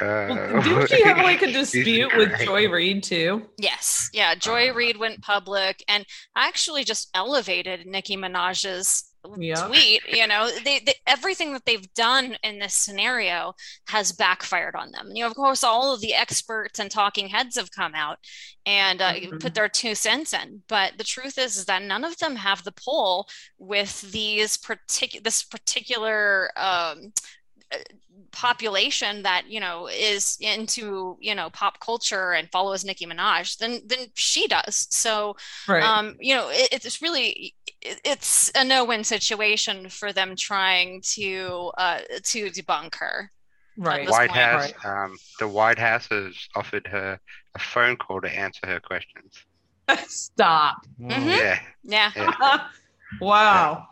Well, 0.00 0.32
uh, 0.32 0.62
didn't 0.62 0.86
she 0.90 1.02
have 1.04 1.18
like 1.18 1.42
a 1.42 1.52
dispute 1.52 2.10
with. 2.16 2.32
Joy 2.40 2.70
Reid 2.70 3.02
too? 3.02 3.46
Yes, 3.58 4.08
yeah. 4.14 4.34
Joy 4.34 4.72
Reid 4.72 4.96
went 4.96 5.20
public 5.20 5.84
and 5.88 6.06
actually 6.34 6.84
just 6.84 7.10
elevated 7.12 7.84
Nicki 7.86 8.16
Minaj's 8.16 9.09
Yeah. 9.38 9.66
tweet. 9.66 10.02
You 10.08 10.26
know, 10.26 10.50
they, 10.64 10.78
they 10.80 10.94
everything 11.06 11.52
that 11.52 11.64
they've 11.66 11.92
done 11.94 12.36
in 12.42 12.58
this 12.58 12.74
scenario 12.74 13.54
has 13.88 14.12
backfired 14.12 14.74
on 14.74 14.90
them. 14.92 15.10
You 15.14 15.24
know, 15.24 15.30
of 15.30 15.36
course, 15.36 15.62
all 15.62 15.92
of 15.92 16.00
the 16.00 16.14
experts 16.14 16.78
and 16.78 16.90
talking 16.90 17.28
heads 17.28 17.56
have 17.56 17.70
come 17.70 17.94
out 17.94 18.18
and 18.66 19.00
uh, 19.02 19.12
Mhm. 19.14 19.40
put 19.40 19.54
their 19.54 19.68
two 19.68 19.94
cents 19.94 20.32
in. 20.32 20.62
But 20.68 20.96
the 20.98 21.04
truth 21.04 21.36
is, 21.38 21.56
is 21.56 21.66
that 21.66 21.82
none 21.82 22.04
of 22.04 22.16
them 22.18 22.36
have 22.36 22.64
the 22.64 22.72
pull 22.72 23.28
with 23.58 24.00
these 24.12 24.56
particular 24.56 25.22
this 25.22 25.42
particular. 25.44 26.50
Um, 26.56 27.12
uh, 27.72 27.78
population 28.32 29.22
that 29.24 29.42
you 29.48 29.58
know 29.58 29.88
is 29.88 30.36
into 30.40 31.16
you 31.20 31.34
know 31.34 31.50
pop 31.50 31.80
culture 31.80 32.32
and 32.32 32.48
follows 32.52 32.84
Nicki 32.84 33.04
Minaj 33.06 33.58
than 33.58 33.80
than 33.86 34.06
she 34.14 34.46
does. 34.46 34.86
So 34.90 35.36
Right. 35.66 35.82
um, 35.82 36.16
you 36.20 36.34
know 36.36 36.48
it, 36.50 36.68
it's 36.72 37.02
really 37.02 37.54
it's 37.82 38.50
a 38.54 38.64
no-win 38.64 39.04
situation 39.04 39.88
for 39.88 40.12
them 40.12 40.36
trying 40.36 41.00
to 41.14 41.72
uh, 41.78 42.00
to 42.24 42.46
debunk 42.50 42.94
her. 42.96 43.30
right. 43.76 44.08
White 44.08 44.28
point. 44.30 44.40
House, 44.40 44.72
um, 44.84 45.16
the 45.38 45.48
White 45.48 45.78
House 45.78 46.06
has 46.10 46.34
offered 46.54 46.86
her 46.88 47.18
a 47.54 47.58
phone 47.58 47.96
call 47.96 48.20
to 48.20 48.28
answer 48.28 48.60
her 48.66 48.80
questions. 48.80 49.44
Stop. 50.06 50.86
Whoa. 50.98 51.08
Mhm. 51.16 51.26
Yeah, 51.38 51.60
Yeah, 51.82 52.12
Yeah. 52.16 52.60
wow. 53.20 53.88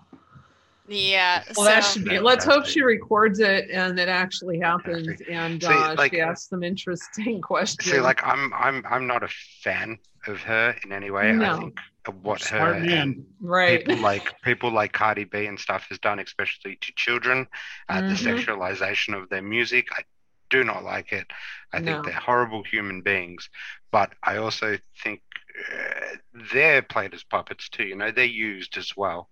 yeah. 0.86 1.42
Well, 1.56 1.66
that 1.66 1.80
should 1.80 2.04
be. 2.04 2.14
Yeah, 2.14 2.20
Let's 2.20 2.44
hope 2.44 2.66
she 2.66 2.82
records 2.82 3.40
it 3.40 3.68
and 3.70 3.98
it 3.98 4.08
actually 4.08 4.60
happens, 4.60 5.08
and 5.30 5.60
See, 5.62 5.68
uh, 5.68 5.94
like- 5.96 6.12
she 6.12 6.20
asks 6.20 6.48
some 6.48 6.62
interesting 6.62 7.40
questions. 7.40 7.90
see, 7.90 8.00
like 8.00 8.24
I'm, 8.24 8.52
I'm, 8.54 8.84
I'm 8.88 9.06
not 9.06 9.22
a 9.24 9.28
fan 9.62 9.98
of 10.28 10.40
her 10.42 10.76
in 10.84 10.92
any 10.92 11.10
way. 11.10 11.30
I 11.30 11.56
think 11.58 11.78
what 12.22 12.42
her 12.42 12.58
Smart 12.58 12.76
and 12.76 12.86
man. 12.86 13.26
right. 13.40 13.80
people 13.80 14.00
like 14.00 14.40
people 14.42 14.70
like 14.70 14.92
Cardi 14.92 15.24
B 15.24 15.46
and 15.46 15.58
stuff 15.60 15.86
has 15.90 15.98
done, 15.98 16.18
especially 16.20 16.76
to 16.80 16.92
children, 16.96 17.46
uh, 17.88 18.00
the 18.00 18.14
Mhm. 18.14 18.38
sexualization 18.38 19.14
of 19.20 19.28
their 19.28 19.42
music. 19.42 19.88
I 19.92 20.02
do 20.50 20.64
not 20.64 20.84
like 20.84 21.12
it. 21.12 21.26
I 21.72 21.80
No. 21.80 21.84
think 21.92 22.04
they're 22.06 22.14
horrible 22.14 22.62
human 22.64 23.02
beings, 23.02 23.50
but 23.92 24.14
I 24.22 24.38
also 24.38 24.78
think 25.02 25.20
uh, 25.72 26.16
they're 26.52 26.82
played 26.82 27.14
as 27.14 27.24
puppets 27.24 27.68
too. 27.68 27.84
You 27.84 27.96
know, 27.96 28.10
they're 28.10 28.24
used 28.24 28.76
as 28.78 28.96
well. 28.96 29.28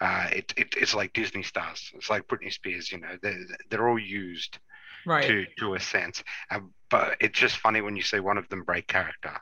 Uh, 0.00 0.28
it, 0.32 0.54
it, 0.56 0.74
it's 0.76 0.94
like 0.94 1.12
Disney 1.12 1.42
stars. 1.42 1.90
It's 1.94 2.08
like 2.10 2.26
Britney 2.28 2.52
Spears. 2.52 2.92
You 2.92 2.98
know, 2.98 3.16
they're, 3.22 3.44
they're 3.68 3.88
all 3.88 3.98
used 3.98 4.58
right. 5.06 5.26
to 5.26 5.46
to 5.58 5.74
a 5.74 5.80
sense. 5.80 6.22
Um, 6.50 6.72
but 6.88 7.16
it's 7.20 7.38
just 7.38 7.58
funny 7.58 7.80
when 7.80 7.96
you 7.96 8.02
see 8.02 8.20
one 8.20 8.38
of 8.38 8.48
them 8.48 8.62
break 8.62 8.86
character. 8.86 9.36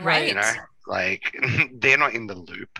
Right. 0.00 0.28
You 0.28 0.34
know, 0.34 0.52
like 0.86 1.22
they're 1.74 1.98
not 1.98 2.14
in 2.14 2.26
the 2.26 2.34
loop. 2.34 2.78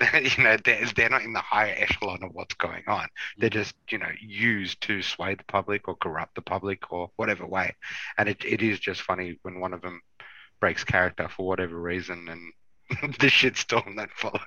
you 0.14 0.42
know, 0.42 0.56
they're, 0.64 0.86
they're 0.96 1.10
not 1.10 1.22
in 1.22 1.34
the 1.34 1.40
higher 1.40 1.74
echelon 1.76 2.22
of 2.22 2.30
what's 2.32 2.54
going 2.54 2.84
on. 2.86 3.06
They're 3.36 3.50
just, 3.50 3.74
you 3.90 3.98
know, 3.98 4.08
used 4.20 4.80
to 4.82 5.02
sway 5.02 5.34
the 5.34 5.44
public 5.44 5.88
or 5.88 5.96
corrupt 5.96 6.36
the 6.36 6.42
public 6.42 6.90
or 6.90 7.10
whatever 7.16 7.46
way. 7.46 7.76
And 8.16 8.28
it, 8.28 8.42
it 8.44 8.62
is 8.62 8.80
just 8.80 9.02
funny 9.02 9.38
when 9.42 9.60
one 9.60 9.74
of 9.74 9.82
them 9.82 10.00
breaks 10.58 10.84
character 10.84 11.28
for 11.28 11.46
whatever 11.46 11.78
reason 11.78 12.28
and 12.30 13.12
the 13.18 13.26
shitstorm 13.26 13.96
that 13.96 14.10
follows. 14.12 14.40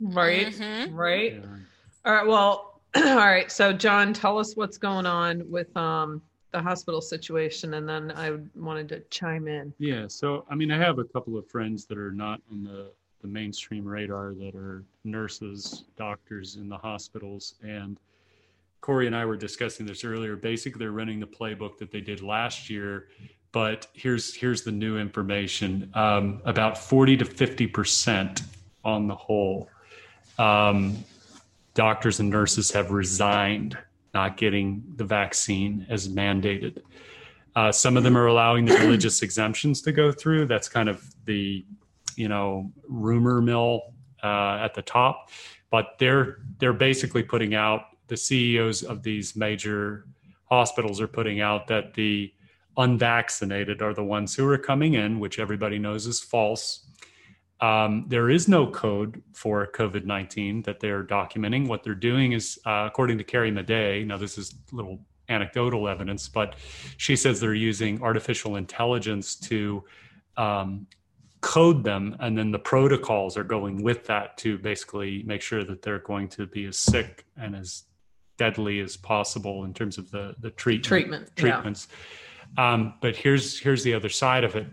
Right. 0.00 0.48
Mhm. 0.48 0.88
Right. 0.92 1.34
Yeah. 1.34 1.40
All 2.04 2.12
right. 2.12 2.26
Well, 2.26 2.80
all 2.96 3.16
right. 3.16 3.50
So, 3.50 3.72
John, 3.72 4.12
tell 4.12 4.38
us 4.38 4.56
what's 4.56 4.78
going 4.78 5.06
on 5.06 5.48
with 5.48 5.74
um, 5.76 6.22
the 6.54 6.62
hospital 6.62 7.00
situation, 7.00 7.74
and 7.74 7.88
then 7.88 8.12
I 8.12 8.38
wanted 8.54 8.88
to 8.90 9.00
chime 9.10 9.48
in. 9.48 9.74
Yeah, 9.78 10.06
so 10.06 10.46
I 10.48 10.54
mean, 10.54 10.70
I 10.70 10.78
have 10.78 11.00
a 11.00 11.04
couple 11.04 11.36
of 11.36 11.48
friends 11.48 11.84
that 11.86 11.98
are 11.98 12.12
not 12.12 12.40
on 12.50 12.62
the, 12.62 12.92
the 13.22 13.28
mainstream 13.28 13.84
radar 13.84 14.34
that 14.34 14.54
are 14.54 14.84
nurses, 15.02 15.84
doctors 15.96 16.54
in 16.54 16.68
the 16.68 16.78
hospitals. 16.78 17.56
And 17.62 17.98
Corey 18.80 19.08
and 19.08 19.16
I 19.16 19.24
were 19.24 19.36
discussing 19.36 19.84
this 19.84 20.04
earlier. 20.04 20.36
Basically, 20.36 20.78
they're 20.78 20.92
running 20.92 21.18
the 21.18 21.26
playbook 21.26 21.76
that 21.78 21.90
they 21.90 22.00
did 22.00 22.22
last 22.22 22.70
year. 22.70 23.08
But 23.50 23.88
here's 23.92 24.32
here's 24.32 24.62
the 24.62 24.72
new 24.72 24.96
information: 24.96 25.90
um, 25.94 26.40
about 26.44 26.78
forty 26.78 27.16
to 27.16 27.24
fifty 27.24 27.66
percent 27.66 28.42
on 28.84 29.08
the 29.08 29.16
whole, 29.16 29.68
um, 30.38 30.98
doctors 31.74 32.20
and 32.20 32.30
nurses 32.30 32.70
have 32.70 32.92
resigned, 32.92 33.76
not 34.14 34.36
getting 34.36 34.82
the 34.96 35.04
vaccine 35.04 35.86
as 35.90 36.08
mandated. 36.08 36.82
Uh, 37.56 37.70
some 37.70 37.96
of 37.96 38.02
them 38.02 38.16
are 38.16 38.26
allowing 38.26 38.64
the 38.64 38.74
religious 38.80 39.22
exemptions 39.22 39.82
to 39.82 39.92
go 39.92 40.10
through. 40.10 40.46
That's 40.46 40.68
kind 40.68 40.88
of 40.88 41.04
the, 41.24 41.64
you 42.16 42.28
know, 42.28 42.72
rumor 42.88 43.42
mill 43.42 43.82
uh, 44.22 44.58
at 44.62 44.74
the 44.74 44.82
top. 44.82 45.30
But 45.70 45.96
they're 45.98 46.38
they're 46.58 46.72
basically 46.72 47.22
putting 47.22 47.54
out 47.54 47.82
the 48.06 48.16
CEOs 48.16 48.82
of 48.82 49.02
these 49.02 49.34
major 49.34 50.06
hospitals 50.44 51.00
are 51.00 51.08
putting 51.08 51.40
out 51.40 51.66
that 51.66 51.94
the 51.94 52.32
unvaccinated 52.76 53.82
are 53.82 53.94
the 53.94 54.04
ones 54.04 54.34
who 54.34 54.48
are 54.48 54.58
coming 54.58 54.94
in, 54.94 55.18
which 55.20 55.38
everybody 55.38 55.78
knows 55.78 56.06
is 56.06 56.20
false. 56.20 56.86
Um, 57.64 58.04
there 58.08 58.28
is 58.28 58.46
no 58.46 58.66
code 58.66 59.22
for 59.32 59.66
COVID 59.66 60.04
19 60.04 60.62
that 60.62 60.80
they're 60.80 61.02
documenting. 61.02 61.66
What 61.66 61.82
they're 61.82 61.94
doing 61.94 62.32
is, 62.32 62.58
uh, 62.66 62.84
according 62.86 63.16
to 63.18 63.24
Carrie 63.24 63.50
Madej, 63.50 64.06
now 64.06 64.18
this 64.18 64.36
is 64.36 64.54
little 64.70 65.00
anecdotal 65.30 65.88
evidence, 65.88 66.28
but 66.28 66.56
she 66.98 67.16
says 67.16 67.40
they're 67.40 67.54
using 67.54 68.02
artificial 68.02 68.56
intelligence 68.56 69.34
to 69.36 69.82
um, 70.36 70.86
code 71.40 71.82
them, 71.84 72.14
and 72.20 72.36
then 72.36 72.50
the 72.50 72.58
protocols 72.58 73.34
are 73.38 73.44
going 73.44 73.82
with 73.82 74.04
that 74.04 74.36
to 74.38 74.58
basically 74.58 75.22
make 75.22 75.40
sure 75.40 75.64
that 75.64 75.80
they're 75.80 76.00
going 76.00 76.28
to 76.28 76.46
be 76.46 76.66
as 76.66 76.76
sick 76.76 77.24
and 77.38 77.56
as 77.56 77.84
deadly 78.36 78.80
as 78.80 78.94
possible 78.96 79.64
in 79.64 79.72
terms 79.72 79.96
of 79.96 80.10
the 80.10 80.34
the 80.40 80.50
treatment 80.50 80.84
Treatment. 80.84 81.30
Yeah. 81.36 81.42
treatments. 81.42 81.88
Um, 82.58 82.94
but 83.00 83.16
here's 83.16 83.58
here's 83.58 83.82
the 83.82 83.94
other 83.94 84.10
side 84.10 84.44
of 84.44 84.54
it. 84.54 84.66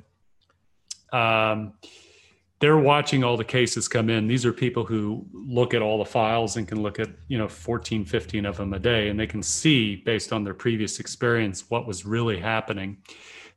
They're 2.62 2.78
watching 2.78 3.24
all 3.24 3.38
the 3.38 3.44
cases 3.44 3.88
come 3.88 4.08
in. 4.10 4.28
These 4.28 4.46
are 4.46 4.54
people 4.54 4.86
who 4.86 5.26
look 5.34 5.74
at 5.74 5.82
all 5.82 5.98
the 5.98 6.06
files 6.06 6.58
and 6.58 6.68
can 6.68 6.84
look 6.84 7.00
at, 7.00 7.10
you 7.28 7.40
know, 7.40 7.48
14, 7.48 8.06
15 8.06 8.46
of 8.46 8.58
them 8.58 8.74
a 8.74 8.80
day, 8.80 9.10
and 9.10 9.20
they 9.20 9.26
can 9.26 9.42
see 9.42 9.96
based 9.96 10.32
on 10.32 10.44
their 10.44 10.54
previous 10.54 11.00
experience 11.00 11.70
what 11.70 11.88
was 11.88 12.06
really 12.06 12.40
happening. 12.40 12.98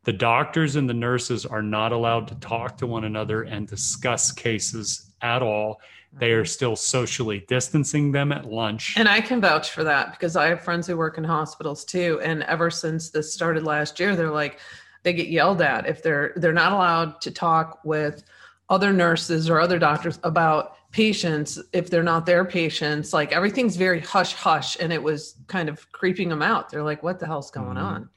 The 0.04 0.14
doctors 0.14 0.76
and 0.76 0.88
the 0.88 0.94
nurses 0.94 1.44
are 1.44 1.62
not 1.62 1.92
allowed 1.92 2.28
to 2.28 2.34
talk 2.36 2.78
to 2.78 2.86
one 2.86 3.04
another 3.04 3.42
and 3.42 3.68
discuss 3.68 4.32
cases 4.32 5.12
at 5.20 5.42
all. 5.42 5.80
They 6.12 6.32
are 6.32 6.46
still 6.46 6.74
socially 6.74 7.44
distancing 7.46 8.10
them 8.10 8.32
at 8.32 8.46
lunch. 8.46 8.94
And 8.96 9.08
I 9.08 9.20
can 9.20 9.40
vouch 9.40 9.70
for 9.70 9.84
that 9.84 10.12
because 10.12 10.34
I 10.34 10.46
have 10.46 10.62
friends 10.62 10.86
who 10.86 10.96
work 10.96 11.18
in 11.18 11.24
hospitals 11.24 11.84
too. 11.84 12.20
And 12.22 12.42
ever 12.44 12.70
since 12.70 13.10
this 13.10 13.34
started 13.34 13.64
last 13.64 14.00
year, 14.00 14.16
they're 14.16 14.30
like, 14.30 14.60
they 15.02 15.12
get 15.12 15.28
yelled 15.28 15.60
at 15.60 15.86
if 15.86 16.02
they're 16.02 16.32
they're 16.36 16.52
not 16.52 16.72
allowed 16.72 17.20
to 17.20 17.30
talk 17.30 17.80
with 17.84 18.24
other 18.68 18.92
nurses 18.92 19.50
or 19.50 19.60
other 19.60 19.78
doctors 19.78 20.18
about 20.24 20.76
patients 20.90 21.58
if 21.72 21.90
they're 21.90 22.02
not 22.04 22.24
their 22.24 22.44
patients 22.44 23.12
like 23.12 23.32
everything's 23.32 23.76
very 23.76 24.00
hush 24.00 24.32
hush 24.34 24.76
and 24.80 24.92
it 24.92 25.02
was 25.02 25.34
kind 25.48 25.68
of 25.68 25.90
creeping 25.92 26.28
them 26.28 26.40
out 26.40 26.70
they're 26.70 26.82
like 26.84 27.02
what 27.02 27.18
the 27.18 27.26
hell's 27.26 27.50
going 27.50 27.76
Mhm. 27.76 27.82
on 27.82 28.08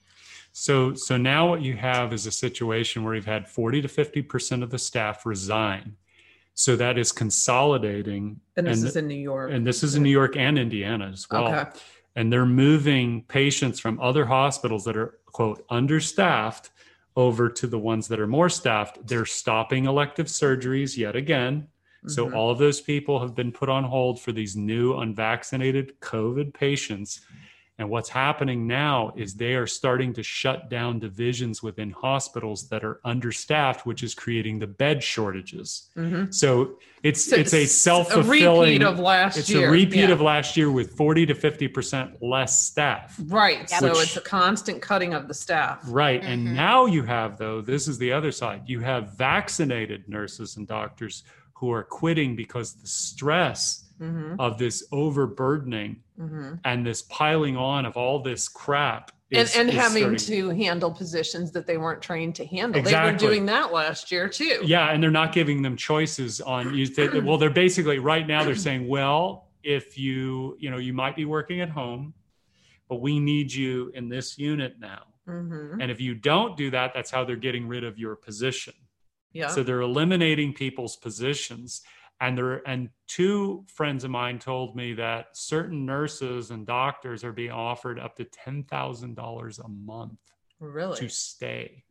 So 0.53 0.93
so 0.93 1.17
now 1.17 1.49
what 1.49 1.61
you 1.61 1.75
have 1.75 2.13
is 2.13 2.25
a 2.25 2.31
situation 2.31 3.03
where 3.03 3.13
you've 3.15 3.25
had 3.25 3.47
40 3.47 3.81
to 3.81 3.87
50% 3.87 4.63
of 4.63 4.69
the 4.71 4.79
staff 4.79 5.23
resign. 5.25 5.95
So 6.55 6.75
that 6.77 6.97
is 6.97 7.11
consolidating 7.11 8.39
and 8.55 8.65
this 8.65 8.79
And- 8.79 8.87
is 8.87 8.95
in 8.95 9.07
new 9.07 9.15
york 9.15 9.51
and 9.51 9.65
this 9.67 9.83
is 9.83 9.95
in 9.95 10.03
New 10.03 10.09
York 10.21 10.35
and 10.37 10.57
Indiana 10.57 11.09
as 11.11 11.27
well. 11.29 11.47
okay 11.47 11.69
And 12.15 12.31
they're 12.33 12.45
moving 12.47 13.23
patients 13.27 13.79
from 13.79 13.99
other 13.99 14.25
hospitals 14.25 14.83
that 14.85 14.95
are 14.97 15.19
quote 15.25 15.63
understaffed 15.69 16.69
over 17.17 17.49
to 17.49 17.67
the 17.67 17.79
ones 17.79 18.07
that 18.07 18.19
are 18.19 18.27
more 18.27 18.47
staffed. 18.47 19.05
They're 19.05 19.25
stopping 19.25 19.85
elective 19.85 20.27
surgeries 20.27 20.95
yet 20.95 21.15
again. 21.15 21.67
So 22.07 22.27
Mhm. 22.27 22.35
all 22.35 22.51
of 22.51 22.59
those 22.59 22.79
people 22.79 23.19
have 23.19 23.35
been 23.35 23.51
put 23.51 23.67
on 23.69 23.83
hold 23.83 24.21
for 24.21 24.31
these 24.31 24.55
new 24.55 24.95
unvaccinated 24.97 25.99
COVID 25.99 26.53
patients. 26.53 27.21
And 27.79 27.91
what's 27.91 28.09
happening 28.09 28.65
now 28.65 29.13
is 29.15 29.35
they 29.35 29.53
are 29.53 29.67
starting 29.67 30.11
to 30.13 30.23
shut 30.23 30.67
down 30.67 30.97
divisions 30.97 31.61
within 31.61 31.91
hospitals 31.91 32.67
that 32.69 32.83
are 32.83 32.99
understaffed, 33.05 33.85
which 33.85 34.01
is 34.01 34.15
creating 34.15 34.57
the 34.57 34.65
bed 34.65 35.03
shortages. 35.03 35.89
Mhm. 35.95 36.33
So 36.33 36.79
it's 37.03 37.23
So 37.23 37.35
it's 37.35 37.53
a 37.53 37.63
a 37.63 37.65
self-fulfilling 37.67 38.73
repeat 38.73 38.81
of 38.83 38.97
last 38.97 39.37
it's 39.37 39.49
year 39.51 39.59
It's 39.59 39.67
a 39.67 39.71
repeat 39.71 39.95
Yeah. 40.07 40.11
of 40.11 40.21
last 40.21 40.57
year 40.57 40.71
with 40.71 40.97
40 40.97 41.27
to 41.27 41.35
50% 41.35 42.19
less 42.19 42.59
staff. 42.65 43.15
right 43.27 43.69
Yeah. 43.69 43.77
so 43.79 43.87
it's 43.99 44.17
a 44.17 44.21
constant 44.21 44.81
cutting 44.81 45.13
of 45.13 45.27
the 45.27 45.35
staff 45.35 45.79
Right. 45.87 46.23
Mhm. 46.23 46.27
And 46.27 46.55
now 46.55 46.87
you 46.87 47.03
have, 47.03 47.37
though, 47.37 47.61
this 47.61 47.87
is 47.87 47.99
the 47.99 48.11
other 48.11 48.31
side. 48.31 48.63
You 48.65 48.79
have 48.79 49.15
vaccinated 49.15 50.09
nurses 50.09 50.57
and 50.57 50.67
doctors 50.67 51.23
who 51.53 51.71
are 51.71 51.83
quitting 51.83 52.35
because 52.35 52.73
the 52.73 52.87
stress 52.87 53.83
hmm 53.97 54.35
of 54.39 54.57
this 54.57 54.85
overburdening 54.91 55.97
hmm 56.17 56.53
and 56.65 56.85
this 56.85 57.01
piling 57.03 57.57
on 57.57 57.85
of 57.85 57.97
all 57.97 58.19
this 58.19 58.47
crap. 58.47 59.11
and, 59.31 59.41
is- 59.41 59.55
and 59.55 59.69
is 59.69 59.75
having 59.75 60.17
starting- 60.17 60.17
to 60.17 60.49
handle 60.63 60.91
positions 60.91 61.51
that 61.51 61.65
they 61.67 61.77
weren't 61.77 62.01
trained 62.01 62.35
to 62.35 62.45
handle 62.45 62.73
they 62.81 62.89
Exactly. 62.91 63.11
were 63.27 63.33
doing 63.33 63.45
that 63.47 63.73
last 63.73 64.11
year 64.11 64.27
too 64.29 64.59
Yeah, 64.63 64.91
and 64.91 65.01
they're 65.01 65.11
not 65.11 65.33
giving 65.33 65.61
them 65.61 65.75
choices 65.75 66.39
on 66.41 66.73
you. 66.75 66.87
They, 66.87 67.07
well, 67.27 67.37
they're 67.37 67.49
basically 67.49 67.99
right 67.99 68.25
now 68.25 68.43
they're 68.43 68.55
saying, 68.55 68.87
well, 68.87 69.49
if 69.63 69.97
you 69.97 70.55
you 70.59 70.69
know 70.71 70.77
you 70.77 70.93
might 70.93 71.15
be 71.15 71.25
working 71.25 71.59
at 71.61 71.69
home, 71.69 72.13
but 72.89 73.01
we 73.01 73.19
need 73.19 73.51
you 73.51 73.91
in 73.95 74.07
this 74.09 74.37
unit 74.37 74.79
now. 74.79 75.03
hmm 75.25 75.81
And 75.81 75.91
if 75.91 75.99
you 75.99 76.13
don't 76.15 76.55
do 76.55 76.69
that, 76.71 76.93
that's 76.93 77.11
how 77.11 77.25
they're 77.25 77.35
getting 77.35 77.67
rid 77.67 77.83
of 77.83 77.97
your 77.99 78.15
position. 78.15 78.73
yeah 79.33 79.47
So 79.49 79.61
they're 79.63 79.81
eliminating 79.81 80.53
people's 80.53 80.95
positions. 80.95 81.81
And 82.19 82.37
there 82.37 82.67
and 82.67 82.89
two 83.07 83.63
friends 83.67 84.03
of 84.03 84.09
mine 84.09 84.39
told 84.39 84.75
me 84.75 84.93
that 84.93 85.37
certain 85.37 85.85
nurses 85.85 86.49
and 86.49 86.65
doctors 86.65 87.23
are 87.23 87.31
being 87.31 87.51
offered 87.51 87.99
up 87.99 88.15
to 88.15 88.25
ten 88.25 88.63
thousand 88.63 89.15
dollars 89.15 89.59
a 89.59 89.67
month 89.67 90.19
really 90.59 90.97
to 90.97 91.09
stay. 91.09 91.83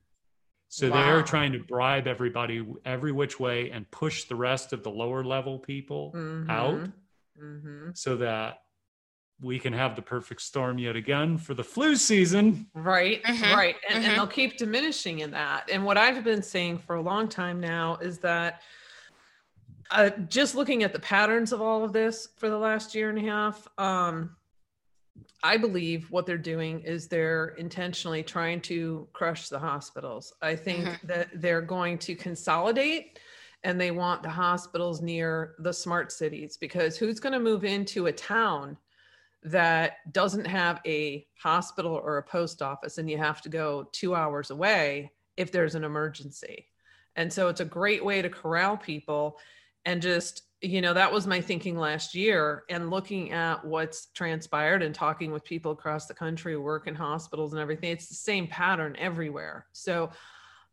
So 0.68 0.91
Wow. 0.91 1.05
they're 1.05 1.22
trying 1.22 1.53
to 1.53 1.61
bribe 1.61 2.09
everybody 2.09 2.66
every 2.85 3.12
which 3.12 3.39
way 3.39 3.70
and 3.70 3.89
push 3.93 4.24
the 4.24 4.35
rest 4.35 4.72
of 4.72 4.83
the 4.83 4.91
lower 4.91 5.22
level 5.24 5.59
people 5.61 6.12
out 6.49 6.89
hmm 7.39 7.91
so 7.95 8.16
that 8.16 8.62
we 9.41 9.59
can 9.59 9.72
have 9.72 9.95
the 9.97 10.03
perfect 10.03 10.41
storm 10.41 10.79
yet 10.79 10.97
again 10.97 11.37
for 11.39 11.55
the 11.55 11.62
flu 11.62 11.95
season. 11.95 12.66
Right, 12.74 13.22
Mhm, 13.22 13.55
right. 13.55 13.77
And, 13.89 14.05
and 14.05 14.16
they'll 14.16 14.27
keep 14.27 14.57
diminishing 14.57 15.20
in 15.20 15.31
that. 15.33 15.68
And 15.70 15.85
what 15.85 15.99
I've 15.99 16.24
been 16.24 16.43
saying 16.43 16.79
for 16.79 16.97
a 16.97 17.03
long 17.03 17.29
time 17.29 17.61
now 17.61 17.97
is 17.97 18.18
that 18.20 18.62
uh, 19.91 20.11
just 20.28 20.55
looking 20.55 20.82
at 20.82 20.93
the 20.93 20.99
patterns 20.99 21.53
of 21.53 21.61
all 21.61 21.84
of 21.84 21.93
this 21.93 22.28
for 22.37 22.49
the 22.49 22.59
last 22.59 22.95
year 22.95 23.09
and 23.09 23.18
a 23.18 23.30
half, 23.30 23.66
um, 23.78 24.37
I 25.43 25.57
believe 25.57 26.11
what 26.11 26.26
they're 26.26 26.37
doing 26.37 26.80
is 26.80 27.09
they're 27.09 27.49
intentionally 27.59 28.22
trying 28.22 28.61
to 28.62 29.09
crush 29.12 29.49
the 29.49 29.59
hospitals. 29.59 30.32
I 30.43 30.57
think 30.57 30.87
Mhm. 30.89 31.01
that 31.03 31.28
they're 31.34 31.62
going 31.62 31.99
to 31.99 32.14
consolidate 32.14 33.18
and 33.64 33.80
they 33.80 33.91
want 33.91 34.22
the 34.22 34.28
hospitals 34.30 35.01
near 35.01 35.55
the 35.59 35.72
smart 35.72 36.12
cities 36.12 36.57
because 36.57 36.97
who's 36.99 37.20
going 37.20 37.32
to 37.32 37.39
move 37.39 37.64
into 37.64 38.07
a 38.07 38.12
town 38.12 38.76
that 39.43 40.12
doesn't 40.12 40.45
have 40.45 40.80
a 40.84 41.26
hospital 41.39 41.93
or 41.93 42.18
a 42.18 42.22
post 42.22 42.61
office 42.62 42.99
and 42.99 43.09
you 43.09 43.16
have 43.16 43.41
to 43.43 43.49
go 43.49 43.89
two 43.93 44.14
hours 44.14 44.51
away 44.51 45.12
if 45.37 45.53
there's 45.53 45.74
an 45.74 45.84
emergency. 45.84 46.66
And 47.14 47.32
so 47.32 47.49
it's 47.49 47.61
a 47.61 47.64
great 47.64 48.05
way 48.05 48.20
to 48.20 48.28
corral 48.28 48.76
people 48.76 49.39
and 49.87 50.03
just, 50.03 50.43
you 50.61 50.82
know, 50.82 50.93
that 50.93 51.12
was 51.12 51.26
my 51.26 51.41
thinking 51.41 51.78
last 51.78 52.14
year. 52.14 52.64
And 52.68 52.91
looking 52.91 53.32
at 53.32 53.64
what's 53.64 54.07
transpired 54.07 54.82
and 54.82 54.95
talking 54.95 55.30
with 55.30 55.45
people 55.45 55.72
across 55.72 56.07
the 56.07 56.14
country 56.14 56.53
who 56.55 56.61
work 56.61 56.89
in 56.89 56.95
hospitals 56.95 57.53
and 57.53 57.62
everything, 57.62 57.93
it's 57.93 58.09
the 58.09 58.14
same 58.14 58.49
pattern 58.49 58.97
everywhere. 58.99 59.66
So 59.72 60.11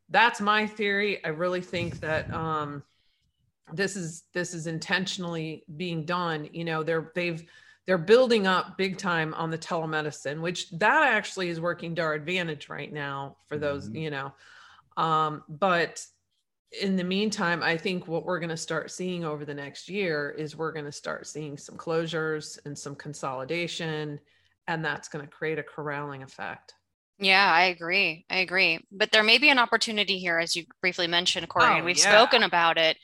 that's 0.09 0.41
my 0.41 0.65
theory. 0.65 1.23
I 1.23 1.29
really 1.29 1.61
think 1.61 1.99
that 1.99 2.33
um, 2.33 2.83
this 3.71 3.95
is 3.95 4.23
this 4.33 4.53
is 4.53 4.67
intentionally 4.67 5.63
being 5.77 6.05
done. 6.05 6.49
You 6.51 6.65
know, 6.65 6.83
they're 6.83 7.11
they've 7.13 7.43
they're 7.85 7.97
building 7.97 8.47
up 8.47 8.77
big 8.77 8.97
time 8.97 9.33
on 9.35 9.51
the 9.51 9.57
telemedicine, 9.57 10.41
which 10.41 10.71
that 10.71 11.13
actually 11.13 11.49
is 11.49 11.61
working 11.61 11.95
to 11.95 12.01
our 12.01 12.13
advantage 12.13 12.67
right 12.67 12.91
now 12.91 13.37
for 13.47 13.57
those, 13.57 13.89
Mhm. 13.89 14.01
you 14.01 14.09
know. 14.09 14.33
Um, 14.97 15.43
but 15.47 16.05
in 16.81 16.95
the 16.95 17.03
meantime, 17.03 17.61
I 17.61 17.77
think 17.77 18.07
what 18.07 18.25
we're 18.25 18.39
going 18.39 18.49
to 18.49 18.57
start 18.57 18.91
seeing 18.91 19.23
over 19.23 19.45
the 19.45 19.53
next 19.53 19.89
year 19.89 20.31
is 20.31 20.55
we're 20.55 20.71
going 20.71 20.85
to 20.85 20.91
start 20.91 21.27
seeing 21.27 21.57
some 21.57 21.77
closures 21.77 22.57
and 22.65 22.77
some 22.77 22.95
consolidation, 22.95 24.19
and 24.67 24.83
that's 24.83 25.07
going 25.07 25.23
to 25.23 25.31
create 25.31 25.59
a 25.59 25.63
corralling 25.63 26.23
effect. 26.23 26.73
Yeah, 27.19 27.51
I 27.51 27.65
agree. 27.65 28.25
I 28.29 28.37
agree. 28.37 28.79
But 28.91 29.11
there 29.11 29.23
may 29.23 29.37
be 29.37 29.49
an 29.49 29.59
opportunity 29.59 30.17
here, 30.17 30.39
as 30.39 30.55
you 30.55 30.65
briefly 30.81 31.07
mentioned, 31.07 31.47
Corey, 31.47 31.65
Oh, 31.65 31.75
and 31.75 31.85
we've 31.85 31.97
yeah. 31.97 32.11
spoken 32.11 32.43
about 32.43 32.77
it, 32.77 32.97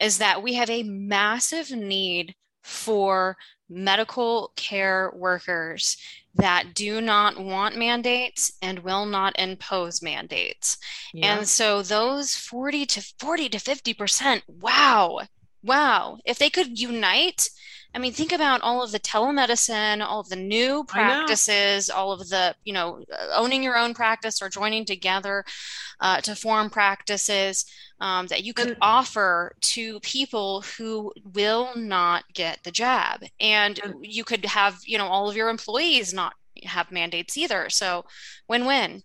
is 0.00 0.18
that 0.18 0.42
we 0.42 0.54
have 0.54 0.70
a 0.70 0.82
massive 0.82 1.70
need 1.70 2.34
for 2.62 3.36
medical 3.68 4.52
care 4.56 5.12
workers 5.14 5.96
that 6.36 6.74
do 6.74 7.00
not 7.00 7.38
want 7.38 7.76
mandates 7.76 8.52
and 8.60 8.80
will 8.80 9.06
not 9.06 9.38
impose 9.38 10.02
mandates. 10.02 10.78
Yeah. 11.12 11.38
And 11.38 11.48
so 11.48 11.82
those 11.82 12.34
40 12.34 12.86
to 12.86 13.12
40 13.18 13.48
to 13.50 13.58
50%, 13.58 14.42
wow. 14.48 15.20
Wow. 15.62 16.18
If 16.24 16.38
they 16.38 16.50
could 16.50 16.78
unite, 16.78 17.48
I 17.94 17.98
mean, 18.00 18.12
think 18.12 18.32
about 18.32 18.60
all 18.62 18.82
of 18.82 18.90
the 18.90 18.98
telemedicine, 18.98 20.04
all 20.04 20.18
of 20.20 20.28
the 20.28 20.36
new 20.36 20.82
practices, 20.84 21.88
all 21.88 22.10
of 22.10 22.28
the, 22.28 22.54
you 22.64 22.72
know, 22.72 23.04
uh, 23.12 23.28
owning 23.36 23.62
your 23.62 23.76
own 23.78 23.94
practice 23.94 24.42
or 24.42 24.48
joining 24.48 24.84
together 24.84 25.44
uh, 26.00 26.20
to 26.22 26.34
form 26.34 26.70
practices 26.70 27.64
um, 28.00 28.26
that 28.26 28.42
you 28.42 28.52
could 28.52 28.70
And- 28.70 28.76
offer 28.82 29.54
to 29.60 30.00
people 30.00 30.62
who 30.76 31.12
will 31.34 31.70
not 31.76 32.24
get 32.34 32.58
the 32.64 32.72
jab. 32.72 33.24
And 33.38 33.78
And- 33.78 33.94
you 34.02 34.24
could 34.24 34.44
have, 34.44 34.80
you 34.84 34.98
know, 34.98 35.06
all 35.06 35.30
of 35.30 35.36
your 35.36 35.48
employees 35.48 36.12
not 36.12 36.34
have 36.64 36.90
mandates 36.90 37.36
either. 37.36 37.70
So 37.70 38.04
win 38.48 38.66
win. 38.66 39.04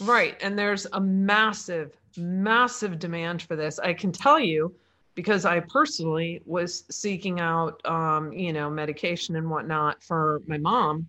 Right. 0.00 0.38
And 0.40 0.58
there's 0.58 0.86
a 0.94 1.00
massive, 1.00 1.92
massive 2.16 2.98
demand 2.98 3.42
for 3.42 3.56
this. 3.56 3.78
I 3.78 3.92
can 3.92 4.10
tell 4.10 4.38
you 4.40 4.74
because 5.14 5.44
I 5.44 5.60
personally 5.60 6.42
was 6.44 6.84
seeking 6.90 7.40
out, 7.40 7.84
um, 7.84 8.32
you 8.32 8.52
know, 8.52 8.70
medication 8.70 9.36
and 9.36 9.48
whatnot 9.50 10.02
for 10.02 10.42
my 10.46 10.58
mom. 10.58 11.08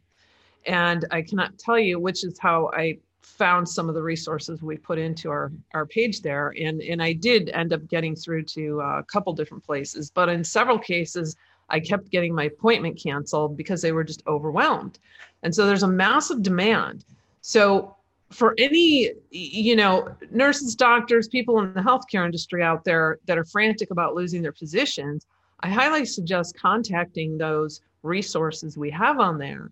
And 0.66 1.06
I 1.12 1.22
cannot 1.22 1.58
tell 1.58 1.80
you 1.80 2.00
which 2.00 2.24
is 2.24 2.38
how 2.40 2.72
I 2.74 2.98
found 3.22 3.68
some 3.68 3.90
of 3.90 3.96
the 3.96 4.02
resources 4.02 4.62
we 4.62 4.78
put 4.78 5.00
into 5.00 5.30
our, 5.30 5.52
our 5.74 5.86
page 5.86 6.22
there. 6.22 6.54
And, 6.60 6.82
and 6.82 7.02
I 7.02 7.14
did 7.14 7.50
end 7.50 7.74
up 7.74 7.88
getting 7.88 8.16
through 8.16 8.44
to 8.44 8.82
a 8.82 9.04
couple 9.04 9.34
different 9.34 9.64
places, 9.64 10.12
but 10.12 10.30
in 10.30 10.44
several 10.44 10.78
cases, 10.78 11.36
I 11.70 11.80
kept 11.80 12.12
getting 12.12 12.36
my 12.36 12.46
appointment 12.46 13.02
canceled 13.02 13.58
because 13.58 13.82
they 13.82 13.94
were 13.94 14.04
just 14.04 14.22
overwhelmed. 14.28 15.00
And 15.44 15.56
so 15.56 15.66
there's 15.66 15.84
a 15.84 15.88
massive 15.88 16.44
demand. 16.44 17.06
So 17.42 17.96
for 18.34 18.56
any 18.58 19.12
you 19.32 19.76
know 19.76 20.08
nurses 20.32 20.76
doctors 20.76 21.28
people 21.28 21.60
in 21.60 21.74
the 21.74 21.82
healthcare 21.82 22.26
industry 22.26 22.64
out 22.64 22.84
there 22.84 23.20
that 23.26 23.38
are 23.38 23.46
frantic 23.46 23.92
about 23.92 24.16
losing 24.16 24.42
their 24.42 24.52
positions 24.52 25.26
i 25.62 25.70
highly 25.70 26.06
suggest 26.06 26.58
contacting 26.58 27.38
those 27.38 27.82
resources 28.02 28.78
we 28.78 28.90
have 28.90 29.20
on 29.20 29.38
there 29.38 29.72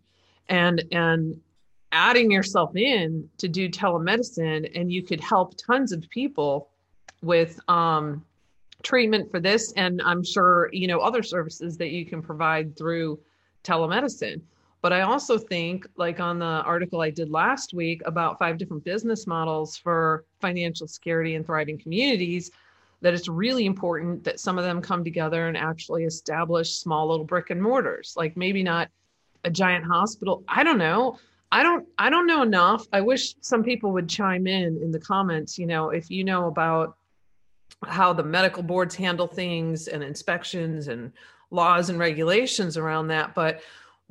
and 0.49 0.83
and 0.91 1.39
adding 1.91 2.31
yourself 2.31 2.75
in 2.75 3.27
to 3.37 3.47
do 3.47 3.67
telemedicine 3.67 4.69
and 4.79 4.91
you 4.91 5.03
could 5.03 5.19
help 5.19 5.55
tons 5.57 5.91
of 5.91 6.09
people 6.09 6.69
with 7.21 7.59
um, 7.69 8.23
treatment 8.83 9.29
for 9.29 9.39
this 9.39 9.73
and 9.73 10.01
i'm 10.03 10.23
sure 10.23 10.69
you 10.71 10.87
know 10.87 10.99
other 10.99 11.23
services 11.23 11.77
that 11.77 11.89
you 11.89 12.05
can 12.05 12.21
provide 12.21 12.75
through 12.77 13.19
telemedicine 13.63 14.41
but 14.81 14.91
i 14.91 15.01
also 15.01 15.37
think 15.37 15.87
like 15.95 16.19
on 16.19 16.39
the 16.39 16.45
article 16.45 17.01
i 17.01 17.09
did 17.09 17.29
last 17.29 17.73
week 17.73 18.01
about 18.05 18.39
five 18.39 18.57
different 18.57 18.83
business 18.83 19.27
models 19.27 19.77
for 19.77 20.25
financial 20.39 20.87
security 20.87 21.35
and 21.35 21.45
thriving 21.45 21.77
communities 21.77 22.51
that 23.01 23.13
it's 23.13 23.27
really 23.27 23.65
important 23.65 24.23
that 24.23 24.39
some 24.39 24.57
of 24.57 24.63
them 24.63 24.81
come 24.81 25.03
together 25.03 25.47
and 25.47 25.57
actually 25.57 26.03
establish 26.03 26.75
small 26.75 27.09
little 27.09 27.25
brick 27.25 27.49
and 27.49 27.61
mortars. 27.61 28.13
Like 28.15 28.37
maybe 28.37 28.63
not 28.63 28.89
a 29.43 29.49
giant 29.49 29.85
hospital. 29.85 30.43
I 30.47 30.63
don't 30.63 30.77
know. 30.77 31.17
I 31.53 31.63
don't 31.63 31.85
i 31.97 32.09
don't 32.09 32.27
know 32.27 32.43
enough. 32.43 32.85
I 32.93 33.01
wish 33.01 33.35
some 33.41 33.63
people 33.63 33.91
would 33.91 34.07
chime 34.07 34.47
in 34.47 34.79
in 34.81 34.91
the 34.91 34.99
comments 34.99 35.59
you 35.59 35.65
know 35.65 35.89
if 35.89 36.09
you 36.09 36.23
know 36.23 36.47
about 36.47 36.95
how 37.83 38.13
the 38.13 38.23
medical 38.23 38.63
boards 38.63 38.95
handle 38.95 39.27
things 39.27 39.87
and 39.87 40.03
inspections 40.03 40.87
and 40.87 41.11
laws 41.49 41.89
and 41.89 41.99
regulations 41.99 42.77
around 42.77 43.07
that. 43.07 43.33
But 43.33 43.61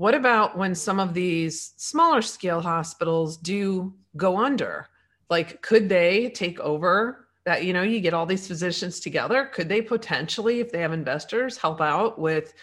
what 0.00 0.14
about 0.14 0.56
when 0.56 0.74
some 0.74 0.98
of 0.98 1.12
these 1.12 1.74
smaller 1.76 2.22
scale 2.22 2.62
hospitals 2.62 3.36
do 3.36 3.92
go 4.16 4.38
under? 4.38 4.88
Like 5.28 5.60
could 5.60 5.90
they 5.90 6.30
take 6.30 6.58
over 6.58 7.28
that 7.44 7.64
you 7.64 7.74
know 7.74 7.82
you 7.82 8.00
get 8.00 8.14
all 8.14 8.24
these 8.24 8.46
physicians 8.46 8.98
together? 8.98 9.44
Could 9.52 9.68
they 9.68 9.82
potentially 9.82 10.60
if 10.60 10.72
they 10.72 10.80
have 10.80 10.94
investors 10.94 11.58
help 11.58 11.82
out 11.82 12.18
with 12.18 12.54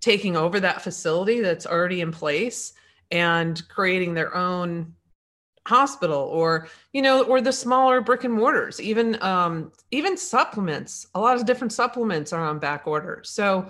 taking 0.00 0.34
over 0.34 0.60
that 0.60 0.80
facility 0.80 1.40
that's 1.40 1.66
already 1.66 2.00
in 2.00 2.10
place 2.10 2.72
and 3.10 3.68
creating 3.68 4.14
their 4.14 4.34
own 4.34 4.94
hospital 5.66 6.22
or 6.22 6.68
you 6.94 7.02
know 7.02 7.22
or 7.24 7.42
the 7.42 7.52
smaller 7.52 8.00
brick 8.00 8.24
and 8.24 8.32
mortars? 8.32 8.80
Even 8.80 9.22
um 9.22 9.72
even 9.90 10.16
supplements 10.16 11.06
a 11.14 11.20
lot 11.20 11.36
of 11.36 11.44
different 11.44 11.74
supplements 11.74 12.32
are 12.32 12.46
on 12.46 12.58
back 12.58 12.86
order. 12.86 13.20
So 13.26 13.68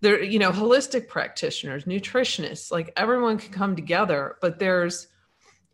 there 0.00 0.22
you 0.22 0.38
know 0.38 0.50
holistic 0.50 1.08
practitioners 1.08 1.84
nutritionists 1.84 2.70
like 2.70 2.92
everyone 2.96 3.38
can 3.38 3.52
come 3.52 3.74
together 3.74 4.36
but 4.40 4.58
there's 4.58 5.08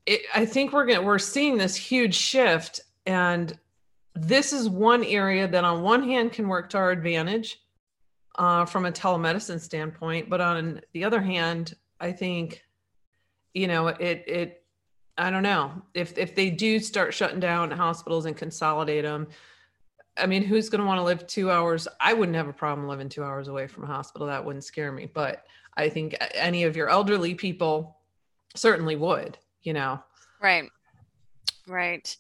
it, 0.07 0.23
i 0.35 0.45
think 0.45 0.73
we're 0.73 0.87
gonna 0.87 1.03
we're 1.03 1.18
seeing 1.18 1.57
this 1.57 1.77
huge 1.77 2.14
shift 2.14 2.81
and 3.07 3.59
this 4.14 4.53
is 4.53 4.68
one 4.68 5.05
area 5.05 5.49
that 5.49 5.64
on 5.64 5.83
one 5.83 6.03
hand 6.03 6.33
can 6.33 6.49
work 6.49 6.68
to 6.70 6.77
our 6.77 6.91
advantage 6.91 7.59
uh, 8.37 8.64
from 8.64 8.87
a 8.87 8.93
telemedicine 8.93 9.61
standpoint 9.61 10.29
but 10.31 10.41
on 10.41 10.81
the 10.93 11.05
other 11.05 11.20
hand 11.20 11.75
i 12.01 12.12
think 12.12 12.62
you 13.55 13.66
know 13.66 13.89
it 13.89 14.25
it 14.27 14.64
i 15.18 15.31
don't 15.31 15.43
know. 15.43 15.83
If 15.95 16.16
if 16.18 16.35
they 16.35 16.51
do 16.51 16.79
start 16.79 17.14
shutting 17.14 17.41
down 17.41 17.70
hospitals 17.70 18.27
and 18.27 18.37
consolidate 18.37 19.05
them 19.05 19.29
i 20.16 20.26
mean 20.26 20.42
who's 20.42 20.68
going 20.68 20.80
to 20.80 20.86
want 20.86 20.98
to 20.98 21.04
live 21.04 21.26
two 21.26 21.50
hours 21.50 21.88
i 22.00 22.12
wouldn't 22.12 22.36
have 22.36 22.48
a 22.48 22.52
problem 22.52 22.88
living 22.88 23.08
two 23.08 23.24
hours 23.24 23.48
away 23.48 23.66
from 23.66 23.84
a 23.84 23.86
hospital 23.86 24.26
that 24.26 24.44
wouldn't 24.44 24.64
scare 24.64 24.92
me 24.92 25.06
but 25.12 25.44
i 25.76 25.88
think 25.88 26.16
any 26.34 26.64
of 26.64 26.76
your 26.76 26.88
elderly 26.88 27.34
people 27.34 27.96
certainly 28.54 28.96
would 28.96 29.38
you 29.62 29.72
know 29.72 30.02
right 30.40 30.68
right 31.66 32.16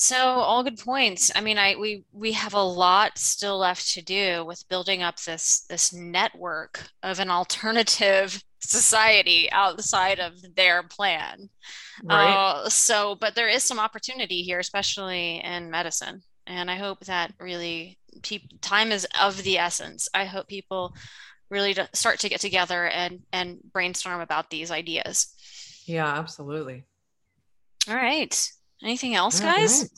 so 0.00 0.16
all 0.16 0.62
good 0.62 0.78
points. 0.78 1.32
I 1.34 1.40
mean, 1.40 1.58
I 1.58 1.74
we 1.74 2.04
we 2.12 2.30
have 2.30 2.54
a 2.54 2.62
lot 2.62 3.18
still 3.18 3.58
left 3.58 3.94
to 3.94 4.02
do 4.02 4.44
with 4.44 4.68
building 4.68 5.02
up 5.02 5.20
this 5.20 5.66
this 5.68 5.92
network 5.92 6.84
of 7.02 7.18
an 7.18 7.30
alternative 7.30 8.40
society 8.60 9.50
outside 9.50 10.20
of 10.20 10.34
their 10.54 10.84
plan. 10.84 11.50
Right. 12.04 12.32
Uh, 12.32 12.68
so, 12.68 13.16
but 13.16 13.34
there 13.34 13.48
is 13.48 13.64
some 13.64 13.80
opportunity 13.80 14.42
here, 14.42 14.60
especially 14.60 15.42
in 15.42 15.68
medicine, 15.68 16.22
and 16.48 16.70
I 16.70 16.76
hope 16.76 17.00
that 17.00 17.32
really 17.38 17.98
pe- 18.22 18.48
time 18.60 18.90
is 18.90 19.06
of 19.20 19.42
the 19.42 19.58
essence. 19.58 20.08
I 20.14 20.24
hope 20.24 20.48
people 20.48 20.94
really 21.50 21.74
to 21.74 21.88
start 21.92 22.20
to 22.20 22.28
get 22.28 22.40
together 22.40 22.86
and 22.86 23.20
and 23.32 23.58
brainstorm 23.72 24.20
about 24.20 24.50
these 24.50 24.70
ideas. 24.70 25.32
Yeah, 25.84 26.06
absolutely. 26.06 26.84
All 27.88 27.94
right. 27.94 28.50
Anything 28.82 29.14
else, 29.14 29.40
guys? 29.40 29.82
Right. 29.82 29.90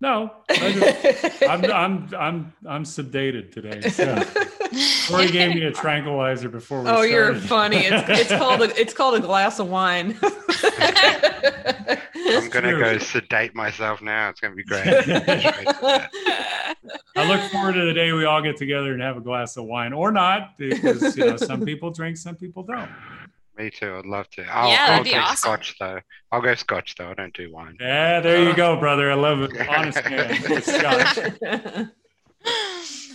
No, 0.00 0.32
just, 0.50 1.42
I'm, 1.44 1.64
I'm 1.64 2.14
I'm 2.18 2.52
I'm 2.66 2.84
sedated 2.84 3.52
today. 3.52 3.88
So. 3.90 4.58
Corey 5.08 5.30
gave 5.30 5.54
me 5.54 5.62
a 5.64 5.72
tranquilizer 5.72 6.48
before 6.48 6.82
we. 6.82 6.88
Oh, 6.88 6.92
started. 6.94 7.10
you're 7.10 7.34
funny. 7.34 7.76
It's, 7.78 8.08
it's 8.08 8.30
called 8.30 8.62
a 8.62 8.80
it's 8.80 8.94
called 8.94 9.14
a 9.14 9.20
glass 9.20 9.58
of 9.58 9.68
wine. 9.68 10.18
I'm 12.14 12.48
gonna 12.48 12.78
go 12.78 12.98
sedate 12.98 13.54
myself 13.54 14.00
now. 14.00 14.28
It's 14.30 14.40
gonna 14.40 14.54
be 14.54 14.64
great. 14.64 14.86
I 17.16 17.28
look 17.28 17.40
forward 17.50 17.74
to 17.74 17.84
the 17.84 17.92
day 17.94 18.12
we 18.12 18.24
all 18.24 18.42
get 18.42 18.56
together 18.56 18.92
and 18.92 19.02
have 19.02 19.16
a 19.16 19.20
glass 19.20 19.56
of 19.56 19.64
wine, 19.64 19.92
or 19.92 20.10
not, 20.10 20.56
because 20.58 21.16
you 21.16 21.26
know 21.26 21.36
some 21.36 21.64
people 21.64 21.90
drink, 21.90 22.16
some 22.16 22.36
people 22.36 22.62
don't. 22.62 22.90
Me 23.58 23.68
too. 23.70 23.96
I'd 23.96 24.06
love 24.06 24.30
to. 24.30 24.44
I'll, 24.44 24.70
yeah, 24.70 24.86
that'd 24.86 24.98
I'll 24.98 25.12
be 25.12 25.14
awesome. 25.14 25.36
Scotch 25.36 25.76
though. 25.78 26.00
I'll 26.30 26.40
go 26.40 26.54
Scotch 26.54 26.94
though. 26.94 27.10
I 27.10 27.14
don't 27.14 27.34
do 27.34 27.52
wine. 27.52 27.76
Yeah, 27.78 28.20
there 28.20 28.42
you 28.42 28.54
go, 28.54 28.76
brother. 28.78 29.10
I 29.10 29.14
love 29.14 29.42
it. 29.42 29.68
Honest 29.68 30.02
man. 30.04 30.62
Scotch. 30.62 31.88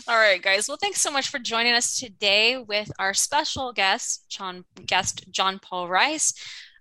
All 0.09 0.17
right, 0.17 0.41
guys. 0.41 0.69
Well, 0.69 0.77
thanks 0.79 1.01
so 1.01 1.11
much 1.11 1.27
for 1.27 1.37
joining 1.37 1.73
us 1.73 1.99
today 1.99 2.57
with 2.57 2.89
our 2.97 3.13
special 3.13 3.73
guest, 3.73 4.23
John 4.29 4.63
guest 4.85 5.25
John 5.31 5.59
Paul 5.59 5.89
Rice. 5.89 6.33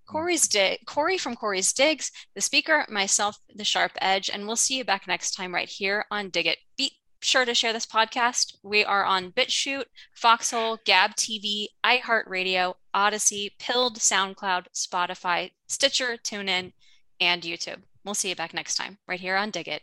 Corey's 0.09 0.47
Dig, 0.47 0.79
Corey 0.87 1.19
from 1.19 1.35
Corey's 1.35 1.73
Digs, 1.73 2.13
the 2.37 2.41
speaker, 2.41 2.87
myself, 2.89 3.41
the 3.53 3.65
Sharp 3.65 3.91
Edge, 4.01 4.31
and 4.33 4.47
we'll 4.47 4.55
see 4.55 4.79
you 4.79 4.85
back 4.85 5.09
next 5.09 5.33
time 5.33 5.53
right 5.53 5.69
here 5.69 6.05
on 6.13 6.31
Dig 6.31 6.47
It. 6.47 6.59
Beat 6.79 6.93
sure 7.21 7.45
to 7.45 7.53
share 7.53 7.73
this 7.73 7.85
podcast. 7.85 8.55
We 8.63 8.85
are 8.85 9.05
on 9.05 9.33
BitChute, 9.33 9.87
Foxhole, 10.15 10.79
Gab 10.85 11.17
TV, 11.17 11.67
iHeartRadio, 11.85 12.75
Odysee, 12.95 13.51
Pilled, 13.59 13.99
SoundCloud, 13.99 14.67
Spotify, 14.73 15.51
Stitcher, 15.67 16.17
TuneIn, 16.17 16.75
and 17.21 17.43
YouTube. 17.43 17.83
We'll 18.05 18.15
see 18.15 18.29
you 18.29 18.37
back 18.37 18.55
next 18.55 18.77
time, 18.77 18.99
right 19.09 19.19
here 19.19 19.35
on 19.35 19.51
Dig 19.51 19.67
It. 19.67 19.83